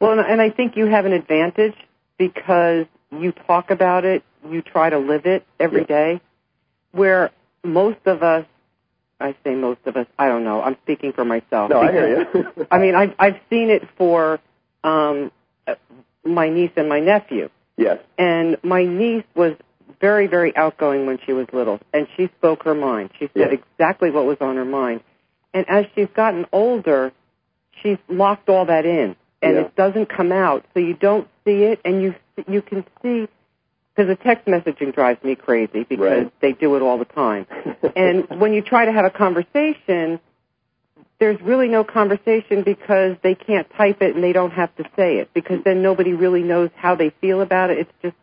Well, 0.00 0.12
and, 0.12 0.20
and 0.20 0.40
I 0.40 0.50
think 0.50 0.76
you 0.76 0.86
have 0.86 1.06
an 1.06 1.12
advantage 1.12 1.74
because 2.18 2.86
you 3.10 3.32
talk 3.32 3.70
about 3.70 4.04
it, 4.04 4.22
you 4.48 4.62
try 4.62 4.90
to 4.90 4.98
live 4.98 5.26
it 5.26 5.44
every 5.58 5.80
Yeah. 5.80 5.86
day, 5.86 6.20
where 6.92 7.30
most 7.62 7.98
of 8.06 8.22
us, 8.22 8.46
I 9.20 9.34
say 9.44 9.54
most 9.54 9.80
of 9.86 9.96
us, 9.96 10.06
I 10.18 10.28
don't 10.28 10.44
know, 10.44 10.62
I'm 10.62 10.76
speaking 10.82 11.12
for 11.12 11.24
myself. 11.24 11.70
No, 11.70 11.80
I 11.80 11.92
hear 11.92 12.26
you. 12.34 12.66
I 12.70 12.78
mean, 12.78 12.94
I've, 12.94 13.14
I've 13.18 13.40
seen 13.50 13.70
it 13.70 13.88
for 13.96 14.40
um, 14.82 15.30
my 16.24 16.48
niece 16.48 16.72
and 16.76 16.88
my 16.88 17.00
nephew. 17.00 17.48
yes. 17.76 17.98
And 18.18 18.56
my 18.62 18.84
niece 18.84 19.24
was 19.34 19.54
very, 20.00 20.26
very 20.26 20.56
outgoing 20.56 21.06
when 21.06 21.18
she 21.24 21.32
was 21.32 21.46
little, 21.52 21.80
and 21.92 22.06
she 22.16 22.28
spoke 22.38 22.64
her 22.64 22.74
mind. 22.74 23.10
She 23.18 23.28
said 23.34 23.52
Yeah. 23.52 23.58
exactly 23.58 24.10
what 24.10 24.24
was 24.26 24.38
on 24.40 24.56
her 24.56 24.64
mind. 24.64 25.00
And 25.52 25.68
as 25.68 25.86
she's 25.94 26.08
gotten 26.14 26.46
older, 26.52 27.12
she's 27.82 27.98
locked 28.08 28.48
all 28.48 28.66
that 28.66 28.86
in, 28.86 29.16
and 29.42 29.54
Yeah. 29.54 29.60
it 29.62 29.76
doesn't 29.76 30.06
come 30.06 30.32
out, 30.32 30.64
so 30.74 30.80
you 30.80 30.94
don't 30.94 31.28
see 31.44 31.64
it, 31.64 31.80
and 31.84 32.02
you 32.02 32.14
you 32.48 32.60
can 32.62 32.84
see 33.00 33.28
because 33.94 34.08
the 34.08 34.16
text 34.16 34.46
messaging 34.46 34.92
drives 34.92 35.22
me 35.22 35.36
crazy 35.36 35.84
because 35.84 36.24
Right. 36.24 36.40
they 36.40 36.52
do 36.52 36.74
it 36.74 36.82
all 36.82 36.98
the 36.98 37.04
time. 37.04 37.46
and 37.96 38.28
when 38.40 38.52
you 38.52 38.60
try 38.60 38.84
to 38.86 38.92
have 38.92 39.04
a 39.04 39.10
conversation, 39.10 40.18
there's 41.20 41.40
really 41.40 41.68
no 41.68 41.84
conversation 41.84 42.62
because 42.62 43.16
they 43.22 43.36
can't 43.36 43.70
type 43.70 44.02
it 44.02 44.14
and 44.16 44.24
they 44.24 44.32
don't 44.32 44.50
have 44.50 44.74
to 44.76 44.84
say 44.96 45.18
it 45.18 45.30
because 45.32 45.62
then 45.62 45.80
nobody 45.80 46.12
really 46.12 46.42
knows 46.42 46.70
how 46.74 46.96
they 46.96 47.10
feel 47.20 47.40
about 47.40 47.70
it. 47.70 47.78
It's 47.78 47.92
just 48.02 48.16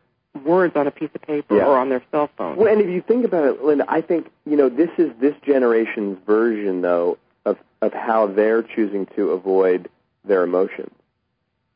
words 0.44 0.76
on 0.76 0.88
a 0.88 0.92
piece 0.92 1.10
of 1.14 1.22
paper 1.22 1.58
Yeah. 1.58 1.66
or 1.68 1.78
on 1.78 1.90
their 1.90 2.02
cell 2.12 2.30
phone. 2.38 2.56
Well, 2.56 2.72
and 2.72 2.82
if 2.82 2.88
you 2.90 3.02
think 3.02 3.26
about 3.26 3.46
it, 3.46 3.64
Linda, 3.64 3.86
I 3.88 4.02
think 4.02 4.30
you 4.46 4.56
know 4.58 4.70
this 4.70 4.90
is 4.98 5.12
this 5.20 5.36
generation's 5.46 6.18
version, 6.26 6.82
though, 6.82 7.18
of 7.46 7.58
of 7.82 7.94
how 7.94 8.28
they're 8.28 8.64
choosing 8.64 9.06
to 9.16 9.32
avoid 9.32 9.90
their 10.24 10.44
emotions. 10.44 10.92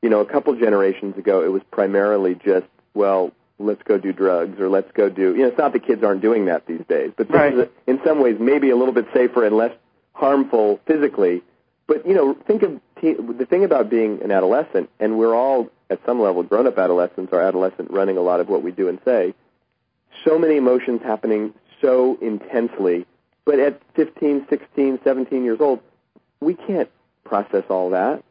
You 0.02 0.10
know, 0.10 0.20
a 0.22 0.26
couple 0.26 0.56
generations 0.56 1.18
ago, 1.18 1.44
it 1.44 1.48
was 1.52 1.64
primarily 1.72 2.36
just, 2.36 2.68
well, 2.94 3.32
let's 3.58 3.82
go 3.84 3.98
do 3.98 4.14
drugs 4.14 4.60
or 4.60 4.70
let's 4.70 4.92
go 4.92 5.10
do. 5.10 5.32
You 5.36 5.42
know, 5.44 5.48
it's 5.48 5.58
not 5.58 5.74
that 5.74 5.80
kids 5.86 6.04
aren't 6.04 6.22
doing 6.22 6.46
that 6.46 6.68
these 6.68 6.84
days, 6.88 7.12
but 7.18 7.28
this 7.28 7.36
Right. 7.36 7.54
is 7.54 7.60
a, 7.60 7.70
in 7.88 8.00
some 8.06 8.20
ways 8.20 8.38
maybe 8.40 8.70
a 8.70 8.76
little 8.76 8.94
bit 8.94 9.08
safer 9.14 9.44
and 9.46 9.58
less 9.58 9.74
harmful 10.14 10.80
physically. 10.86 11.42
But 11.88 12.06
you 12.08 12.14
know, 12.14 12.34
think 12.46 12.62
of 12.64 12.80
the 13.02 13.46
thing 13.50 13.64
about 13.64 13.90
being 13.90 14.22
an 14.24 14.32
adolescent, 14.32 14.90
and 15.00 15.18
we're 15.18 15.36
all 15.36 15.70
at 15.90 16.00
some 16.06 16.22
level 16.22 16.44
grown-up 16.44 16.78
adolescents 16.78 17.32
or 17.32 17.42
adolescent 17.42 17.92
running 17.92 18.18
a 18.18 18.22
lot 18.22 18.40
of 18.40 18.50
what 18.50 18.64
we 18.64 18.72
do 18.72 18.88
and 18.88 19.00
say. 19.06 19.34
So 20.24 20.40
many 20.40 20.58
emotions 20.58 21.02
happening 21.04 21.54
so 21.82 22.18
intensely, 22.22 23.06
but 23.46 23.60
at 23.60 23.82
15, 23.96 24.48
16, 24.50 25.00
17 25.04 25.44
years 25.44 25.60
old, 25.60 25.82
we 26.40 26.56
can't 26.56 26.90
process 27.24 27.64
all 27.70 27.92
that. 27.92 28.24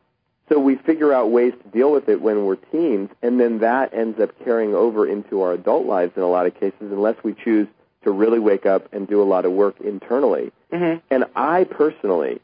So 0.49 0.59
we 0.59 0.77
figure 0.77 1.13
out 1.13 1.31
ways 1.31 1.55
to 1.63 1.69
deal 1.71 1.91
with 1.91 2.09
it 2.09 2.21
when 2.21 2.45
we're 2.45 2.57
teens, 2.57 3.11
and 3.23 3.41
then 3.41 3.61
that 3.61 3.95
ends 3.95 4.21
up 4.21 4.31
carrying 4.45 4.75
over 4.75 5.07
into 5.07 5.41
our 5.43 5.53
adult 5.53 5.87
lives 5.87 6.13
in 6.17 6.23
a 6.23 6.29
lot 6.29 6.47
of 6.47 6.55
cases, 6.55 6.75
unless 6.81 7.17
we 7.23 7.35
choose 7.35 7.69
to 8.03 8.11
really 8.11 8.39
wake 8.39 8.67
up 8.67 8.93
and 8.93 9.09
do 9.09 9.23
a 9.23 9.25
lot 9.25 9.47
of 9.47 9.53
work 9.53 9.81
internally. 9.81 10.53
hmm 10.71 10.97
And 11.11 11.25
I 11.35 11.65
personally 11.65 12.41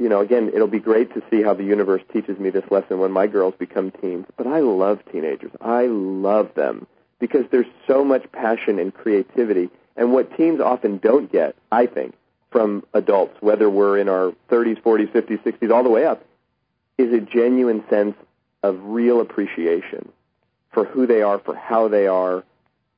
you 0.00 0.08
know, 0.08 0.20
again, 0.20 0.50
it'll 0.54 0.66
be 0.66 0.78
great 0.78 1.12
to 1.12 1.22
see 1.30 1.42
how 1.42 1.52
the 1.52 1.62
universe 1.62 2.00
teaches 2.10 2.38
me 2.38 2.48
this 2.48 2.64
lesson 2.70 3.00
when 3.00 3.12
my 3.12 3.26
girls 3.26 3.52
become 3.58 3.90
teens. 3.90 4.24
But 4.34 4.46
I 4.46 4.60
love 4.60 5.00
teenagers. 5.12 5.50
I 5.60 5.86
love 5.88 6.54
them 6.54 6.86
because 7.18 7.44
there's 7.50 7.66
so 7.86 8.02
much 8.02 8.32
passion 8.32 8.78
and 8.78 8.94
creativity. 8.94 9.68
And 9.96 10.14
what 10.14 10.34
teens 10.38 10.58
often 10.58 10.96
don't 10.96 11.30
get, 11.30 11.54
I 11.70 11.84
think, 11.84 12.14
from 12.50 12.82
adults, 12.94 13.36
whether 13.40 13.68
we're 13.68 13.98
in 13.98 14.08
our 14.08 14.32
30s, 14.50 14.80
40s, 14.80 15.12
50s, 15.12 15.42
60s, 15.42 15.70
all 15.70 15.82
the 15.82 15.90
way 15.90 16.06
up, 16.06 16.24
is 16.96 17.12
a 17.12 17.20
genuine 17.20 17.84
sense 17.90 18.16
of 18.62 18.82
real 18.82 19.20
appreciation 19.20 20.10
for 20.72 20.86
who 20.86 21.06
they 21.06 21.20
are, 21.20 21.38
for 21.40 21.54
how 21.54 21.88
they 21.88 22.06
are. 22.06 22.42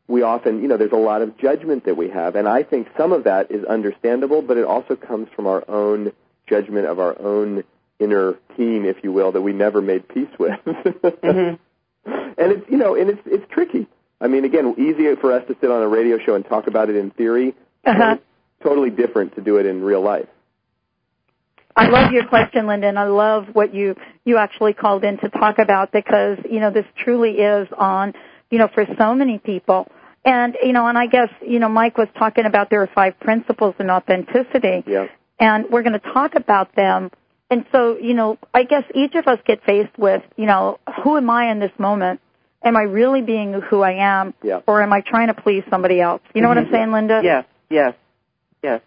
We 0.06 0.22
often, 0.22 0.62
you 0.62 0.68
know, 0.68 0.76
there's 0.76 0.92
a 0.92 0.96
lot 0.96 1.22
of 1.22 1.36
judgment 1.36 1.86
that 1.86 1.96
we 1.96 2.10
have, 2.10 2.36
and 2.36 2.46
I 2.46 2.62
think 2.62 2.88
some 2.96 3.12
of 3.12 3.24
that 3.24 3.50
is 3.50 3.64
understandable, 3.64 4.40
but 4.42 4.56
it 4.56 4.64
also 4.64 4.94
comes 4.94 5.28
from 5.34 5.48
our 5.48 5.64
own 5.68 6.12
judgment 6.52 6.86
of 6.86 6.98
our 6.98 7.14
own 7.20 7.64
inner 7.98 8.34
team, 8.56 8.84
if 8.84 9.02
you 9.02 9.12
will, 9.12 9.32
that 9.32 9.40
we 9.40 9.52
never 9.52 9.80
made 9.80 10.06
peace 10.08 10.34
with. 10.38 10.58
mm-hmm. 10.66 11.54
And 12.04 12.50
it's, 12.50 12.68
you 12.68 12.78
know, 12.78 12.96
and 12.96 13.10
it's 13.10 13.20
it's 13.26 13.44
tricky. 13.52 13.86
I 14.20 14.26
mean, 14.26 14.44
again, 14.44 14.74
easier 14.76 15.14
for 15.16 15.32
us 15.32 15.46
to 15.46 15.56
sit 15.60 15.70
on 15.70 15.82
a 15.82 15.86
radio 15.86 16.18
show 16.18 16.34
and 16.34 16.44
talk 16.44 16.66
about 16.66 16.90
it 16.90 16.96
in 16.96 17.10
theory. 17.10 17.54
Uh-huh. 17.84 18.16
Totally 18.62 18.90
different 18.90 19.36
to 19.36 19.40
do 19.40 19.58
it 19.58 19.66
in 19.66 19.82
real 19.82 20.02
life. 20.02 20.26
I 21.76 21.86
love 21.88 22.12
your 22.12 22.26
question, 22.26 22.66
Linda, 22.66 22.88
and 22.88 22.98
I 22.98 23.04
love 23.04 23.46
what 23.52 23.72
you 23.74 23.94
you 24.24 24.36
actually 24.36 24.72
called 24.72 25.04
in 25.04 25.18
to 25.18 25.28
talk 25.28 25.58
about 25.58 25.92
because 25.92 26.38
you 26.50 26.58
know 26.58 26.70
this 26.72 26.86
truly 27.04 27.32
is 27.32 27.68
on 27.76 28.14
you 28.50 28.58
know 28.58 28.68
for 28.74 28.84
so 28.98 29.14
many 29.14 29.38
people, 29.38 29.86
and 30.24 30.56
you 30.62 30.72
know, 30.72 30.86
and 30.86 30.98
I 30.98 31.06
guess 31.06 31.30
you 31.40 31.60
know 31.60 31.68
Mike 31.68 31.96
was 31.96 32.08
talking 32.18 32.46
about 32.46 32.68
there 32.70 32.82
are 32.82 32.90
five 32.92 33.20
principles 33.20 33.74
in 33.78 33.90
authenticity, 33.90 34.82
Yeah. 34.86 35.06
And 35.42 35.68
we're 35.70 35.82
going 35.82 35.98
to 35.98 36.12
talk 36.12 36.34
about 36.36 36.74
them. 36.76 37.10
And 37.50 37.66
so 37.72 37.98
you 37.98 38.14
know, 38.14 38.38
I 38.54 38.62
guess 38.64 38.84
each 38.94 39.14
of 39.14 39.26
us 39.26 39.38
get 39.44 39.62
faced 39.64 39.98
with 39.98 40.22
you 40.36 40.46
know 40.46 40.78
who 41.02 41.16
am 41.18 41.28
I 41.28 41.50
in 41.50 41.58
this 41.58 41.72
moment? 41.78 42.20
Am 42.64 42.76
I 42.76 42.82
really 42.82 43.22
being 43.22 43.52
who 43.54 43.82
I 43.82 43.94
am, 44.18 44.34
Yeah. 44.42 44.60
or 44.68 44.80
am 44.82 44.92
I 44.92 45.00
trying 45.00 45.26
to 45.26 45.34
please 45.34 45.64
somebody 45.68 46.00
else? 46.00 46.22
You 46.32 46.42
know 46.42 46.48
what 46.48 46.58
I'm 46.58 46.70
saying, 46.70 46.92
Linda? 46.92 47.20
Yes, 47.22 47.44
yes, 47.68 47.94
yes. 48.62 48.80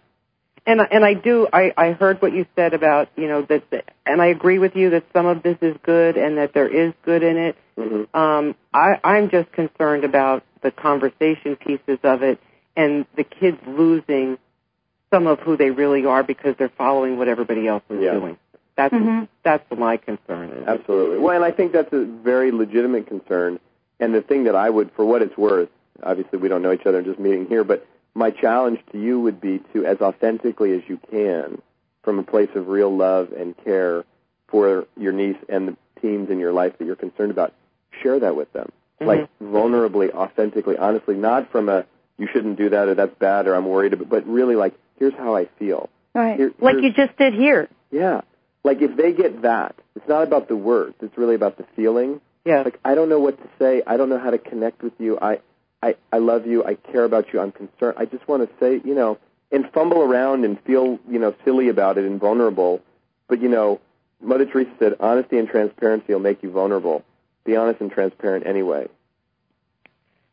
And 0.65 0.81
I- 0.81 0.87
and 0.89 1.03
I 1.05 1.13
do. 1.13 1.47
I 1.53 1.73
I 1.77 1.91
heard 1.91 2.21
what 2.21 2.31
you 2.33 2.45
said 2.55 2.73
about 2.73 3.09
you 3.17 3.27
know 3.27 3.41
that, 3.43 3.69
that- 3.71 3.89
and 4.05 4.21
I 4.21 4.27
agree 4.27 4.57
with 4.59 4.75
you 4.75 4.91
that 4.91 5.03
some 5.13 5.25
of 5.27 5.43
this 5.43 5.57
is 5.61 5.75
good 5.83 6.15
and 6.17 6.37
that 6.37 6.53
there 6.53 6.67
is 6.67 6.93
good 7.03 7.21
in 7.21 7.37
it. 7.37 7.55
Mm-hmm. 7.77 8.17
Um, 8.17 8.55
I 8.73 8.97
I'm 9.03 9.29
just 9.29 9.51
concerned 9.51 10.05
about 10.05 10.41
the 10.61 10.71
conversation 10.71 11.55
pieces 11.57 11.99
of 12.03 12.23
it 12.23 12.39
and 12.75 13.05
the 13.15 13.23
kids 13.25 13.59
losing 13.67 14.39
some 15.15 15.27
of 15.27 15.39
who 15.39 15.55
they 15.55 15.71
really 15.71 16.05
are 16.05 16.23
because 16.23 16.55
they're 16.57 16.67
following 16.77 17.17
what 17.17 17.29
everybody 17.29 17.67
else 17.67 17.83
is 17.89 18.01
Yeah. 18.01 18.15
doing. 18.19 18.37
That's 18.75 18.93
Mhm. 18.93 19.29
that's 19.43 19.63
what 19.71 19.79
my 19.79 19.95
concern 19.95 20.49
is. 20.49 20.67
Absolutely. 20.67 21.19
Well, 21.19 21.33
and 21.33 21.45
I 21.45 21.51
think 21.51 21.71
that's 21.71 21.93
a 21.93 22.03
very 22.03 22.51
legitimate 22.51 23.07
concern. 23.07 23.59
And 24.01 24.13
the 24.13 24.21
thing 24.21 24.43
that 24.43 24.55
I 24.55 24.69
would, 24.69 24.91
for 24.91 25.05
what 25.05 25.21
it's 25.21 25.37
worth, 25.37 25.69
obviously 26.03 26.39
we 26.39 26.49
don't 26.49 26.61
know 26.61 26.73
each 26.73 26.85
other, 26.85 27.01
just 27.01 27.17
meeting 27.17 27.45
here, 27.45 27.63
but 27.63 27.85
my 28.13 28.31
challenge 28.31 28.79
to 28.91 28.97
you 28.97 29.21
would 29.21 29.39
be 29.39 29.59
to, 29.71 29.85
as 29.85 30.01
authentically 30.01 30.73
as 30.73 30.81
you 30.89 30.99
can, 31.09 31.61
from 32.03 32.19
a 32.19 32.23
place 32.23 32.49
of 32.55 32.67
real 32.67 32.93
love 32.93 33.31
and 33.31 33.55
care 33.63 34.03
for 34.47 34.85
your 34.97 35.13
niece 35.13 35.37
and 35.47 35.69
the 35.69 35.77
teens 36.01 36.29
in 36.29 36.39
your 36.39 36.51
life 36.51 36.77
that 36.77 36.85
you're 36.85 36.97
concerned 36.97 37.31
about, 37.31 37.53
share 38.03 38.19
that 38.19 38.35
with 38.35 38.51
them. 38.51 38.69
Mhm. 38.99 39.07
Like 39.07 39.29
vulnerably, 39.41 40.11
authentically, 40.13 40.77
honestly, 40.77 41.15
not 41.15 41.47
from 41.47 41.69
a 41.69 41.85
you 42.17 42.27
shouldn't 42.27 42.57
do 42.57 42.69
that 42.69 42.87
or 42.89 42.93
that's 42.95 43.15
bad 43.15 43.47
or 43.47 43.55
I'm 43.55 43.65
worried 43.67 43.93
about, 43.93 44.09
but 44.09 44.25
really 44.27 44.55
like 44.55 44.73
here's 44.97 45.13
how 45.13 45.35
I 45.35 45.45
feel. 45.59 45.89
Right. 46.13 46.37
Here- 46.37 46.53
like 46.59 46.77
you 46.81 46.93
just 46.93 47.17
did 47.17 47.33
here. 47.33 47.69
Yeah. 47.91 48.21
Like 48.63 48.81
if 48.81 48.95
they 48.95 49.13
get 49.13 49.43
that, 49.43 49.75
it's 49.95 50.07
not 50.07 50.23
about 50.23 50.47
the 50.47 50.55
words, 50.55 50.95
it's 51.01 51.17
really 51.17 51.35
about 51.35 51.57
the 51.57 51.65
feeling. 51.75 52.21
Yeah. 52.45 52.61
Like 52.63 52.79
I 52.83 52.95
don't 52.95 53.09
know 53.09 53.19
what 53.19 53.37
to 53.41 53.49
say, 53.59 53.81
I 53.85 53.97
don't 53.97 54.09
know 54.09 54.19
how 54.19 54.31
to 54.31 54.37
connect 54.37 54.81
with 54.81 54.93
you. 54.99 55.17
I 55.21 55.39
I 55.81 55.95
I 56.11 56.17
love 56.17 56.47
you, 56.47 56.63
I 56.63 56.75
care 56.75 57.03
about 57.03 57.31
you, 57.33 57.39
I'm 57.39 57.51
concerned. 57.51 57.95
I 57.97 58.05
just 58.05 58.27
want 58.27 58.47
to 58.49 58.55
say, 58.59 58.81
you 58.83 58.95
know, 58.95 59.17
and 59.51 59.69
fumble 59.71 60.01
around 60.01 60.45
and 60.45 60.59
feel, 60.61 60.99
you 61.09 61.19
know, 61.19 61.35
silly 61.43 61.69
about 61.69 61.97
it 61.97 62.05
and 62.05 62.19
vulnerable. 62.19 62.81
But 63.27 63.41
you 63.41 63.49
know, 63.49 63.81
Mother 64.21 64.45
Teresa 64.45 64.71
said 64.79 64.95
honesty 64.99 65.37
and 65.37 65.47
transparency 65.47 66.13
will 66.13 66.19
make 66.19 66.41
you 66.41 66.51
vulnerable. 66.51 67.03
Be 67.43 67.55
honest 67.55 67.81
and 67.81 67.91
transparent 67.91 68.47
anyway. 68.47 68.87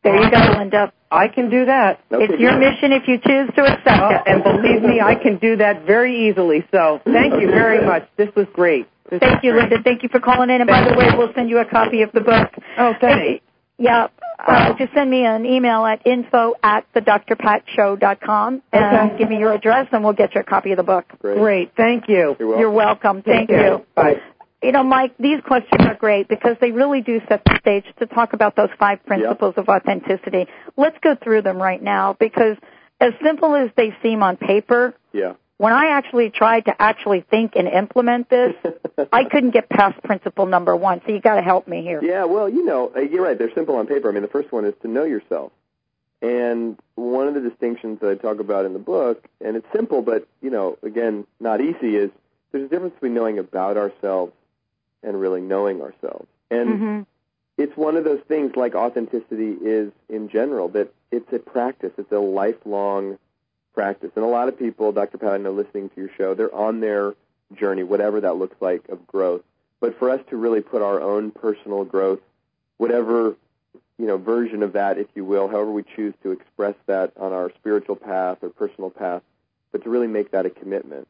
There 0.03 0.21
you 0.21 0.29
go, 0.31 0.37
Linda. 0.57 0.91
I 1.09 1.27
can 1.27 1.49
do 1.49 1.65
that. 1.65 1.99
Okay, 2.11 2.25
It's 2.25 2.39
your 2.41 2.57
mission 2.57 2.91
if 2.91 3.07
you 3.07 3.17
choose 3.19 3.49
to 3.55 3.61
accept 3.63 4.01
Oh, 4.01 4.09
it. 4.09 4.21
and 4.25 4.43
believe 4.43 4.81
me, 4.81 4.99
I 4.99 5.15
can 5.15 5.37
do 5.37 5.57
that 5.57 5.85
very 5.85 6.27
easily. 6.29 6.65
So 6.71 6.99
thank 7.05 7.39
you 7.39 7.47
very 7.49 7.85
much. 7.85 8.07
This 8.17 8.29
was 8.35 8.47
great. 8.53 8.87
This 9.09 9.19
Thank 9.19 9.35
was 9.35 9.43
you, 9.43 9.51
great. 9.51 9.69
Linda. 9.69 9.83
Thank 9.83 10.03
you 10.03 10.09
for 10.09 10.19
calling 10.19 10.49
in. 10.49 10.59
And 10.61 10.67
by 10.67 10.83
the 10.89 10.95
way, 10.97 11.07
we'll 11.15 11.33
send 11.35 11.49
you 11.49 11.59
a 11.59 11.65
copy 11.65 12.01
of 12.01 12.11
the 12.13 12.21
book. 12.21 12.49
Oh, 12.77 12.93
thanks. 12.99 13.43
Yeah. 13.77 14.07
Uh, 14.45 14.73
just 14.77 14.93
send 14.93 15.09
me 15.09 15.23
an 15.25 15.45
email 15.45 15.85
at 15.85 16.05
info 16.05 16.53
at 16.63 16.85
the 16.93 16.99
drpatshow.com 17.01 18.61
and 18.73 19.11
Okay. 19.11 19.17
give 19.17 19.29
me 19.29 19.37
your 19.37 19.53
address 19.53 19.87
and 19.91 20.03
we'll 20.03 20.13
get 20.13 20.35
you 20.35 20.41
a 20.41 20.43
copy 20.43 20.71
of 20.71 20.77
the 20.77 20.83
book. 20.83 21.05
Great. 21.21 21.37
Great. 21.37 21.71
Thank 21.77 22.09
you. 22.09 22.35
You're 22.39 22.47
welcome. 22.47 22.59
You're 22.59 22.71
welcome. 22.71 23.21
Thank 23.21 23.49
Take 23.49 23.57
care. 23.57 23.67
you. 23.73 23.85
Bye. 23.95 24.21
You 24.63 24.71
know, 24.71 24.83
Mike, 24.83 25.13
these 25.19 25.41
questions 25.45 25.85
are 25.85 25.95
great 25.95 26.29
because 26.29 26.55
they 26.61 26.71
really 26.71 27.01
do 27.01 27.19
set 27.27 27.43
the 27.43 27.57
stage 27.59 27.83
to 27.99 28.05
talk 28.05 28.31
about 28.31 28.55
those 28.55 28.69
five 28.79 29.05
principles 29.05 29.55
of 29.57 29.67
authenticity. 29.67 30.47
Let's 30.77 30.97
go 31.01 31.15
through 31.21 31.41
them 31.41 31.61
right 31.61 31.81
now 31.83 32.15
because 32.17 32.55
as 33.01 33.11
simple 33.21 33.55
as 33.55 33.71
they 33.75 33.93
seem 34.01 34.23
on 34.23 34.37
paper, 34.37 34.93
Yeah. 35.11 35.33
when 35.57 35.73
I 35.73 35.87
actually 35.97 36.29
tried 36.29 36.65
to 36.65 36.81
actually 36.81 37.25
think 37.29 37.57
and 37.57 37.67
implement 37.67 38.29
this, 38.29 38.53
I 39.11 39.25
couldn't 39.25 39.51
get 39.51 39.67
past 39.69 40.01
principle 40.01 40.45
number 40.45 40.73
one. 40.77 41.01
So 41.05 41.11
you 41.11 41.19
got 41.19 41.35
to 41.35 41.41
help 41.41 41.67
me 41.67 41.81
here. 41.81 42.01
Yeah, 42.01 42.23
well, 42.23 42.47
you 42.47 42.63
know, 42.63 42.89
uh, 42.95 43.01
you're 43.01 43.23
right. 43.23 43.37
They're 43.37 43.53
simple 43.53 43.75
on 43.75 43.87
paper. 43.87 44.07
I 44.07 44.13
mean, 44.13 44.21
the 44.21 44.29
first 44.29 44.53
one 44.53 44.63
is 44.63 44.73
to 44.83 44.87
know 44.87 45.03
yourself. 45.03 45.51
And 46.21 46.79
one 46.95 47.27
of 47.27 47.33
the 47.33 47.41
distinctions 47.41 47.99
that 47.99 48.09
I 48.09 48.15
talk 48.15 48.39
about 48.39 48.65
in 48.65 48.71
the 48.71 48.79
book, 48.79 49.27
and 49.43 49.57
it's 49.57 49.67
simple, 49.75 50.01
but, 50.01 50.25
you 50.41 50.51
know, 50.51 50.77
again, 50.81 51.27
not 51.41 51.59
easy, 51.59 51.97
is 51.97 52.11
there's 52.53 52.63
a 52.63 52.69
difference 52.69 52.93
between 52.93 53.13
knowing 53.13 53.39
about 53.39 53.75
ourselves 53.75 54.31
and 55.03 55.19
really 55.19 55.41
knowing 55.41 55.81
ourselves. 55.81 56.27
And 56.49 56.79
hmm 56.79 57.01
it's 57.57 57.77
one 57.77 57.97
of 57.97 58.03
those 58.03 58.21
things 58.27 58.55
like 58.55 58.73
authenticity 58.73 59.51
is 59.61 59.91
in 60.09 60.29
general, 60.29 60.69
that 60.69 60.91
it's 61.11 61.31
a 61.31 61.39
practice. 61.39 61.91
It's 61.97 62.11
a 62.11 62.17
lifelong 62.17 63.19
practice. 63.73 64.11
And 64.15 64.25
a 64.25 64.27
lot 64.27 64.47
of 64.47 64.57
people, 64.57 64.91
Dr. 64.91 65.17
Pat, 65.17 65.33
I 65.33 65.37
know 65.37 65.51
listening 65.51 65.89
to 65.89 65.95
your 66.01 66.09
show, 66.17 66.33
they're 66.33 66.53
on 66.53 66.79
their 66.79 67.13
journey, 67.53 67.83
whatever 67.83 68.21
that 68.21 68.37
looks 68.37 68.55
like, 68.59 68.89
of 68.89 69.05
growth. 69.05 69.43
But 69.79 69.99
for 69.99 70.09
us 70.09 70.21
to 70.29 70.37
really 70.37 70.61
put 70.61 70.81
our 70.81 71.01
own 71.01 71.31
personal 71.31 71.83
growth, 71.83 72.21
whatever 72.77 73.35
you 73.99 74.07
know 74.07 74.17
version 74.17 74.63
of 74.63 74.73
that, 74.73 74.97
if 74.97 75.07
you 75.13 75.23
will, 75.25 75.47
however 75.47 75.71
we 75.71 75.83
choose 75.95 76.13
to 76.23 76.31
express 76.31 76.75
that 76.87 77.11
on 77.17 77.33
our 77.33 77.51
spiritual 77.59 77.95
path 77.95 78.39
or 78.41 78.49
personal 78.49 78.89
path, 78.89 79.21
but 79.71 79.83
to 79.83 79.89
really 79.89 80.07
make 80.07 80.31
that 80.31 80.45
a 80.45 80.49
commitment. 80.49 81.07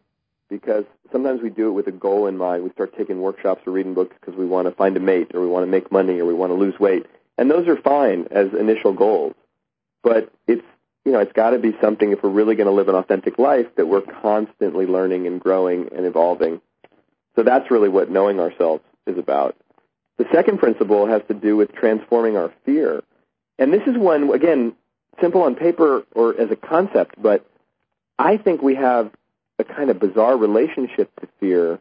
Because 0.54 0.86
sometimes 1.12 1.42
we 1.42 1.50
do 1.50 1.70
it 1.70 1.72
with 1.72 1.88
a 1.88 1.92
goal 1.92 2.28
in 2.28 2.38
mind. 2.38 2.64
We 2.64 2.70
start 2.70 2.96
taking 2.96 3.20
workshops 3.20 3.64
or 3.66 3.72
reading 3.72 3.96
books 3.96 4.16
because 4.20 4.38
we 4.38 4.46
want 4.46 4.68
to 4.68 4.72
find 4.76 4.96
a 4.96 5.00
mate 5.00 5.32
or 5.34 5.42
we 5.42 5.48
want 5.48 5.66
to 5.66 5.72
make 5.72 5.92
money 5.92 6.20
or 6.20 6.26
we 6.26 6.34
want 6.36 6.52
to 6.52 6.56
lose 6.56 6.80
weight. 6.80 7.08
And 7.40 7.50
those 7.50 7.68
are 7.68 7.76
fine 7.76 8.28
as 8.30 8.54
initial 8.54 8.94
goals. 8.94 9.34
But 10.04 10.32
it's 10.46 10.64
you 11.06 11.12
know, 11.12 11.20
it's 11.20 11.34
got 11.34 11.50
to 11.50 11.60
be 11.60 11.76
something 11.82 12.12
if 12.12 12.24
we're 12.24 12.30
really 12.30 12.56
going 12.56 12.68
to 12.68 12.74
live 12.74 12.88
an 12.88 12.96
authentic 12.96 13.38
life 13.38 13.66
that 13.76 13.88
we're 13.88 14.02
constantly 14.02 14.86
learning 14.86 15.28
and 15.28 15.42
growing 15.42 15.90
and 15.94 16.06
evolving. 16.06 16.62
So 17.36 17.44
that's 17.44 17.70
really 17.72 17.90
what 17.90 18.10
knowing 18.10 18.40
ourselves 18.40 18.84
is 19.06 19.18
about. 19.18 19.58
The 20.18 20.26
second 20.32 20.60
principle 20.60 21.08
has 21.08 21.22
to 21.28 21.34
do 21.34 21.58
with 21.58 21.74
transforming 21.74 22.38
our 22.38 22.54
fear. 22.64 23.04
And 23.58 23.74
this 23.74 23.82
is 23.88 23.98
one, 23.98 24.34
again, 24.34 24.76
simple 25.20 25.42
on 25.42 25.56
paper 25.56 26.06
or 26.14 26.40
as 26.40 26.52
a 26.52 26.56
concept, 26.56 27.22
but 27.22 27.46
I 28.18 28.38
think 28.38 28.62
we 28.62 28.76
have 28.76 29.12
a 29.60 29.64
kind 29.64 29.90
of 29.90 30.00
bizarre 30.00 30.38
relationship 30.38 31.12
to 31.20 31.28
fear 31.40 31.80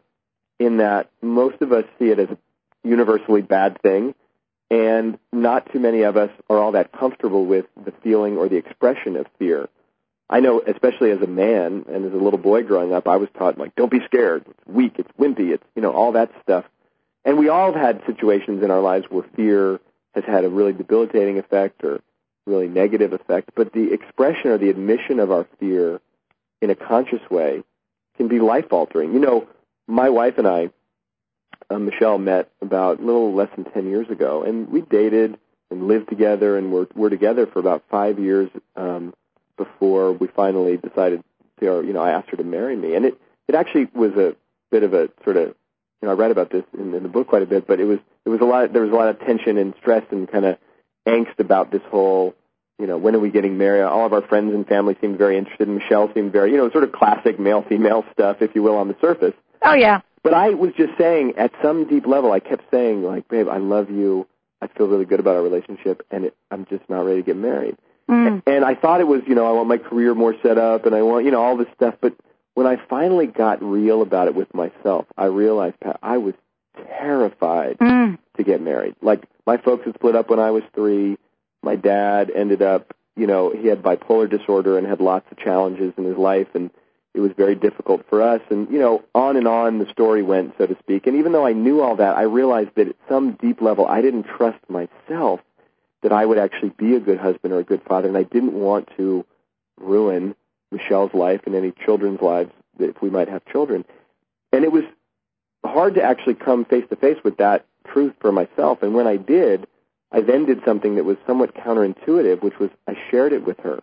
in 0.59 0.77
that 0.77 1.09
most 1.21 1.61
of 1.61 1.71
us 1.71 1.85
see 1.99 2.09
it 2.09 2.19
as 2.19 2.29
a 2.29 2.37
universally 2.83 3.41
bad 3.41 3.81
thing, 3.81 4.13
and 4.69 5.17
not 5.31 5.71
too 5.71 5.79
many 5.79 6.03
of 6.03 6.17
us 6.17 6.31
are 6.49 6.57
all 6.57 6.73
that 6.73 6.91
comfortable 6.91 7.45
with 7.45 7.65
the 7.83 7.93
feeling 8.03 8.37
or 8.37 8.47
the 8.49 8.57
expression 8.57 9.15
of 9.15 9.25
fear. 9.39 9.69
I 10.29 10.39
know, 10.39 10.61
especially 10.65 11.11
as 11.11 11.21
a 11.21 11.27
man 11.27 11.85
and 11.89 12.05
as 12.05 12.13
a 12.13 12.23
little 12.23 12.39
boy 12.39 12.63
growing 12.63 12.93
up, 12.93 13.07
I 13.07 13.17
was 13.17 13.29
taught 13.37 13.57
like, 13.57 13.75
don't 13.75 13.91
be 13.91 14.03
scared. 14.05 14.45
It's 14.47 14.67
weak. 14.67 14.93
It's 14.97 15.11
wimpy. 15.19 15.53
It's 15.53 15.65
you 15.75 15.81
know 15.81 15.91
all 15.91 16.13
that 16.13 16.31
stuff. 16.41 16.65
And 17.25 17.37
we 17.37 17.49
all 17.49 17.71
have 17.71 17.81
had 17.81 18.05
situations 18.05 18.63
in 18.63 18.71
our 18.71 18.81
lives 18.81 19.05
where 19.09 19.23
fear 19.35 19.79
has 20.15 20.23
had 20.25 20.43
a 20.43 20.49
really 20.49 20.73
debilitating 20.73 21.39
effect 21.39 21.83
or 21.83 22.01
really 22.45 22.67
negative 22.67 23.13
effect. 23.13 23.51
But 23.55 23.73
the 23.73 23.93
expression 23.93 24.51
or 24.51 24.57
the 24.57 24.69
admission 24.69 25.19
of 25.19 25.31
our 25.31 25.47
fear 25.59 26.01
in 26.63 26.69
a 26.69 26.75
conscious 26.75 27.21
way 27.29 27.63
can 28.17 28.27
be 28.27 28.39
life 28.39 28.71
altering. 28.71 29.13
You 29.13 29.19
know, 29.19 29.47
my 29.87 30.09
wife 30.09 30.37
and 30.37 30.47
I, 30.47 30.69
uh, 31.69 31.79
Michelle, 31.79 32.17
met 32.17 32.49
about 32.61 32.99
a 32.99 33.03
little 33.03 33.33
less 33.33 33.49
than 33.55 33.65
10 33.65 33.89
years 33.89 34.09
ago, 34.09 34.43
and 34.43 34.69
we 34.69 34.81
dated 34.81 35.37
and 35.69 35.87
lived 35.87 36.09
together 36.09 36.57
and 36.57 36.71
were, 36.71 36.87
were 36.95 37.09
together 37.09 37.47
for 37.47 37.59
about 37.59 37.83
five 37.89 38.19
years 38.19 38.49
um, 38.75 39.13
before 39.57 40.11
we 40.13 40.27
finally 40.27 40.77
decided 40.77 41.23
to, 41.59 41.67
or, 41.67 41.83
you 41.83 41.93
know, 41.93 42.01
I 42.01 42.11
asked 42.11 42.29
her 42.29 42.37
to 42.37 42.43
marry 42.43 42.75
me. 42.75 42.95
And 42.95 43.05
it, 43.05 43.19
it 43.47 43.55
actually 43.55 43.87
was 43.93 44.13
a, 44.13 44.35
bit 44.73 44.83
of 44.83 44.93
a 44.95 45.07
sort 45.23 45.37
of 45.37 45.49
you 46.01 46.07
know 46.07 46.09
I 46.09 46.13
read 46.15 46.31
about 46.31 46.49
this 46.49 46.63
in, 46.73 46.93
in 46.95 47.03
the 47.03 47.09
book 47.09 47.27
quite 47.27 47.43
a 47.43 47.45
bit, 47.45 47.67
but 47.67 47.79
it 47.79 47.85
was 47.85 47.99
it 48.25 48.29
was 48.29 48.41
a 48.41 48.45
lot 48.45 48.73
there 48.73 48.81
was 48.81 48.91
a 48.91 48.95
lot 48.95 49.07
of 49.09 49.19
tension 49.19 49.57
and 49.57 49.73
stress 49.79 50.03
and 50.09 50.29
kind 50.29 50.45
of 50.45 50.57
angst 51.07 51.37
about 51.37 51.71
this 51.71 51.83
whole 51.89 52.33
you 52.83 52.89
know 52.89 52.97
when 52.97 53.15
are 53.15 53.19
we 53.19 53.31
getting 53.31 53.57
married? 53.57 53.83
All 53.83 54.05
of 54.05 54.11
our 54.11 54.21
friends 54.21 54.53
and 54.53 54.67
family 54.67 54.97
seemed 54.99 55.17
very 55.17 55.37
interested. 55.37 55.69
and 55.69 55.77
Michelle 55.77 56.13
seemed 56.13 56.33
very 56.33 56.51
you 56.51 56.57
know 56.57 56.69
sort 56.69 56.83
of 56.83 56.91
classic 56.91 57.39
male 57.39 57.63
female 57.63 58.03
stuff, 58.11 58.41
if 58.41 58.53
you 58.55 58.61
will, 58.61 58.75
on 58.75 58.89
the 58.89 58.97
surface. 58.99 59.33
Oh 59.61 59.73
yeah. 59.73 60.01
But 60.21 60.33
I 60.33 60.49
was 60.49 60.71
just 60.77 60.97
saying, 60.97 61.33
at 61.37 61.51
some 61.61 61.87
deep 61.87 62.05
level, 62.05 62.31
I 62.31 62.39
kept 62.39 62.63
saying, 62.71 63.03
like, 63.03 63.27
babe, 63.29 63.47
I 63.49 63.57
love 63.57 63.89
you. 63.89 64.27
I 64.61 64.67
feel 64.67 64.87
really 64.87 65.05
good 65.05 65.19
about 65.19 65.35
our 65.35 65.41
relationship, 65.41 66.05
and 66.11 66.25
it, 66.25 66.35
I'm 66.51 66.65
just 66.65 66.89
not 66.89 67.01
ready 67.05 67.21
to 67.21 67.25
get 67.25 67.35
married. 67.35 67.75
Mm. 68.09 68.41
And 68.47 68.63
I 68.65 68.75
thought 68.75 69.01
it 69.01 69.07
was, 69.07 69.21
you 69.27 69.35
know, 69.35 69.45
I 69.45 69.51
want 69.51 69.67
my 69.67 69.77
career 69.77 70.13
more 70.15 70.35
set 70.41 70.57
up, 70.57 70.85
and 70.85 70.95
I 70.95 71.01
want, 71.01 71.25
you 71.25 71.31
know, 71.31 71.41
all 71.41 71.57
this 71.57 71.67
stuff. 71.75 71.95
But 71.99 72.13
when 72.53 72.65
I 72.67 72.77
finally 72.89 73.27
got 73.27 73.61
real 73.61 74.01
about 74.01 74.27
it 74.27 74.35
with 74.35 74.53
myself, 74.53 75.05
I 75.17 75.25
realized, 75.25 75.79
Pat, 75.81 75.99
I 76.01 76.17
was 76.19 76.35
terrified 76.97 77.77
Mm. 77.79 78.17
to 78.37 78.43
get 78.43 78.61
married. 78.61 78.95
Like, 79.01 79.23
my 79.45 79.57
folks 79.57 79.85
had 79.85 79.95
split 79.95 80.15
up 80.15 80.29
when 80.29 80.39
I 80.39 80.51
was 80.51 80.63
three. 80.73 81.17
My 81.63 81.75
dad 81.75 82.29
ended 82.29 82.61
up, 82.61 82.93
you 83.15 83.25
know, 83.25 83.51
he 83.51 83.67
had 83.67 83.81
bipolar 83.81 84.29
disorder 84.29 84.77
and 84.77 84.85
had 84.85 85.01
lots 85.01 85.25
of 85.31 85.37
challenges 85.37 85.93
in 85.97 86.03
his 86.03 86.17
life, 86.17 86.47
and 86.53 86.69
it 87.13 87.19
was 87.19 87.31
very 87.37 87.55
difficult 87.55 88.05
for 88.09 88.21
us. 88.21 88.41
And, 88.49 88.69
you 88.69 88.79
know, 88.79 89.03
on 89.15 89.37
and 89.37 89.47
on 89.47 89.79
the 89.79 89.89
story 89.91 90.21
went, 90.21 90.55
so 90.57 90.67
to 90.67 90.77
speak. 90.79 91.07
And 91.07 91.17
even 91.17 91.31
though 91.31 91.45
I 91.45 91.53
knew 91.53 91.81
all 91.81 91.95
that, 91.95 92.17
I 92.17 92.23
realized 92.23 92.71
that 92.75 92.89
at 92.89 92.95
some 93.07 93.33
deep 93.33 93.61
level, 93.61 93.85
I 93.85 94.01
didn't 94.01 94.23
trust 94.23 94.59
myself 94.69 95.39
that 96.01 96.11
I 96.11 96.25
would 96.25 96.37
actually 96.37 96.73
be 96.77 96.95
a 96.95 96.99
good 96.99 97.17
husband 97.17 97.53
or 97.53 97.59
a 97.59 97.63
good 97.63 97.81
father, 97.87 98.09
and 98.09 98.17
I 98.17 98.23
didn't 98.23 98.53
want 98.53 98.89
to 98.97 99.25
ruin 99.79 100.35
Michelle's 100.71 101.13
life 101.13 101.41
and 101.45 101.55
any 101.55 101.71
children's 101.71 102.21
lives 102.21 102.51
if 102.79 103.01
we 103.01 103.09
might 103.09 103.29
have 103.29 103.45
children. 103.45 103.85
And 104.51 104.63
it 104.63 104.71
was 104.71 104.83
hard 105.63 105.95
to 105.95 106.03
actually 106.03 106.35
come 106.35 106.65
face 106.65 106.85
to 106.89 106.95
face 106.95 107.17
with 107.23 107.37
that 107.37 107.65
truth 107.87 108.13
for 108.19 108.31
myself. 108.31 108.83
And 108.83 108.93
when 108.93 109.07
I 109.07 109.17
did, 109.17 109.67
I 110.13 110.21
then 110.21 110.45
did 110.45 110.61
something 110.63 110.95
that 110.95 111.05
was 111.05 111.17
somewhat 111.25 111.55
counterintuitive, 111.55 112.43
which 112.43 112.59
was 112.59 112.69
I 112.87 112.95
shared 113.09 113.33
it 113.33 113.45
with 113.45 113.59
her, 113.61 113.81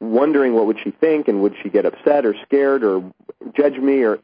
wondering 0.00 0.54
what 0.54 0.66
would 0.66 0.78
she 0.84 0.90
think 0.90 1.26
and 1.26 1.42
would 1.42 1.54
she 1.62 1.70
get 1.70 1.86
upset 1.86 2.26
or 2.26 2.34
scared 2.44 2.84
or 2.84 3.12
judge 3.56 3.78
me 3.78 4.02
or 4.02 4.18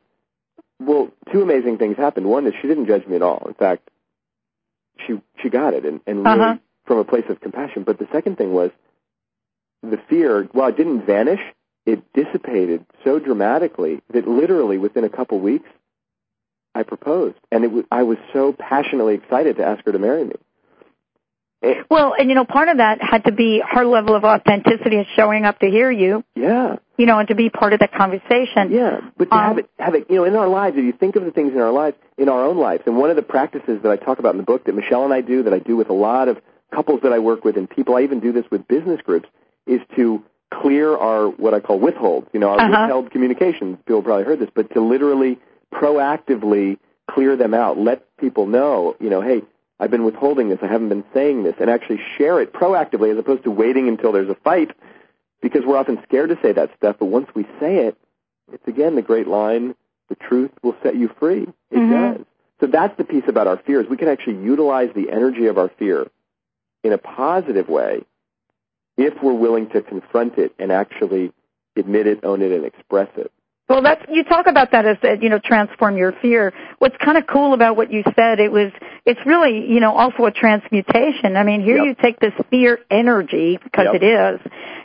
well, 0.79 1.11
two 1.33 1.43
amazing 1.43 1.79
things 1.79 1.97
happened. 1.97 2.27
One 2.27 2.47
is 2.47 2.55
she 2.61 2.69
didn't 2.69 2.87
judge 2.87 3.07
me 3.07 3.17
at 3.17 3.23
all. 3.23 3.45
In 3.47 3.55
fact, 3.55 3.91
she 5.07 5.21
she 5.43 5.49
got 5.49 5.75
it 5.75 5.85
and, 5.85 6.01
and 6.07 6.25
really 6.25 6.41
Uh-huh. 6.41 6.57
from 6.85 6.99
a 6.99 7.05
place 7.05 7.25
of 7.29 7.41
compassion. 7.41 7.85
But 7.85 7.99
the 7.99 8.09
second 8.13 8.37
thing 8.37 8.53
was 8.53 8.71
the 9.83 9.99
fear, 10.09 10.49
while 10.53 10.69
it 10.69 10.77
didn't 10.77 11.07
vanish, 11.07 11.41
it 11.87 12.03
dissipated 12.13 12.85
so 13.05 13.19
dramatically 13.19 14.03
that 14.13 14.29
literally 14.29 14.77
within 14.77 15.05
a 15.05 15.09
couple 15.09 15.39
weeks, 15.41 15.69
I 16.75 16.83
proposed, 16.83 17.37
and 17.51 17.65
it 17.65 17.73
was, 17.73 17.85
I 17.91 18.03
was 18.03 18.19
so 18.33 18.53
passionately 18.53 19.15
excited 19.15 19.57
to 19.57 19.65
ask 19.65 19.85
her 19.87 19.93
to 19.93 19.99
marry 19.99 20.25
me. 20.25 20.35
Well, 21.91 22.15
and 22.19 22.29
you 22.31 22.35
know, 22.35 22.45
part 22.47 22.69
of 22.69 22.79
that 22.79 22.99
had 23.03 23.25
to 23.25 23.33
be 23.33 23.63
her 23.69 23.85
level 23.85 24.15
of 24.15 24.25
authenticity 24.25 24.97
and 24.97 25.07
showing 25.15 25.45
up 25.45 25.59
to 25.59 25.67
hear 25.67 25.91
you, 25.91 26.25
Yeah, 26.35 26.77
you 26.97 27.05
know, 27.07 27.19
and 27.19 27.29
to 27.29 27.35
be 27.35 27.51
part 27.51 27.73
of 27.75 27.81
that 27.81 27.93
conversation. 27.93 28.71
yeah. 28.71 29.01
But 29.19 29.31
to 29.31 29.37
Um, 29.37 29.43
have 29.45 29.59
it, 29.59 29.71
have 29.79 29.95
it, 29.95 30.07
you 30.09 30.17
know, 30.17 30.25
in 30.25 30.37
our 30.37 30.49
lives, 30.49 30.79
if 30.79 30.85
you 30.85 30.93
think 30.93 31.17
of 31.17 31.25
the 31.25 31.31
things 31.33 31.53
in 31.53 31.61
our 31.61 31.71
lives, 31.73 31.97
in 32.17 32.29
our 32.31 32.45
own 32.47 32.57
lives, 32.57 32.85
and 32.87 32.97
one 32.97 33.11
of 33.11 33.17
the 33.17 33.23
practices 33.23 33.83
that 33.83 33.91
I 33.93 33.97
talk 33.97 34.19
about 34.19 34.31
in 34.35 34.39
the 34.39 34.45
book 34.53 34.65
that 34.65 34.75
Michelle 34.75 35.05
and 35.05 35.13
I 35.13 35.21
do, 35.21 35.43
that 35.43 35.53
I 35.53 35.59
do 35.59 35.77
with 35.77 35.91
a 35.91 35.95
lot 35.95 36.29
of 36.29 36.39
couples 36.75 37.01
that 37.03 37.13
I 37.13 37.19
work 37.19 37.45
with 37.45 37.57
and 37.59 37.69
people, 37.69 37.95
I 37.97 38.03
even 38.03 38.21
do 38.21 38.33
this 38.33 38.45
with 38.51 38.67
business 38.67 39.01
groups, 39.03 39.29
is 39.67 39.81
to 39.97 40.23
clear 40.63 40.97
our 40.97 41.29
what 41.29 41.53
I 41.53 41.61
call 41.61 41.79
withholds. 41.79 42.27
You 42.33 42.41
know, 42.41 42.49
our 42.51 42.59
Uh-huh. 42.61 42.71
withheld 42.83 43.11
communications. 43.11 43.77
People 43.87 44.03
probably 44.03 44.25
heard 44.25 44.39
this, 44.39 44.51
but 44.55 44.71
to 44.75 44.81
literally 44.81 45.39
proactively 45.75 46.79
clear 47.11 47.37
them 47.37 47.55
out, 47.55 47.77
let 47.79 48.05
people 48.19 48.47
know, 48.47 48.97
you 49.01 49.11
know, 49.11 49.21
hey, 49.21 49.43
I've 49.81 49.91
been 49.91 50.05
withholding 50.05 50.51
this, 50.51 50.59
I 50.63 50.67
haven't 50.67 50.91
been 50.91 51.05
saying 51.15 51.43
this, 51.43 51.55
and 51.59 51.71
actually 51.71 52.01
share 52.19 52.41
it 52.41 52.53
proactively 52.53 53.11
as 53.11 53.19
opposed 53.19 53.45
to 53.45 53.51
waiting 53.51 53.89
until 53.89 54.13
there's 54.13 54.29
a 54.29 54.35
fight, 54.35 54.71
because 55.41 55.65
we're 55.65 55.79
often 55.79 55.99
scared 56.03 56.29
to 56.29 56.39
say 56.43 56.53
that 56.53 56.71
stuff. 56.77 56.97
But 56.99 57.07
once 57.07 57.29
we 57.35 57.45
say 57.59 57.87
it, 57.87 57.97
it's 58.53 58.69
again 58.69 58.95
the 58.95 59.03
great 59.03 59.27
line: 59.27 59.75
the 60.11 60.17
truth 60.17 60.51
will 60.63 60.77
set 60.83 60.97
you 60.97 61.09
free. 61.19 61.49
It 61.71 61.79
Mhm. 61.79 61.91
does. 61.91 62.27
So 62.61 62.67
that's 62.67 62.95
the 62.99 63.05
piece 63.05 63.27
about 63.27 63.47
our 63.47 63.57
fears. 63.57 63.89
We 63.89 63.97
can 63.97 64.09
actually 64.09 64.37
utilize 64.37 64.93
the 64.93 65.11
energy 65.11 65.47
of 65.47 65.57
our 65.57 65.69
fear 65.69 66.09
in 66.85 66.93
a 66.93 66.99
positive 66.99 67.71
way 67.71 68.05
if 68.99 69.23
we're 69.23 69.33
willing 69.33 69.69
to 69.71 69.81
confront 69.81 70.37
it 70.37 70.53
and 70.59 70.71
actually 70.71 71.33
admit 71.75 72.07
it, 72.07 72.23
own 72.23 72.43
it, 72.43 72.53
and 72.53 72.67
express 72.67 73.09
it. 73.17 73.33
Well, 73.71 73.83
that's 73.83 74.05
you 74.11 74.25
talk 74.25 74.49
about 74.49 74.73
that 74.73 74.85
as 74.85 74.97
you 75.23 75.29
know 75.29 75.39
transform 75.39 75.97
your 75.97 76.11
fear. 76.21 76.53
What's 76.81 76.97
kind 76.97 77.17
of 77.17 77.29
cool 77.29 77.55
about 77.55 77.77
what 77.77 77.93
you 77.93 78.03
said, 78.17 78.41
it 78.41 78.51
was 78.51 78.73
it's 79.07 79.21
really 79.25 79.71
you 79.73 79.79
know 79.79 79.95
also 79.95 80.25
a 80.25 80.33
transmutation. 80.33 81.37
I 81.37 81.45
mean, 81.45 81.63
here 81.63 81.77
Yep. 81.77 81.87
you 81.87 81.95
take 82.03 82.19
this 82.19 82.33
fear 82.51 82.81
energy 82.91 83.61
because 83.63 83.87
Yep. 83.93 84.03
it 84.03 84.05
is, 84.05 84.41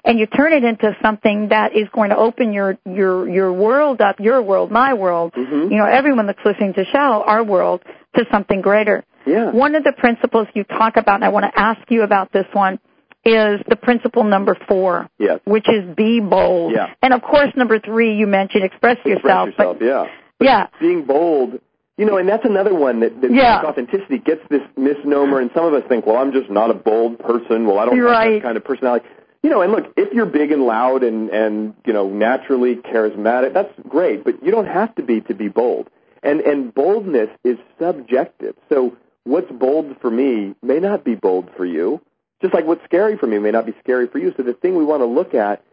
and 0.06 0.20
you 0.20 0.28
turn 0.28 0.54
it 0.54 0.64
into 0.64 0.96
something 1.02 1.48
that 1.50 1.76
is 1.76 1.90
going 1.94 2.12
to 2.12 2.16
open 2.18 2.54
your 2.54 2.78
your 2.86 3.28
your 3.28 3.52
world 3.52 4.02
up, 4.02 4.20
your 4.20 4.40
world, 4.44 4.70
my 4.70 4.94
world. 4.94 5.34
Mhm. 5.34 5.72
You 5.72 5.78
know, 5.78 5.86
everyone 5.86 6.28
that's 6.28 6.46
listening 6.46 6.74
to 6.76 6.86
show 6.86 7.24
our 7.26 7.44
world 7.44 7.82
to 8.18 8.26
something 8.32 8.62
greater. 8.62 9.04
Yeah. 9.26 9.50
One 9.50 9.74
of 9.74 9.84
the 9.84 9.94
principles 9.94 10.48
you 10.54 10.64
talk 10.64 10.96
about, 10.98 11.16
and 11.16 11.26
I 11.26 11.30
want 11.30 11.52
to 11.52 11.60
ask 11.60 11.82
you 11.90 12.04
about 12.04 12.32
this 12.32 12.46
one, 12.54 12.78
is 13.26 13.60
the 13.68 13.76
principle 13.76 14.24
number 14.24 14.56
four, 14.68 15.10
Yes. 15.18 15.40
which 15.46 15.68
is 15.68 15.96
be 15.96 16.20
bold. 16.20 16.74
Yeah. 16.74 16.94
And 17.02 17.14
of 17.14 17.22
course, 17.22 17.50
number 17.56 17.80
three, 17.80 18.16
you 18.16 18.28
mentioned 18.28 18.64
express, 18.64 18.98
Express 18.98 19.18
yourself. 19.24 19.50
yourself. 19.50 19.78
But 19.80 19.86
yeah. 19.86 20.06
yeah, 20.40 20.68
being 20.80 21.06
bold, 21.06 21.60
you 21.98 22.06
know, 22.06 22.18
and 22.18 22.28
that's 22.30 22.46
another 22.46 22.74
one 22.76 23.00
that, 23.00 23.20
that 23.22 23.32
Yeah. 23.34 23.64
authenticity 23.64 24.20
gets 24.20 24.42
this 24.50 24.62
misnomer, 24.78 25.40
and 25.40 25.50
some 25.56 25.66
of 25.66 25.74
us 25.74 25.84
think, 25.90 26.06
well, 26.06 26.18
I'm 26.18 26.34
just 26.34 26.50
not 26.50 26.70
a 26.70 26.74
bold 26.76 27.20
person. 27.20 27.66
Well, 27.66 27.80
I 27.80 27.86
don't 27.86 27.98
have 27.98 28.06
Right. 28.06 28.34
that 28.36 28.44
kind 28.44 28.58
of 28.58 28.64
personality. 28.64 29.06
You 29.42 29.50
know, 29.52 29.62
and 29.62 29.72
look, 29.72 29.94
if 29.96 30.12
you're 30.14 30.26
big 30.26 30.52
and 30.52 30.64
loud 30.64 31.04
and 31.04 31.30
and 31.30 31.74
you 31.86 31.94
know 31.94 32.10
naturally 32.10 32.76
charismatic, 32.78 33.54
that's 33.54 33.72
great, 33.88 34.24
but 34.24 34.44
you 34.44 34.52
don't 34.52 34.66
have 34.68 34.94
to 34.96 35.04
be 35.04 35.22
to 35.22 35.34
be 35.36 35.48
bold. 35.50 35.88
And 36.24 36.42
and 36.42 36.74
boldness 36.74 37.30
is 37.44 37.58
subjective. 37.80 38.56
So 38.70 38.98
what's 39.24 39.52
bold 39.52 39.98
for 40.02 40.10
me 40.10 40.56
may 40.64 40.80
not 40.80 41.04
be 41.04 41.14
bold 41.16 41.50
for 41.56 41.64
you. 41.66 42.02
Just 42.42 42.54
like 42.54 42.66
what's 42.66 42.84
scary 42.84 43.18
for 43.18 43.28
me 43.28 43.40
may 43.40 43.52
not 43.52 43.66
be 43.66 43.74
scary 43.80 44.08
for 44.08 44.20
you. 44.20 44.34
So 44.36 44.44
the 44.44 44.54
thing 44.54 44.76
we 44.76 44.84
want 44.84 45.02
to 45.02 45.06
look 45.06 45.34
at, 45.34 45.64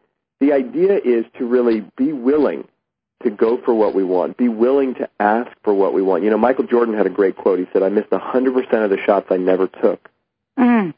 the 0.41 0.53
idea 0.53 0.99
is 0.99 1.25
to 1.39 1.47
really 1.47 1.81
be 1.97 2.13
willing 2.13 2.67
to 3.23 3.31
go 3.31 3.59
for 3.59 3.75
what 3.75 3.95
we 3.95 4.05
want. 4.05 4.37
Be 4.37 4.49
willing 4.49 4.95
to 4.97 5.09
ask 5.21 5.51
for 5.63 5.73
what 5.75 5.95
we 5.95 6.03
want. 6.03 6.25
You 6.25 6.31
know, 6.31 6.39
Michael 6.39 6.65
Jordan 6.65 6.95
had 6.95 7.07
a 7.07 7.11
great 7.11 7.37
quote. 7.37 7.59
He 7.59 7.67
said, 7.73 7.83
I 7.83 7.89
missed 7.89 8.11
100% 8.11 8.85
of 8.85 8.91
the 8.91 8.99
shots 8.99 9.29
I 9.31 9.37
never 9.37 9.67
took. 9.67 10.09
Mm. 10.59 10.95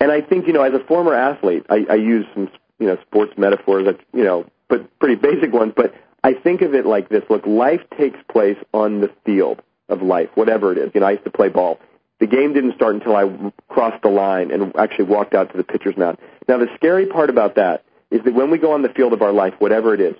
And 0.00 0.10
I 0.12 0.20
think, 0.20 0.46
you 0.46 0.52
know, 0.52 0.62
as 0.62 0.74
a 0.74 0.84
former 0.84 1.14
athlete, 1.14 1.66
I, 1.68 1.86
I 1.90 1.94
use 1.94 2.26
some, 2.34 2.50
you 2.78 2.86
know, 2.86 2.98
sports 3.02 3.34
metaphors 3.36 3.86
that, 3.86 4.00
you 4.12 4.24
know, 4.24 4.46
but 4.68 4.98
pretty 4.98 5.16
basic 5.16 5.52
ones, 5.52 5.72
but 5.76 5.94
I 6.22 6.34
think 6.34 6.62
of 6.62 6.74
it 6.74 6.86
like 6.86 7.08
this. 7.08 7.22
Look, 7.28 7.46
life 7.46 7.82
takes 7.96 8.18
place 8.30 8.58
on 8.72 9.00
the 9.00 9.10
field 9.24 9.62
of 9.88 10.02
life, 10.02 10.30
whatever 10.34 10.72
it 10.72 10.78
is. 10.78 10.90
You 10.94 11.00
know, 11.00 11.06
I 11.06 11.12
used 11.12 11.24
to 11.24 11.30
play 11.30 11.48
ball. 11.48 11.78
The 12.20 12.26
game 12.26 12.52
didn't 12.52 12.74
start 12.76 12.94
until 12.94 13.16
I 13.16 13.52
crossed 13.68 14.02
the 14.02 14.10
line 14.10 14.50
and 14.50 14.76
actually 14.76 15.06
walked 15.06 15.34
out 15.34 15.50
to 15.50 15.56
the 15.56 15.64
pitcher's 15.64 15.96
mound. 15.96 16.18
Now, 16.46 16.58
the 16.58 16.68
scary 16.76 17.06
part 17.06 17.30
about 17.30 17.56
that 17.56 17.84
is 18.10 18.22
that 18.24 18.34
when 18.34 18.50
we 18.50 18.58
go 18.58 18.72
on 18.72 18.82
the 18.82 18.88
field 18.90 19.12
of 19.12 19.22
our 19.22 19.32
life, 19.32 19.54
whatever 19.58 19.94
it 19.94 20.00
is, 20.00 20.14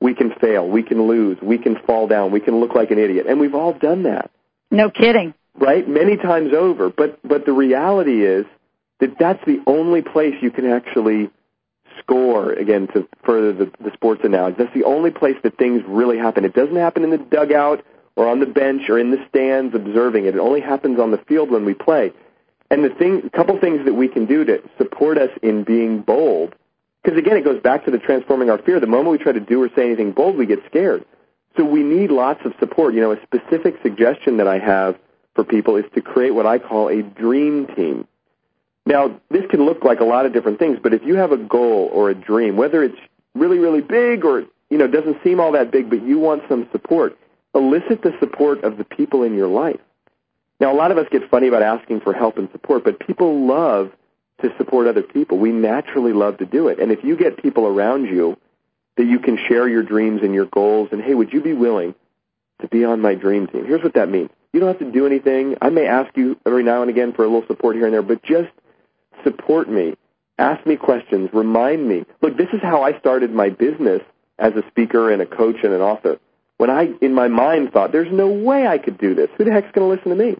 we 0.00 0.14
can 0.14 0.32
fail, 0.40 0.68
we 0.68 0.82
can 0.82 1.06
lose, 1.08 1.38
we 1.42 1.58
can 1.58 1.76
fall 1.86 2.06
down, 2.06 2.30
we 2.30 2.40
can 2.40 2.60
look 2.60 2.74
like 2.74 2.90
an 2.90 2.98
idiot, 2.98 3.26
and 3.26 3.40
we've 3.40 3.54
all 3.54 3.72
done 3.72 4.04
that 4.04 4.30
no 4.70 4.90
kidding. 4.90 5.34
right? 5.54 5.86
Many 5.88 6.16
times 6.16 6.52
over. 6.52 6.90
But 6.90 7.20
but 7.26 7.46
the 7.46 7.52
reality 7.52 8.24
is 8.24 8.46
that 9.00 9.18
that's 9.18 9.44
the 9.44 9.60
only 9.66 10.02
place 10.02 10.34
you 10.40 10.50
can 10.50 10.66
actually 10.66 11.30
score. 12.00 12.52
Again, 12.52 12.88
to 12.88 13.08
further 13.24 13.52
the, 13.52 13.72
the 13.82 13.92
sports 13.94 14.22
analogy, 14.24 14.56
that's 14.58 14.74
the 14.74 14.84
only 14.84 15.10
place 15.10 15.36
that 15.42 15.56
things 15.56 15.82
really 15.86 16.18
happen. 16.18 16.44
It 16.44 16.54
doesn't 16.54 16.76
happen 16.76 17.04
in 17.04 17.10
the 17.10 17.18
dugout 17.18 17.84
or 18.18 18.26
on 18.26 18.40
the 18.40 18.46
bench 18.46 18.90
or 18.90 18.98
in 18.98 19.12
the 19.12 19.24
stands 19.28 19.76
observing 19.76 20.26
it. 20.26 20.34
It 20.34 20.40
only 20.40 20.60
happens 20.60 20.98
on 20.98 21.12
the 21.12 21.18
field 21.18 21.52
when 21.52 21.64
we 21.64 21.72
play. 21.72 22.12
And 22.68 22.82
the 22.82 22.90
thing, 22.90 23.22
a 23.24 23.30
couple 23.30 23.56
things 23.60 23.84
that 23.84 23.94
we 23.94 24.08
can 24.08 24.26
do 24.26 24.44
to 24.44 24.60
support 24.76 25.18
us 25.18 25.30
in 25.40 25.62
being 25.62 26.00
bold, 26.00 26.56
because 27.00 27.16
again, 27.16 27.36
it 27.36 27.44
goes 27.44 27.62
back 27.62 27.84
to 27.84 27.92
the 27.92 27.98
transforming 27.98 28.50
our 28.50 28.58
fear. 28.58 28.80
The 28.80 28.88
moment 28.88 29.12
we 29.12 29.18
try 29.18 29.30
to 29.30 29.40
do 29.40 29.62
or 29.62 29.68
say 29.68 29.86
anything 29.86 30.10
bold, 30.10 30.36
we 30.36 30.46
get 30.46 30.58
scared. 30.66 31.04
So 31.56 31.64
we 31.64 31.84
need 31.84 32.10
lots 32.10 32.44
of 32.44 32.54
support. 32.58 32.92
You 32.92 33.02
know, 33.02 33.12
a 33.12 33.22
specific 33.22 33.76
suggestion 33.82 34.38
that 34.38 34.48
I 34.48 34.58
have 34.58 34.98
for 35.36 35.44
people 35.44 35.76
is 35.76 35.84
to 35.94 36.02
create 36.02 36.32
what 36.32 36.44
I 36.44 36.58
call 36.58 36.88
a 36.88 37.02
dream 37.02 37.68
team. 37.68 38.08
Now, 38.84 39.20
this 39.30 39.46
can 39.48 39.64
look 39.64 39.84
like 39.84 40.00
a 40.00 40.04
lot 40.04 40.26
of 40.26 40.32
different 40.32 40.58
things, 40.58 40.80
but 40.82 40.92
if 40.92 41.04
you 41.04 41.14
have 41.14 41.30
a 41.30 41.36
goal 41.36 41.88
or 41.92 42.10
a 42.10 42.14
dream, 42.16 42.56
whether 42.56 42.82
it's 42.82 42.98
really, 43.36 43.58
really 43.58 43.80
big 43.80 44.24
or, 44.24 44.44
you 44.70 44.78
know, 44.78 44.88
doesn't 44.88 45.22
seem 45.22 45.38
all 45.38 45.52
that 45.52 45.70
big, 45.70 45.88
but 45.88 46.02
you 46.02 46.18
want 46.18 46.42
some 46.48 46.68
support, 46.72 47.16
elicit 47.54 48.02
the 48.02 48.14
support 48.20 48.64
of 48.64 48.78
the 48.78 48.84
people 48.84 49.22
in 49.22 49.34
your 49.34 49.48
life. 49.48 49.80
Now, 50.60 50.72
a 50.72 50.76
lot 50.76 50.90
of 50.90 50.98
us 50.98 51.06
get 51.10 51.30
funny 51.30 51.48
about 51.48 51.62
asking 51.62 52.00
for 52.00 52.12
help 52.12 52.38
and 52.38 52.50
support, 52.50 52.84
but 52.84 52.98
people 52.98 53.46
love 53.46 53.92
to 54.42 54.52
support 54.58 54.86
other 54.86 55.02
people. 55.02 55.38
We 55.38 55.52
naturally 55.52 56.12
love 56.12 56.38
to 56.38 56.46
do 56.46 56.68
it. 56.68 56.78
And 56.78 56.92
if 56.92 57.04
you 57.04 57.16
get 57.16 57.42
people 57.42 57.66
around 57.66 58.06
you 58.06 58.36
that 58.96 59.04
you 59.04 59.20
can 59.20 59.38
share 59.48 59.68
your 59.68 59.82
dreams 59.82 60.22
and 60.22 60.34
your 60.34 60.46
goals, 60.46 60.88
and 60.92 61.00
hey, 61.00 61.14
would 61.14 61.32
you 61.32 61.40
be 61.40 61.52
willing 61.52 61.94
to 62.60 62.68
be 62.68 62.84
on 62.84 63.00
my 63.00 63.14
dream 63.14 63.46
team. 63.46 63.64
Here's 63.64 63.82
what 63.82 63.94
that 63.94 64.08
means. 64.08 64.30
You 64.52 64.60
don't 64.60 64.68
have 64.68 64.78
to 64.78 64.90
do 64.90 65.06
anything. 65.06 65.56
I 65.60 65.70
may 65.70 65.86
ask 65.86 66.16
you 66.16 66.38
every 66.46 66.62
now 66.62 66.82
and 66.82 66.90
again 66.90 67.12
for 67.12 67.24
a 67.24 67.28
little 67.28 67.46
support 67.46 67.76
here 67.76 67.84
and 67.84 67.94
there, 67.94 68.02
but 68.02 68.22
just 68.22 68.50
support 69.22 69.68
me. 69.68 69.94
Ask 70.38 70.66
me 70.66 70.76
questions. 70.76 71.30
Remind 71.32 71.86
me. 71.86 72.04
Look, 72.22 72.36
this 72.36 72.48
is 72.52 72.60
how 72.62 72.82
I 72.82 72.98
started 72.98 73.32
my 73.32 73.50
business 73.50 74.02
as 74.38 74.54
a 74.54 74.66
speaker 74.68 75.10
and 75.10 75.20
a 75.20 75.26
coach 75.26 75.56
and 75.62 75.72
an 75.72 75.80
author. 75.80 76.18
When 76.58 76.70
I, 76.70 76.90
in 77.00 77.14
my 77.14 77.28
mind, 77.28 77.72
thought, 77.72 77.92
there's 77.92 78.12
no 78.12 78.28
way 78.28 78.66
I 78.66 78.78
could 78.78 78.98
do 78.98 79.14
this. 79.14 79.30
Who 79.36 79.44
the 79.44 79.52
heck's 79.52 79.72
going 79.72 79.88
to 79.88 79.94
listen 79.94 80.16
to 80.16 80.24
me? 80.24 80.36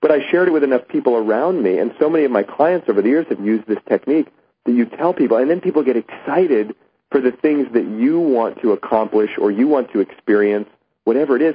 But 0.00 0.10
I 0.10 0.28
shared 0.30 0.48
it 0.48 0.50
with 0.50 0.64
enough 0.64 0.88
people 0.88 1.16
around 1.16 1.62
me, 1.62 1.78
and 1.78 1.94
so 1.98 2.10
many 2.10 2.24
of 2.24 2.30
my 2.30 2.42
clients 2.42 2.88
over 2.88 3.00
the 3.00 3.08
years 3.08 3.26
have 3.28 3.40
used 3.40 3.66
this 3.66 3.78
technique 3.88 4.28
that 4.64 4.72
you 4.72 4.84
tell 4.84 5.14
people, 5.14 5.38
and 5.38 5.48
then 5.48 5.60
people 5.60 5.82
get 5.82 5.96
excited 5.96 6.74
for 7.10 7.20
the 7.20 7.30
things 7.30 7.72
that 7.72 7.86
you 7.86 8.18
want 8.18 8.60
to 8.60 8.72
accomplish 8.72 9.38
or 9.38 9.50
you 9.50 9.68
want 9.68 9.92
to 9.92 10.00
experience, 10.00 10.68
whatever 11.04 11.36
it 11.36 11.42
is, 11.42 11.54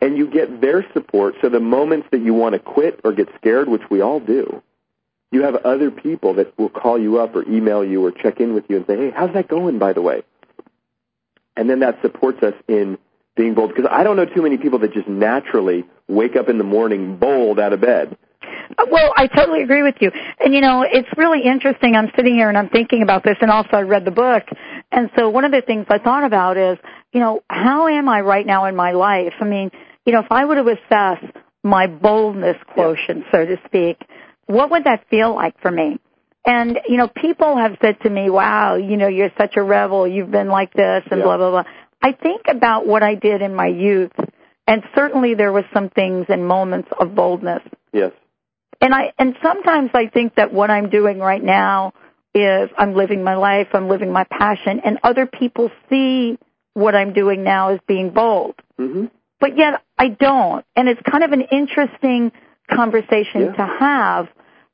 and 0.00 0.18
you 0.18 0.26
get 0.26 0.60
their 0.60 0.84
support. 0.92 1.36
So 1.40 1.48
the 1.48 1.60
moments 1.60 2.08
that 2.10 2.20
you 2.20 2.34
want 2.34 2.54
to 2.54 2.58
quit 2.58 3.00
or 3.04 3.12
get 3.12 3.28
scared, 3.36 3.68
which 3.68 3.88
we 3.88 4.00
all 4.00 4.20
do, 4.20 4.62
you 5.30 5.42
have 5.42 5.56
other 5.56 5.90
people 5.90 6.34
that 6.34 6.58
will 6.58 6.68
call 6.68 6.98
you 6.98 7.20
up 7.20 7.36
or 7.36 7.48
email 7.48 7.84
you 7.84 8.04
or 8.04 8.10
check 8.10 8.40
in 8.40 8.54
with 8.54 8.64
you 8.68 8.76
and 8.76 8.86
say, 8.86 8.96
hey, 8.96 9.10
how's 9.10 9.32
that 9.34 9.46
going, 9.46 9.78
by 9.78 9.92
the 9.92 10.02
way? 10.02 10.22
And 11.56 11.68
then 11.68 11.80
that 11.80 12.00
supports 12.02 12.42
us 12.42 12.54
in 12.66 12.98
being 13.38 13.54
bold. 13.54 13.70
Because 13.74 13.90
I 13.90 14.02
don't 14.02 14.16
know 14.16 14.26
too 14.26 14.42
many 14.42 14.58
people 14.58 14.80
that 14.80 14.92
just 14.92 15.08
naturally 15.08 15.86
wake 16.08 16.36
up 16.36 16.50
in 16.50 16.58
the 16.58 16.64
morning 16.64 17.16
bold 17.16 17.58
out 17.58 17.72
of 17.72 17.80
bed. 17.80 18.18
Uh, 18.76 18.84
well, 18.90 19.12
I 19.16 19.28
totally 19.28 19.62
agree 19.62 19.82
with 19.82 19.94
you. 20.00 20.10
And 20.40 20.52
you 20.52 20.60
know, 20.60 20.82
it's 20.82 21.08
really 21.16 21.42
interesting. 21.42 21.96
I'm 21.96 22.10
sitting 22.16 22.34
here 22.34 22.48
and 22.48 22.58
I'm 22.58 22.68
thinking 22.68 23.02
about 23.02 23.24
this 23.24 23.36
and 23.40 23.50
also 23.50 23.70
I 23.72 23.82
read 23.82 24.04
the 24.04 24.10
book. 24.10 24.44
And 24.92 25.10
so 25.16 25.30
one 25.30 25.44
of 25.44 25.52
the 25.52 25.62
things 25.62 25.86
I 25.88 25.98
thought 25.98 26.24
about 26.24 26.56
is, 26.56 26.78
you 27.12 27.20
know, 27.20 27.42
how 27.48 27.88
am 27.88 28.08
I 28.08 28.20
right 28.20 28.46
now 28.46 28.66
in 28.66 28.76
my 28.76 28.92
life? 28.92 29.34
I 29.40 29.44
mean, 29.44 29.70
you 30.04 30.12
know, 30.12 30.20
if 30.20 30.30
I 30.30 30.44
were 30.44 30.56
to 30.56 30.68
assess 30.68 31.24
my 31.62 31.86
boldness 31.86 32.56
quotient, 32.72 33.24
so 33.32 33.44
to 33.44 33.56
speak, 33.66 33.98
what 34.46 34.70
would 34.70 34.84
that 34.84 35.06
feel 35.08 35.34
like 35.34 35.60
for 35.60 35.70
me? 35.70 35.98
And, 36.46 36.78
you 36.88 36.96
know, 36.96 37.08
people 37.08 37.58
have 37.58 37.76
said 37.82 38.00
to 38.02 38.10
me, 38.10 38.30
wow, 38.30 38.76
you 38.76 38.96
know, 38.96 39.08
you're 39.08 39.32
such 39.36 39.56
a 39.56 39.62
rebel, 39.62 40.08
you've 40.08 40.30
been 40.30 40.48
like 40.48 40.72
this 40.72 41.02
and 41.10 41.18
yeah. 41.18 41.24
blah, 41.24 41.36
blah, 41.36 41.50
blah. 41.50 41.64
I 42.00 42.12
think 42.12 42.42
about 42.48 42.86
what 42.86 43.02
I 43.02 43.14
did 43.14 43.42
in 43.42 43.54
my 43.54 43.66
youth, 43.66 44.12
and 44.66 44.82
certainly 44.94 45.34
there 45.34 45.52
were 45.52 45.66
some 45.74 45.90
things 45.90 46.26
and 46.28 46.46
moments 46.46 46.88
of 46.98 47.14
boldness. 47.14 47.62
Yes. 47.92 48.12
And 48.80 48.94
I, 48.94 49.12
and 49.18 49.34
sometimes 49.42 49.90
I 49.94 50.06
think 50.06 50.36
that 50.36 50.52
what 50.52 50.70
I'm 50.70 50.90
doing 50.90 51.18
right 51.18 51.42
now 51.42 51.94
is 52.34 52.70
I'm 52.78 52.94
living 52.94 53.24
my 53.24 53.34
life, 53.34 53.68
I'm 53.72 53.88
living 53.88 54.12
my 54.12 54.24
passion, 54.24 54.80
and 54.84 54.98
other 55.02 55.26
people 55.26 55.70
see 55.90 56.38
what 56.74 56.94
I'm 56.94 57.12
doing 57.12 57.42
now 57.42 57.70
as 57.70 57.80
being 57.88 58.10
bold. 58.10 58.54
Mm-hmm. 58.78 59.06
But 59.40 59.56
yet 59.56 59.82
I 59.96 60.08
don't. 60.08 60.64
And 60.76 60.88
it's 60.88 61.00
kind 61.02 61.24
of 61.24 61.32
an 61.32 61.42
interesting 61.42 62.32
conversation 62.70 63.40
yeah. 63.40 63.52
to 63.52 63.66
have. 63.80 64.28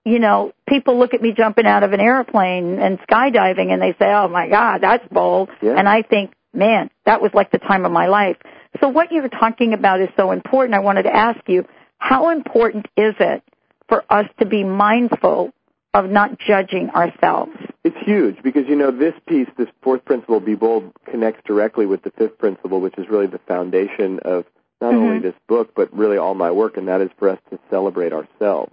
You 0.05 0.18
know, 0.18 0.53
people 0.68 0.99
look 0.99 1.14
at 1.14 1.22
me 1.22 1.33
jumping 1.33 1.64
out 1.64 1.83
of 1.83 1.95
an 1.95 2.01
airplane 2.01 2.79
and 2.79 2.99
skydiving 3.01 3.72
and 3.72 3.81
they 3.81 3.93
say, 3.99 4.12
oh 4.12 4.29
my 4.29 4.49
God, 4.49 4.83
that's 4.83 5.07
bold. 5.09 5.49
Yeah. 5.62 5.77
And 5.79 5.89
I 5.89 6.03
think, 6.03 6.35
man, 6.55 6.90
that 7.07 7.20
was 7.20 7.32
like 7.34 7.50
the 7.50 7.59
time 7.59 7.84
of 7.84 7.92
my 7.92 8.07
life. 8.07 8.36
So 8.80 8.88
what 8.88 9.12
you're 9.12 9.28
talking 9.28 9.72
about 9.72 10.00
is 10.00 10.09
so 10.16 10.32
important. 10.32 10.74
I 10.74 10.80
wanted 10.80 11.05
to 11.05 11.14
ask 11.14 11.40
you, 11.46 11.66
how 11.98 12.30
important 12.30 12.86
is 12.96 13.14
it 13.20 13.42
for 13.88 14.05
us 14.11 14.26
to 14.40 14.46
be 14.46 14.64
mindful 14.64 15.52
of 15.92 16.11
not 16.11 16.38
judging 16.38 16.90
ourselves? 16.90 17.52
It's 17.84 17.96
huge 18.05 18.42
because, 18.42 18.64
you 18.68 18.76
know, 18.76 18.90
this 18.90 19.14
piece, 19.26 19.48
this 19.57 19.68
fourth 19.82 20.05
principle, 20.05 20.40
be 20.40 20.55
bold, 20.55 20.92
connects 21.11 21.42
directly 21.46 21.86
with 21.86 22.02
the 22.02 22.11
fifth 22.11 22.38
principle, 22.38 22.80
which 22.80 22.98
is 22.98 23.09
really 23.09 23.26
the 23.26 23.40
foundation 23.46 24.18
of 24.20 24.44
not 24.80 24.92
mm-hmm. 24.92 25.05
only 25.05 25.18
this 25.20 25.34
book, 25.48 25.72
but 25.76 25.96
really 25.96 26.16
all 26.16 26.34
my 26.34 26.50
work, 26.50 26.76
and 26.76 26.88
that 26.88 27.00
is 27.00 27.11
for 27.18 27.28
us 27.28 27.38
to 27.50 27.59
celebrate 27.70 28.12
ourselves. 28.12 28.72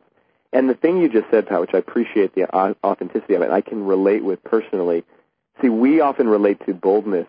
And 0.53 0.69
the 0.69 0.73
thing 0.73 0.97
you 0.97 1.09
just 1.09 1.29
said, 1.31 1.47
Pat, 1.47 1.61
which 1.61 1.73
I 1.73 1.77
appreciate 1.77 2.35
the 2.35 2.53
authenticity 2.53 3.35
of 3.35 3.41
it, 3.41 3.51
I 3.51 3.61
can 3.61 3.85
relate 3.85 4.23
with 4.23 4.43
personally. 4.43 5.03
See, 5.61 5.69
we 5.69 6.01
often 6.01 6.27
relate 6.27 6.65
to 6.65 6.73
boldness 6.73 7.27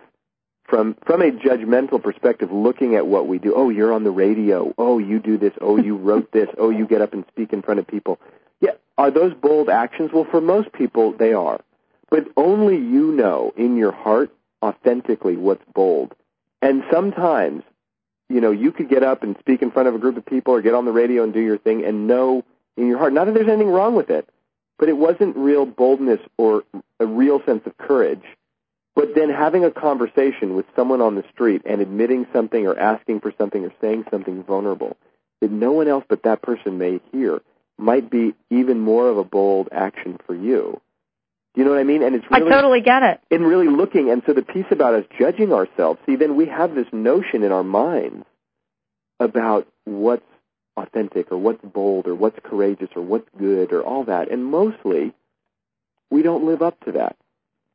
from 0.64 0.96
from 1.06 1.22
a 1.22 1.30
judgmental 1.30 2.02
perspective, 2.02 2.50
looking 2.52 2.94
at 2.94 3.06
what 3.06 3.26
we 3.26 3.38
do. 3.38 3.54
Oh, 3.54 3.70
you're 3.70 3.92
on 3.92 4.04
the 4.04 4.10
radio. 4.10 4.74
Oh, 4.78 4.98
you 4.98 5.18
do 5.18 5.38
this. 5.38 5.52
Oh, 5.60 5.76
you 5.76 5.96
wrote 5.96 6.32
this. 6.32 6.48
Oh, 6.58 6.70
you 6.70 6.86
get 6.86 7.02
up 7.02 7.12
and 7.12 7.24
speak 7.28 7.52
in 7.52 7.62
front 7.62 7.80
of 7.80 7.86
people. 7.86 8.18
Yeah, 8.60 8.72
are 8.96 9.10
those 9.10 9.34
bold 9.34 9.68
actions? 9.68 10.10
Well, 10.12 10.26
for 10.30 10.40
most 10.40 10.72
people, 10.72 11.12
they 11.12 11.32
are. 11.32 11.60
But 12.10 12.28
only 12.36 12.76
you 12.76 13.12
know 13.12 13.52
in 13.56 13.76
your 13.76 13.92
heart 13.92 14.30
authentically 14.62 15.36
what's 15.36 15.64
bold. 15.74 16.14
And 16.60 16.84
sometimes, 16.90 17.64
you 18.28 18.40
know, 18.40 18.52
you 18.52 18.70
could 18.70 18.88
get 18.88 19.02
up 19.02 19.22
and 19.24 19.36
speak 19.40 19.62
in 19.62 19.72
front 19.72 19.88
of 19.88 19.94
a 19.94 19.98
group 19.98 20.16
of 20.16 20.24
people 20.24 20.54
or 20.54 20.62
get 20.62 20.74
on 20.74 20.84
the 20.84 20.92
radio 20.92 21.24
and 21.24 21.32
do 21.32 21.40
your 21.40 21.58
thing 21.58 21.84
and 21.84 22.06
know 22.06 22.44
in 22.76 22.86
your 22.86 22.98
heart, 22.98 23.12
not 23.12 23.26
that 23.26 23.34
there's 23.34 23.48
anything 23.48 23.68
wrong 23.68 23.94
with 23.94 24.10
it, 24.10 24.28
but 24.78 24.88
it 24.88 24.96
wasn't 24.96 25.36
real 25.36 25.66
boldness 25.66 26.20
or 26.38 26.64
a 27.00 27.06
real 27.06 27.42
sense 27.44 27.66
of 27.66 27.76
courage 27.76 28.22
but 28.95 29.14
then 29.14 29.30
having 29.30 29.64
a 29.64 29.70
conversation 29.70 30.55
with 30.55 30.66
someone 30.76 31.01
on 31.01 31.14
the 31.14 31.24
street 31.32 31.62
and 31.64 31.80
admitting 31.80 32.26
something 32.32 32.66
or 32.66 32.78
asking 32.78 33.20
for 33.20 33.32
something 33.38 33.64
or 33.64 33.72
saying 33.80 34.05
something 34.11 34.43
vulnerable 34.43 34.97
that 35.40 35.51
no 35.51 35.72
one 35.72 35.88
else 35.88 36.05
but 36.09 36.22
that 36.24 36.43
person 36.43 36.78
may 36.78 37.01
hear 37.11 37.40
might 37.78 38.11
be 38.11 38.34
even 38.51 38.78
more 38.78 39.09
of 39.09 39.18
a 39.18 39.24
bold 39.24 39.68
action 39.72 40.18
for 40.26 40.34
you. 40.34 40.80
Do 41.55 41.61
you 41.61 41.64
know 41.64 41.72
what 41.72 41.80
I 41.80 41.84
mean? 41.84 42.03
And 42.03 42.14
it's 42.14 42.24
really, 42.30 42.47
I 42.47 42.51
totally 42.51 42.80
get 42.80 43.03
it. 43.03 43.20
And 43.30 43.47
really 43.47 43.68
looking, 43.68 44.11
and 44.11 44.22
so 44.24 44.32
the 44.32 44.43
piece 44.43 44.66
about 44.70 44.95
us 44.95 45.05
judging 45.18 45.53
ourselves, 45.53 46.01
see, 46.07 46.16
then 46.16 46.36
we 46.36 46.47
have 46.47 46.74
this 46.74 46.86
notion 46.93 47.43
in 47.43 47.53
our 47.53 47.64
minds 47.64 48.24
about 49.20 49.66
what's 49.84 50.24
authentic 50.76 51.30
or 51.30 51.36
what's 51.36 51.62
bold 51.62 52.07
or 52.07 52.14
what's 52.14 52.38
courageous 52.43 52.88
or 52.97 53.03
what's 53.03 53.28
good 53.38 53.72
or 53.72 53.82
all 53.82 54.05
that. 54.05 54.30
And 54.30 54.45
mostly, 54.45 55.12
we 56.11 56.22
don't 56.22 56.47
live 56.47 56.62
up 56.62 56.82
to 56.84 56.93
that 56.93 57.16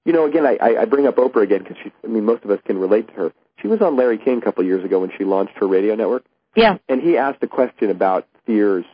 you 0.08 0.14
know, 0.14 0.26
again, 0.26 0.46
I, 0.46 0.58
I 0.62 0.86
bring 0.86 1.06
up 1.06 1.18
Oprah 1.18 1.44
again 1.44 1.60
because 1.60 1.76
she, 1.84 1.92
I 2.02 2.08
mean, 2.08 2.24
most 2.24 2.46
of 2.46 2.50
us 2.50 2.62
can 2.66 2.78
relate 2.78 3.10
to 3.10 3.14
her. 3.16 3.34
She 3.62 3.68
was 3.68 3.82
on 3.82 3.98
Larry 3.98 4.18
King 4.18 4.38
a 4.38 4.42
couple 4.42 4.62
of 4.62 4.68
years 4.68 4.86
ago 4.86 5.02
when 5.02 5.12
she 5.18 5.26
launched 5.26 5.58
her 5.58 5.68
radio 5.68 5.96
network. 5.96 6.24
Yeah. 6.56 6.78
And 6.88 7.02
he 7.02 7.18
asked 7.18 7.44
a 7.44 7.48
question 7.48 7.90
about 7.90 8.26
fears. 8.46 8.86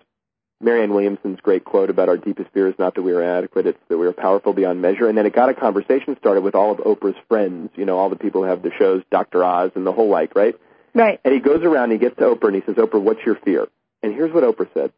Marianne 0.59 0.91
Williamson's 0.91 1.39
great 1.39 1.66
quote 1.66 1.91
about 1.91 2.09
our 2.09 2.18
deepest 2.18 2.49
fear 2.51 2.68
is 2.68 2.74
not 2.80 2.95
that 2.95 3.03
we 3.03 3.11
are 3.11 3.22
inadequate, 3.22 3.68
it's 3.68 3.80
that 3.89 3.97
we 3.99 4.07
are 4.07 4.11
powerful 4.11 4.53
beyond 4.53 4.82
measure. 4.82 5.07
And 5.07 5.16
then 5.16 5.28
it 5.28 5.36
got 5.36 5.49
a 5.49 5.53
conversation 5.53 6.18
started 6.18 6.41
with 6.41 6.55
all 6.55 6.72
of 6.72 6.80
Oprah's 6.80 7.18
friends, 7.28 7.70
you 7.76 7.86
know, 7.86 7.99
all 7.99 8.09
the 8.09 8.16
people 8.16 8.41
who 8.41 8.47
have 8.47 8.64
the 8.64 8.72
shows, 8.80 9.03
Dr. 9.11 9.43
Oz 9.43 9.70
and 9.76 9.86
the 9.86 9.91
whole 9.91 10.09
like, 10.09 10.36
right? 10.36 10.55
Right. 10.95 11.20
And 11.24 11.32
he 11.32 11.41
goes 11.41 11.61
around, 11.61 11.91
and 11.91 11.93
he 11.93 11.99
gets 11.99 12.18
to 12.18 12.24
Oprah 12.24 12.47
and 12.47 12.55
he 12.55 12.64
says, 12.66 12.76
Oprah, 12.76 13.01
what's 13.01 13.24
your 13.24 13.36
fear? 13.36 13.68
And 14.01 14.16
here's 14.16 14.34
what 14.34 14.43
Oprah 14.43 14.74
said. 14.74 14.91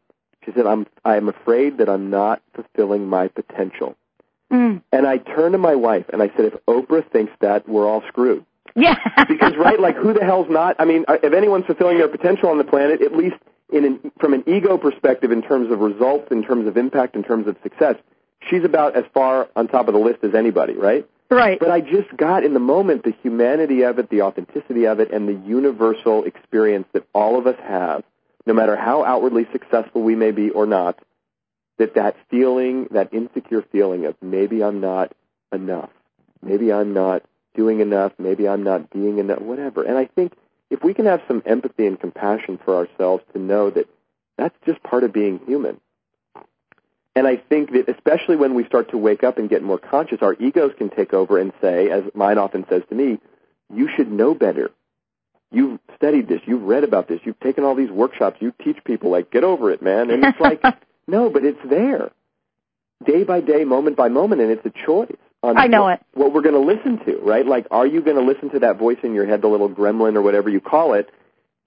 She 0.46 0.52
said, 0.52 0.66
I'm, 0.66 0.86
I'm 1.04 1.28
afraid 1.28 1.78
that 1.78 1.90
I'm 1.90 2.08
not 2.08 2.40
fulfilling 2.54 3.06
my 3.06 3.28
potential. 3.28 3.96
Mm. 4.56 4.82
And 4.90 5.06
I 5.06 5.18
turned 5.18 5.52
to 5.52 5.58
my 5.58 5.74
wife 5.74 6.06
and 6.12 6.22
I 6.22 6.28
said, 6.34 6.46
if 6.46 6.54
Oprah 6.66 7.08
thinks 7.10 7.32
that, 7.40 7.68
we're 7.68 7.86
all 7.86 8.02
screwed. 8.08 8.44
Yeah. 8.74 8.96
because 9.28 9.54
right, 9.56 9.78
like 9.78 9.96
who 9.96 10.14
the 10.14 10.24
hell's 10.24 10.48
not? 10.48 10.76
I 10.78 10.86
mean, 10.86 11.04
if 11.08 11.32
anyone's 11.32 11.66
fulfilling 11.66 11.98
their 11.98 12.08
potential 12.08 12.48
on 12.48 12.58
the 12.58 12.64
planet, 12.64 13.02
at 13.02 13.14
least 13.14 13.36
in 13.70 13.84
an, 13.84 14.12
from 14.18 14.32
an 14.32 14.44
ego 14.46 14.78
perspective, 14.78 15.30
in 15.30 15.42
terms 15.42 15.70
of 15.70 15.80
results, 15.80 16.30
in 16.30 16.42
terms 16.42 16.66
of 16.66 16.76
impact, 16.76 17.16
in 17.16 17.22
terms 17.22 17.46
of 17.46 17.56
success, 17.62 17.96
she's 18.48 18.64
about 18.64 18.96
as 18.96 19.04
far 19.12 19.48
on 19.56 19.68
top 19.68 19.88
of 19.88 19.94
the 19.94 20.00
list 20.00 20.24
as 20.24 20.34
anybody, 20.34 20.74
right? 20.74 21.06
Right. 21.28 21.58
But 21.58 21.70
I 21.70 21.80
just 21.80 22.16
got 22.16 22.44
in 22.44 22.54
the 22.54 22.60
moment 22.60 23.02
the 23.02 23.14
humanity 23.22 23.82
of 23.82 23.98
it, 23.98 24.08
the 24.08 24.22
authenticity 24.22 24.86
of 24.86 25.00
it, 25.00 25.10
and 25.10 25.28
the 25.28 25.48
universal 25.48 26.24
experience 26.24 26.86
that 26.92 27.06
all 27.14 27.38
of 27.38 27.46
us 27.46 27.58
have, 27.62 28.04
no 28.46 28.54
matter 28.54 28.76
how 28.76 29.04
outwardly 29.04 29.46
successful 29.52 30.02
we 30.02 30.14
may 30.14 30.30
be 30.30 30.50
or 30.50 30.66
not, 30.66 30.98
that 31.78 31.94
that 31.94 32.16
feeling, 32.30 32.88
that 32.90 33.12
insecure 33.12 33.62
feeling 33.72 34.06
of 34.06 34.16
maybe 34.22 34.62
I'm 34.62 34.80
not 34.80 35.12
enough, 35.52 35.90
maybe 36.42 36.72
I'm 36.72 36.94
not 36.94 37.22
doing 37.54 37.80
enough, 37.80 38.12
maybe 38.18 38.48
I'm 38.48 38.62
not 38.62 38.90
being 38.90 39.18
enough, 39.18 39.40
whatever. 39.40 39.82
And 39.82 39.96
I 39.96 40.06
think 40.06 40.32
if 40.70 40.82
we 40.82 40.94
can 40.94 41.06
have 41.06 41.22
some 41.28 41.42
empathy 41.46 41.86
and 41.86 41.98
compassion 41.98 42.58
for 42.64 42.76
ourselves 42.76 43.24
to 43.32 43.38
know 43.38 43.70
that 43.70 43.88
that's 44.36 44.56
just 44.64 44.82
part 44.82 45.04
of 45.04 45.12
being 45.12 45.40
human. 45.46 45.80
And 47.14 47.26
I 47.26 47.36
think 47.36 47.72
that 47.72 47.88
especially 47.88 48.36
when 48.36 48.54
we 48.54 48.66
start 48.66 48.90
to 48.90 48.98
wake 48.98 49.24
up 49.24 49.38
and 49.38 49.48
get 49.48 49.62
more 49.62 49.78
conscious, 49.78 50.18
our 50.20 50.34
egos 50.34 50.72
can 50.76 50.90
take 50.90 51.14
over 51.14 51.38
and 51.38 51.52
say, 51.62 51.90
as 51.90 52.04
mine 52.14 52.36
often 52.36 52.66
says 52.68 52.82
to 52.90 52.94
me, 52.94 53.18
you 53.74 53.88
should 53.96 54.10
know 54.10 54.34
better. 54.34 54.70
You've 55.50 55.80
studied 55.96 56.28
this. 56.28 56.40
You've 56.44 56.62
read 56.62 56.84
about 56.84 57.08
this. 57.08 57.20
You've 57.24 57.40
taken 57.40 57.64
all 57.64 57.74
these 57.74 57.90
workshops. 57.90 58.36
You 58.40 58.52
teach 58.62 58.84
people 58.84 59.10
like, 59.10 59.30
get 59.30 59.44
over 59.44 59.70
it, 59.70 59.80
man. 59.80 60.10
And 60.10 60.24
it's 60.24 60.38
like, 60.38 60.62
No, 61.08 61.30
but 61.30 61.44
it's 61.44 61.60
there, 61.68 62.10
day 63.04 63.24
by 63.24 63.40
day, 63.40 63.64
moment 63.64 63.96
by 63.96 64.08
moment, 64.08 64.40
and 64.40 64.50
it's 64.50 64.66
a 64.66 64.86
choice. 64.86 65.16
On 65.42 65.56
I 65.56 65.66
know 65.66 65.82
what, 65.82 66.00
it. 66.00 66.06
What 66.14 66.32
we're 66.32 66.42
going 66.42 66.54
to 66.54 66.60
listen 66.60 67.04
to, 67.04 67.18
right? 67.22 67.46
Like, 67.46 67.66
are 67.70 67.86
you 67.86 68.02
going 68.02 68.16
to 68.16 68.22
listen 68.22 68.50
to 68.50 68.60
that 68.60 68.78
voice 68.78 68.98
in 69.02 69.14
your 69.14 69.26
head, 69.26 69.42
the 69.42 69.48
little 69.48 69.68
gremlin 69.68 70.16
or 70.16 70.22
whatever 70.22 70.48
you 70.48 70.60
call 70.60 70.94
it, 70.94 71.10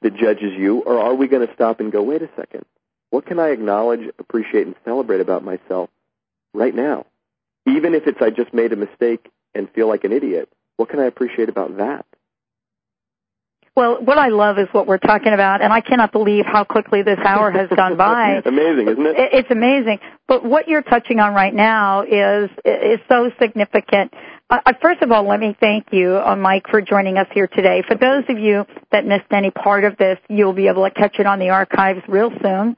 that 0.01 0.15
judges 0.15 0.53
you, 0.57 0.79
or 0.79 0.99
are 0.99 1.13
we 1.13 1.27
going 1.27 1.45
to 1.47 1.53
stop 1.53 1.79
and 1.79 1.91
go, 1.91 2.01
wait 2.01 2.21
a 2.21 2.29
second, 2.35 2.65
what 3.09 3.25
can 3.25 3.39
I 3.39 3.49
acknowledge, 3.49 4.01
appreciate, 4.17 4.65
and 4.65 4.75
celebrate 4.85 5.21
about 5.21 5.43
myself 5.43 5.89
right 6.53 6.73
now? 6.73 7.05
Even 7.65 7.93
if 7.93 8.07
it's 8.07 8.21
I 8.21 8.29
just 8.29 8.53
made 8.53 8.73
a 8.73 8.75
mistake 8.75 9.29
and 9.53 9.69
feel 9.71 9.87
like 9.87 10.03
an 10.03 10.11
idiot, 10.11 10.49
what 10.77 10.89
can 10.89 10.99
I 10.99 11.05
appreciate 11.05 11.49
about 11.49 11.77
that? 11.77 12.05
Well, 13.79 14.03
what 14.03 14.17
I 14.17 14.27
love 14.27 14.59
is 14.59 14.67
what 14.73 14.87
we're 14.87 14.97
talking 14.97 15.31
about, 15.31 15.61
and 15.61 15.71
I 15.71 15.79
cannot 15.79 16.11
believe 16.11 16.43
how 16.45 16.65
quickly 16.65 17.01
this 17.01 17.17
hour 17.23 17.49
has 17.49 17.69
gone 17.73 17.95
by. 17.97 18.41
amazing, 18.45 18.89
isn't 18.89 19.05
it? 19.05 19.15
It's 19.31 19.49
amazing. 19.49 19.99
But 20.27 20.43
what 20.43 20.67
you're 20.67 20.81
touching 20.81 21.21
on 21.21 21.33
right 21.33 21.53
now 21.53 22.01
is 22.01 22.49
is 22.65 22.99
so 23.07 23.31
significant. 23.41 24.13
Uh, 24.49 24.73
first 24.81 25.01
of 25.01 25.13
all, 25.13 25.25
let 25.25 25.39
me 25.39 25.55
thank 25.61 25.93
you, 25.93 26.17
uh, 26.17 26.35
Mike, 26.35 26.65
for 26.69 26.81
joining 26.81 27.17
us 27.17 27.27
here 27.33 27.47
today. 27.47 27.81
For 27.87 27.95
those 27.95 28.25
of 28.27 28.37
you 28.37 28.65
that 28.91 29.05
missed 29.05 29.31
any 29.31 29.49
part 29.49 29.85
of 29.85 29.95
this, 29.95 30.17
you'll 30.27 30.51
be 30.51 30.67
able 30.67 30.83
to 30.83 30.91
catch 30.91 31.17
it 31.17 31.25
on 31.25 31.39
the 31.39 31.51
archives 31.51 32.01
real 32.09 32.31
soon. 32.41 32.75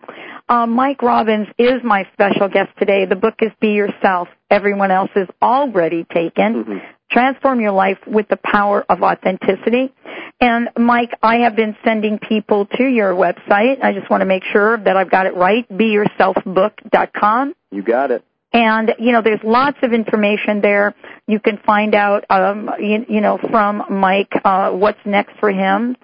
Uh, 0.47 0.67
Mike 0.67 1.01
Robbins 1.01 1.47
is 1.57 1.81
my 1.83 2.07
special 2.13 2.47
guest 2.47 2.77
today. 2.77 3.05
The 3.05 3.15
book 3.15 3.35
is 3.41 3.51
Be 3.59 3.69
Yourself. 3.69 4.27
Everyone 4.51 4.91
else 4.91 5.09
is 5.15 5.27
already 5.41 6.05
taken. 6.13 6.63
Mm-hmm. 6.63 6.77
Transform 7.09 7.59
your 7.59 7.71
life 7.71 7.97
with 8.05 8.27
the 8.27 8.37
power 8.37 8.85
of 8.87 9.01
authenticity. 9.01 9.93
And 10.41 10.69
Mike, 10.75 11.11
I 11.21 11.37
have 11.41 11.55
been 11.55 11.77
sending 11.85 12.17
people 12.17 12.65
to 12.65 12.83
your 12.83 13.13
website. 13.13 13.83
I 13.83 13.93
just 13.93 14.09
want 14.09 14.21
to 14.21 14.25
make 14.25 14.43
sure 14.43 14.75
that 14.75 14.97
I've 14.97 15.11
got 15.11 15.27
it 15.27 15.35
right. 15.35 15.69
BeYourselfBook.com. 15.69 17.53
You 17.69 17.83
got 17.83 18.09
it. 18.09 18.25
And 18.51 18.95
you 18.99 19.11
know, 19.11 19.21
there's 19.21 19.39
lots 19.43 19.77
of 19.83 19.93
information 19.93 20.61
there. 20.61 20.95
You 21.27 21.39
can 21.39 21.57
find 21.57 21.93
out, 21.93 22.25
um, 22.29 22.71
you, 22.79 23.05
you 23.07 23.21
know, 23.21 23.37
from 23.37 23.83
Mike 23.89 24.33
uh, 24.43 24.71
what's 24.71 24.99
next 25.05 25.37
for 25.39 25.51
him, 25.51 25.95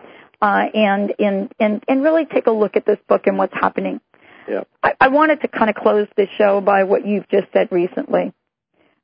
uh, 0.41 0.65
and 0.73 1.13
and 1.19 1.51
and 1.59 1.83
and 1.89 2.03
really 2.03 2.25
take 2.25 2.47
a 2.47 2.51
look 2.51 2.77
at 2.77 2.85
this 2.85 2.99
book 3.09 3.27
and 3.27 3.37
what's 3.37 3.53
happening. 3.53 3.99
Yeah. 4.47 4.63
I, 4.81 4.93
I 5.01 5.07
wanted 5.09 5.41
to 5.41 5.49
kind 5.49 5.69
of 5.69 5.75
close 5.75 6.07
this 6.15 6.29
show 6.37 6.61
by 6.61 6.85
what 6.85 7.05
you've 7.05 7.27
just 7.27 7.47
said 7.51 7.67
recently. 7.69 8.31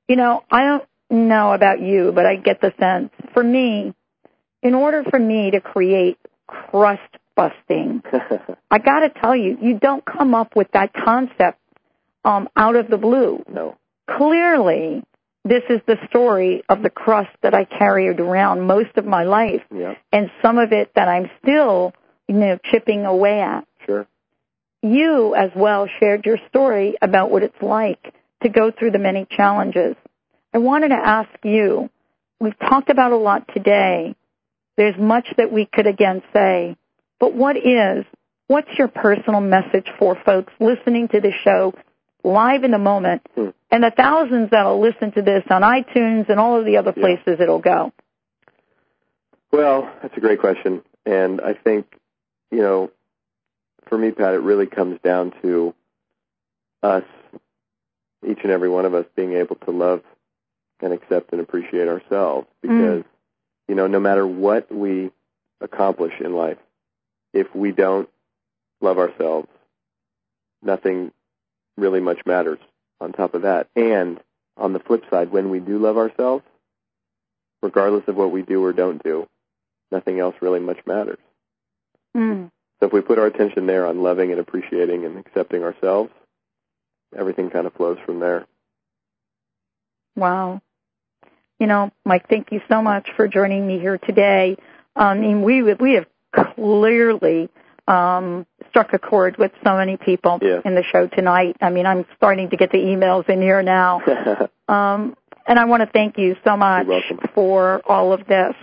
You 0.07 0.15
know, 0.15 0.43
I 0.49 0.63
don't 0.63 0.87
know 1.09 1.51
about 1.51 1.81
you, 1.81 2.13
but 2.13 2.25
I 2.25 2.37
get 2.37 2.61
the 2.61 2.71
sense. 2.79 3.09
For 3.33 3.43
me, 3.43 3.93
in 4.63 4.73
order 4.73 5.03
for 5.09 5.19
me 5.19 5.51
to 5.51 5.59
create 5.61 6.17
crust 6.47 7.01
busting, 7.35 8.01
I 8.71 8.79
got 8.79 9.01
to 9.01 9.09
tell 9.09 9.35
you, 9.35 9.57
you 9.61 9.77
don't 9.79 10.03
come 10.05 10.33
up 10.33 10.55
with 10.55 10.67
that 10.73 10.91
concept 10.93 11.59
um, 12.25 12.47
out 12.55 12.75
of 12.75 12.87
the 12.87 12.97
blue. 12.97 13.43
No. 13.51 13.77
Clearly, 14.09 15.03
this 15.45 15.63
is 15.69 15.81
the 15.85 15.97
story 16.09 16.63
of 16.69 16.81
the 16.81 16.89
crust 16.89 17.31
that 17.41 17.53
I 17.53 17.65
carried 17.65 18.19
around 18.19 18.61
most 18.61 18.95
of 18.95 19.05
my 19.05 19.23
life, 19.23 19.61
Yeah. 19.73 19.95
and 20.11 20.31
some 20.41 20.57
of 20.57 20.71
it 20.71 20.91
that 20.95 21.07
I'm 21.07 21.29
still, 21.41 21.93
you 22.27 22.35
know, 22.35 22.57
chipping 22.71 23.05
away 23.05 23.41
at. 23.41 23.67
Sure. 23.85 24.07
You 24.81 25.35
as 25.35 25.51
well 25.55 25.87
shared 25.99 26.25
your 26.25 26.37
story 26.49 26.95
about 27.01 27.31
what 27.31 27.43
it's 27.43 27.61
like 27.61 28.13
to 28.43 28.49
go 28.49 28.71
through 28.71 28.91
the 28.91 28.99
many 28.99 29.25
challenges. 29.29 29.95
I 30.53 30.57
wanted 30.59 30.89
to 30.89 30.95
ask 30.95 31.29
you, 31.43 31.89
we've 32.39 32.57
talked 32.59 32.89
about 32.89 33.11
a 33.11 33.17
lot 33.17 33.49
today. 33.53 34.15
There's 34.77 34.97
much 34.97 35.27
that 35.37 35.51
we 35.51 35.65
could 35.65 35.87
again 35.87 36.21
say, 36.33 36.75
but 37.19 37.33
what 37.33 37.55
is, 37.57 38.05
what's 38.47 38.69
your 38.77 38.87
personal 38.87 39.41
message 39.41 39.87
for 39.99 40.17
folks 40.25 40.51
listening 40.59 41.07
to 41.09 41.21
the 41.21 41.31
show 41.43 41.73
live 42.23 42.63
in 42.63 42.71
the 42.71 42.77
moment 42.79 43.21
Hmm. 43.35 43.49
and 43.69 43.83
the 43.83 43.91
thousands 43.91 44.49
that'll 44.51 44.79
listen 44.79 45.11
to 45.13 45.21
this 45.21 45.43
on 45.49 45.61
iTunes 45.61 46.29
and 46.29 46.39
all 46.39 46.59
of 46.59 46.65
the 46.65 46.77
other 46.77 46.93
Yeah. 46.95 47.01
places 47.03 47.39
it'll 47.39 47.59
go? 47.59 47.91
Well, 49.51 49.89
that's 50.01 50.15
a 50.17 50.19
great 50.19 50.39
question, 50.39 50.81
and 51.05 51.39
I 51.41 51.53
think 51.53 51.85
you 52.51 52.61
know, 52.61 52.91
for 53.87 53.97
me, 53.97 54.11
Pat, 54.11 54.35
it 54.35 54.41
really 54.41 54.67
comes 54.67 54.99
down 55.01 55.33
to 55.41 55.73
us, 56.83 57.03
each 58.23 58.37
and 58.43 58.51
every 58.51 58.69
one 58.69 58.85
of 58.85 58.93
us, 58.93 59.05
being 59.15 59.33
able 59.33 59.55
to 59.55 59.71
love 59.71 60.03
and 60.79 60.93
accept 60.93 61.31
and 61.31 61.41
appreciate 61.41 61.87
ourselves. 61.87 62.47
Because 62.61 63.03
you 63.67 63.75
know, 63.75 63.87
no 63.87 63.99
matter 63.99 64.25
what 64.25 64.71
we 64.71 65.11
accomplish 65.61 66.13
in 66.19 66.33
life, 66.33 66.57
if 67.33 67.53
we 67.55 67.71
don't 67.71 68.09
love 68.81 68.97
ourselves, 68.97 69.47
nothing 70.61 71.11
really 71.77 71.99
much 71.99 72.19
matters. 72.25 72.59
On 73.01 73.11
top 73.11 73.33
of 73.33 73.41
that, 73.41 73.67
and 73.75 74.19
on 74.55 74.71
the 74.71 74.79
flip 74.79 75.03
side, 75.09 75.31
when 75.31 75.49
we 75.49 75.59
do 75.59 75.77
love 75.77 75.97
ourselves, 75.97 76.45
regardless 77.61 78.07
of 78.07 78.15
what 78.15 78.31
we 78.31 78.43
do 78.43 78.63
or 78.63 78.71
don't 78.71 79.03
do, 79.03 79.27
nothing 79.91 80.19
else 80.19 80.35
really 80.41 80.59
much 80.59 80.79
matters. 80.85 81.19
Mm. 82.15 82.49
So 82.79 82.87
if 82.87 82.93
we 82.93 83.01
put 83.01 83.19
our 83.19 83.25
attention 83.25 83.65
there 83.65 83.87
on 83.87 84.03
loving 84.03 84.31
and 84.31 84.39
appreciating 84.39 85.05
and 85.05 85.17
accepting 85.17 85.63
ourselves, 85.63 86.11
everything 87.17 87.49
kind 87.49 87.65
of 87.65 87.73
flows 87.73 87.97
from 88.05 88.19
there. 88.19 88.45
Wow. 90.15 90.61
You 91.59 91.67
know, 91.67 91.91
Mike, 92.05 92.27
thank 92.29 92.51
you 92.51 92.61
so 92.69 92.81
much 92.81 93.09
for 93.15 93.27
joining 93.27 93.65
me 93.67 93.79
here 93.79 93.97
today. 93.97 94.57
I 94.95 95.13
mean, 95.15 95.41
we 95.43 95.61
we 95.63 95.93
have 95.93 96.07
clearly 96.55 97.49
um, 97.87 98.45
struck 98.69 98.93
a 98.93 98.99
chord 98.99 99.37
with 99.37 99.51
so 99.63 99.75
many 99.77 99.97
people 99.97 100.39
Yeah. 100.41 100.61
in 100.65 100.75
the 100.75 100.83
show 100.83 101.07
tonight. 101.07 101.55
I 101.61 101.69
mean, 101.69 101.85
I'm 101.85 102.05
starting 102.17 102.49
to 102.49 102.57
get 102.57 102.71
the 102.71 102.79
emails 102.79 103.29
in 103.29 103.41
here 103.41 103.61
now. 103.63 104.01
Um, 104.69 105.17
and 105.45 105.59
I 105.59 105.65
want 105.65 105.81
to 105.83 105.89
thank 105.91 106.17
you 106.17 106.37
so 106.45 106.55
much 106.55 106.87
for 107.35 107.81
all 107.85 108.13
of 108.13 108.25
this 108.25 108.55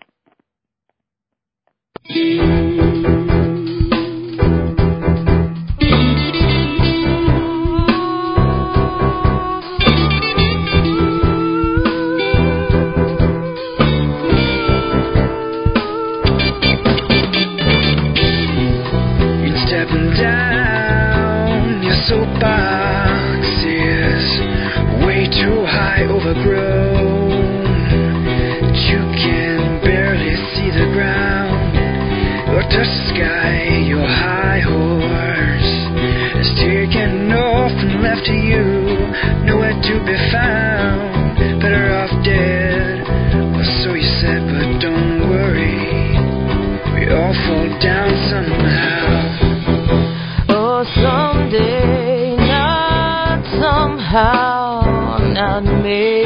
Soapbox 22.10 23.48
is 23.64 24.26
way 25.06 25.26
too 25.32 25.64
high, 25.66 26.04
overgrown. 26.04 26.83
Just 32.74 32.90
a 32.90 33.06
sky, 33.14 33.86
your 33.86 34.02
high 34.02 34.60
horse 34.60 35.74
is 36.42 36.50
taken 36.58 37.32
off 37.32 37.72
and 37.72 38.02
left 38.02 38.28
you, 38.28 38.66
nowhere 39.46 39.78
to 39.78 39.94
be 40.04 40.18
found, 40.34 41.62
better 41.62 41.94
off 41.94 42.10
dead. 42.26 43.06
Well, 43.54 43.70
so 43.84 43.94
you 43.94 44.10
said, 44.20 44.42
but 44.50 44.82
don't 44.82 45.30
worry, 45.30 46.18
we 46.98 47.14
all 47.14 47.36
fall 47.46 47.70
down 47.80 48.10
somehow. 48.34 49.06
Oh, 50.50 50.84
someday, 50.98 52.36
not 52.38 53.46
somehow, 53.62 55.20
not 55.32 55.64
me. 55.84 56.23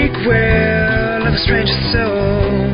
sequel 0.00 1.26
of 1.26 1.34
a 1.34 1.38
stranger's 1.38 1.92
soul. 1.92 2.69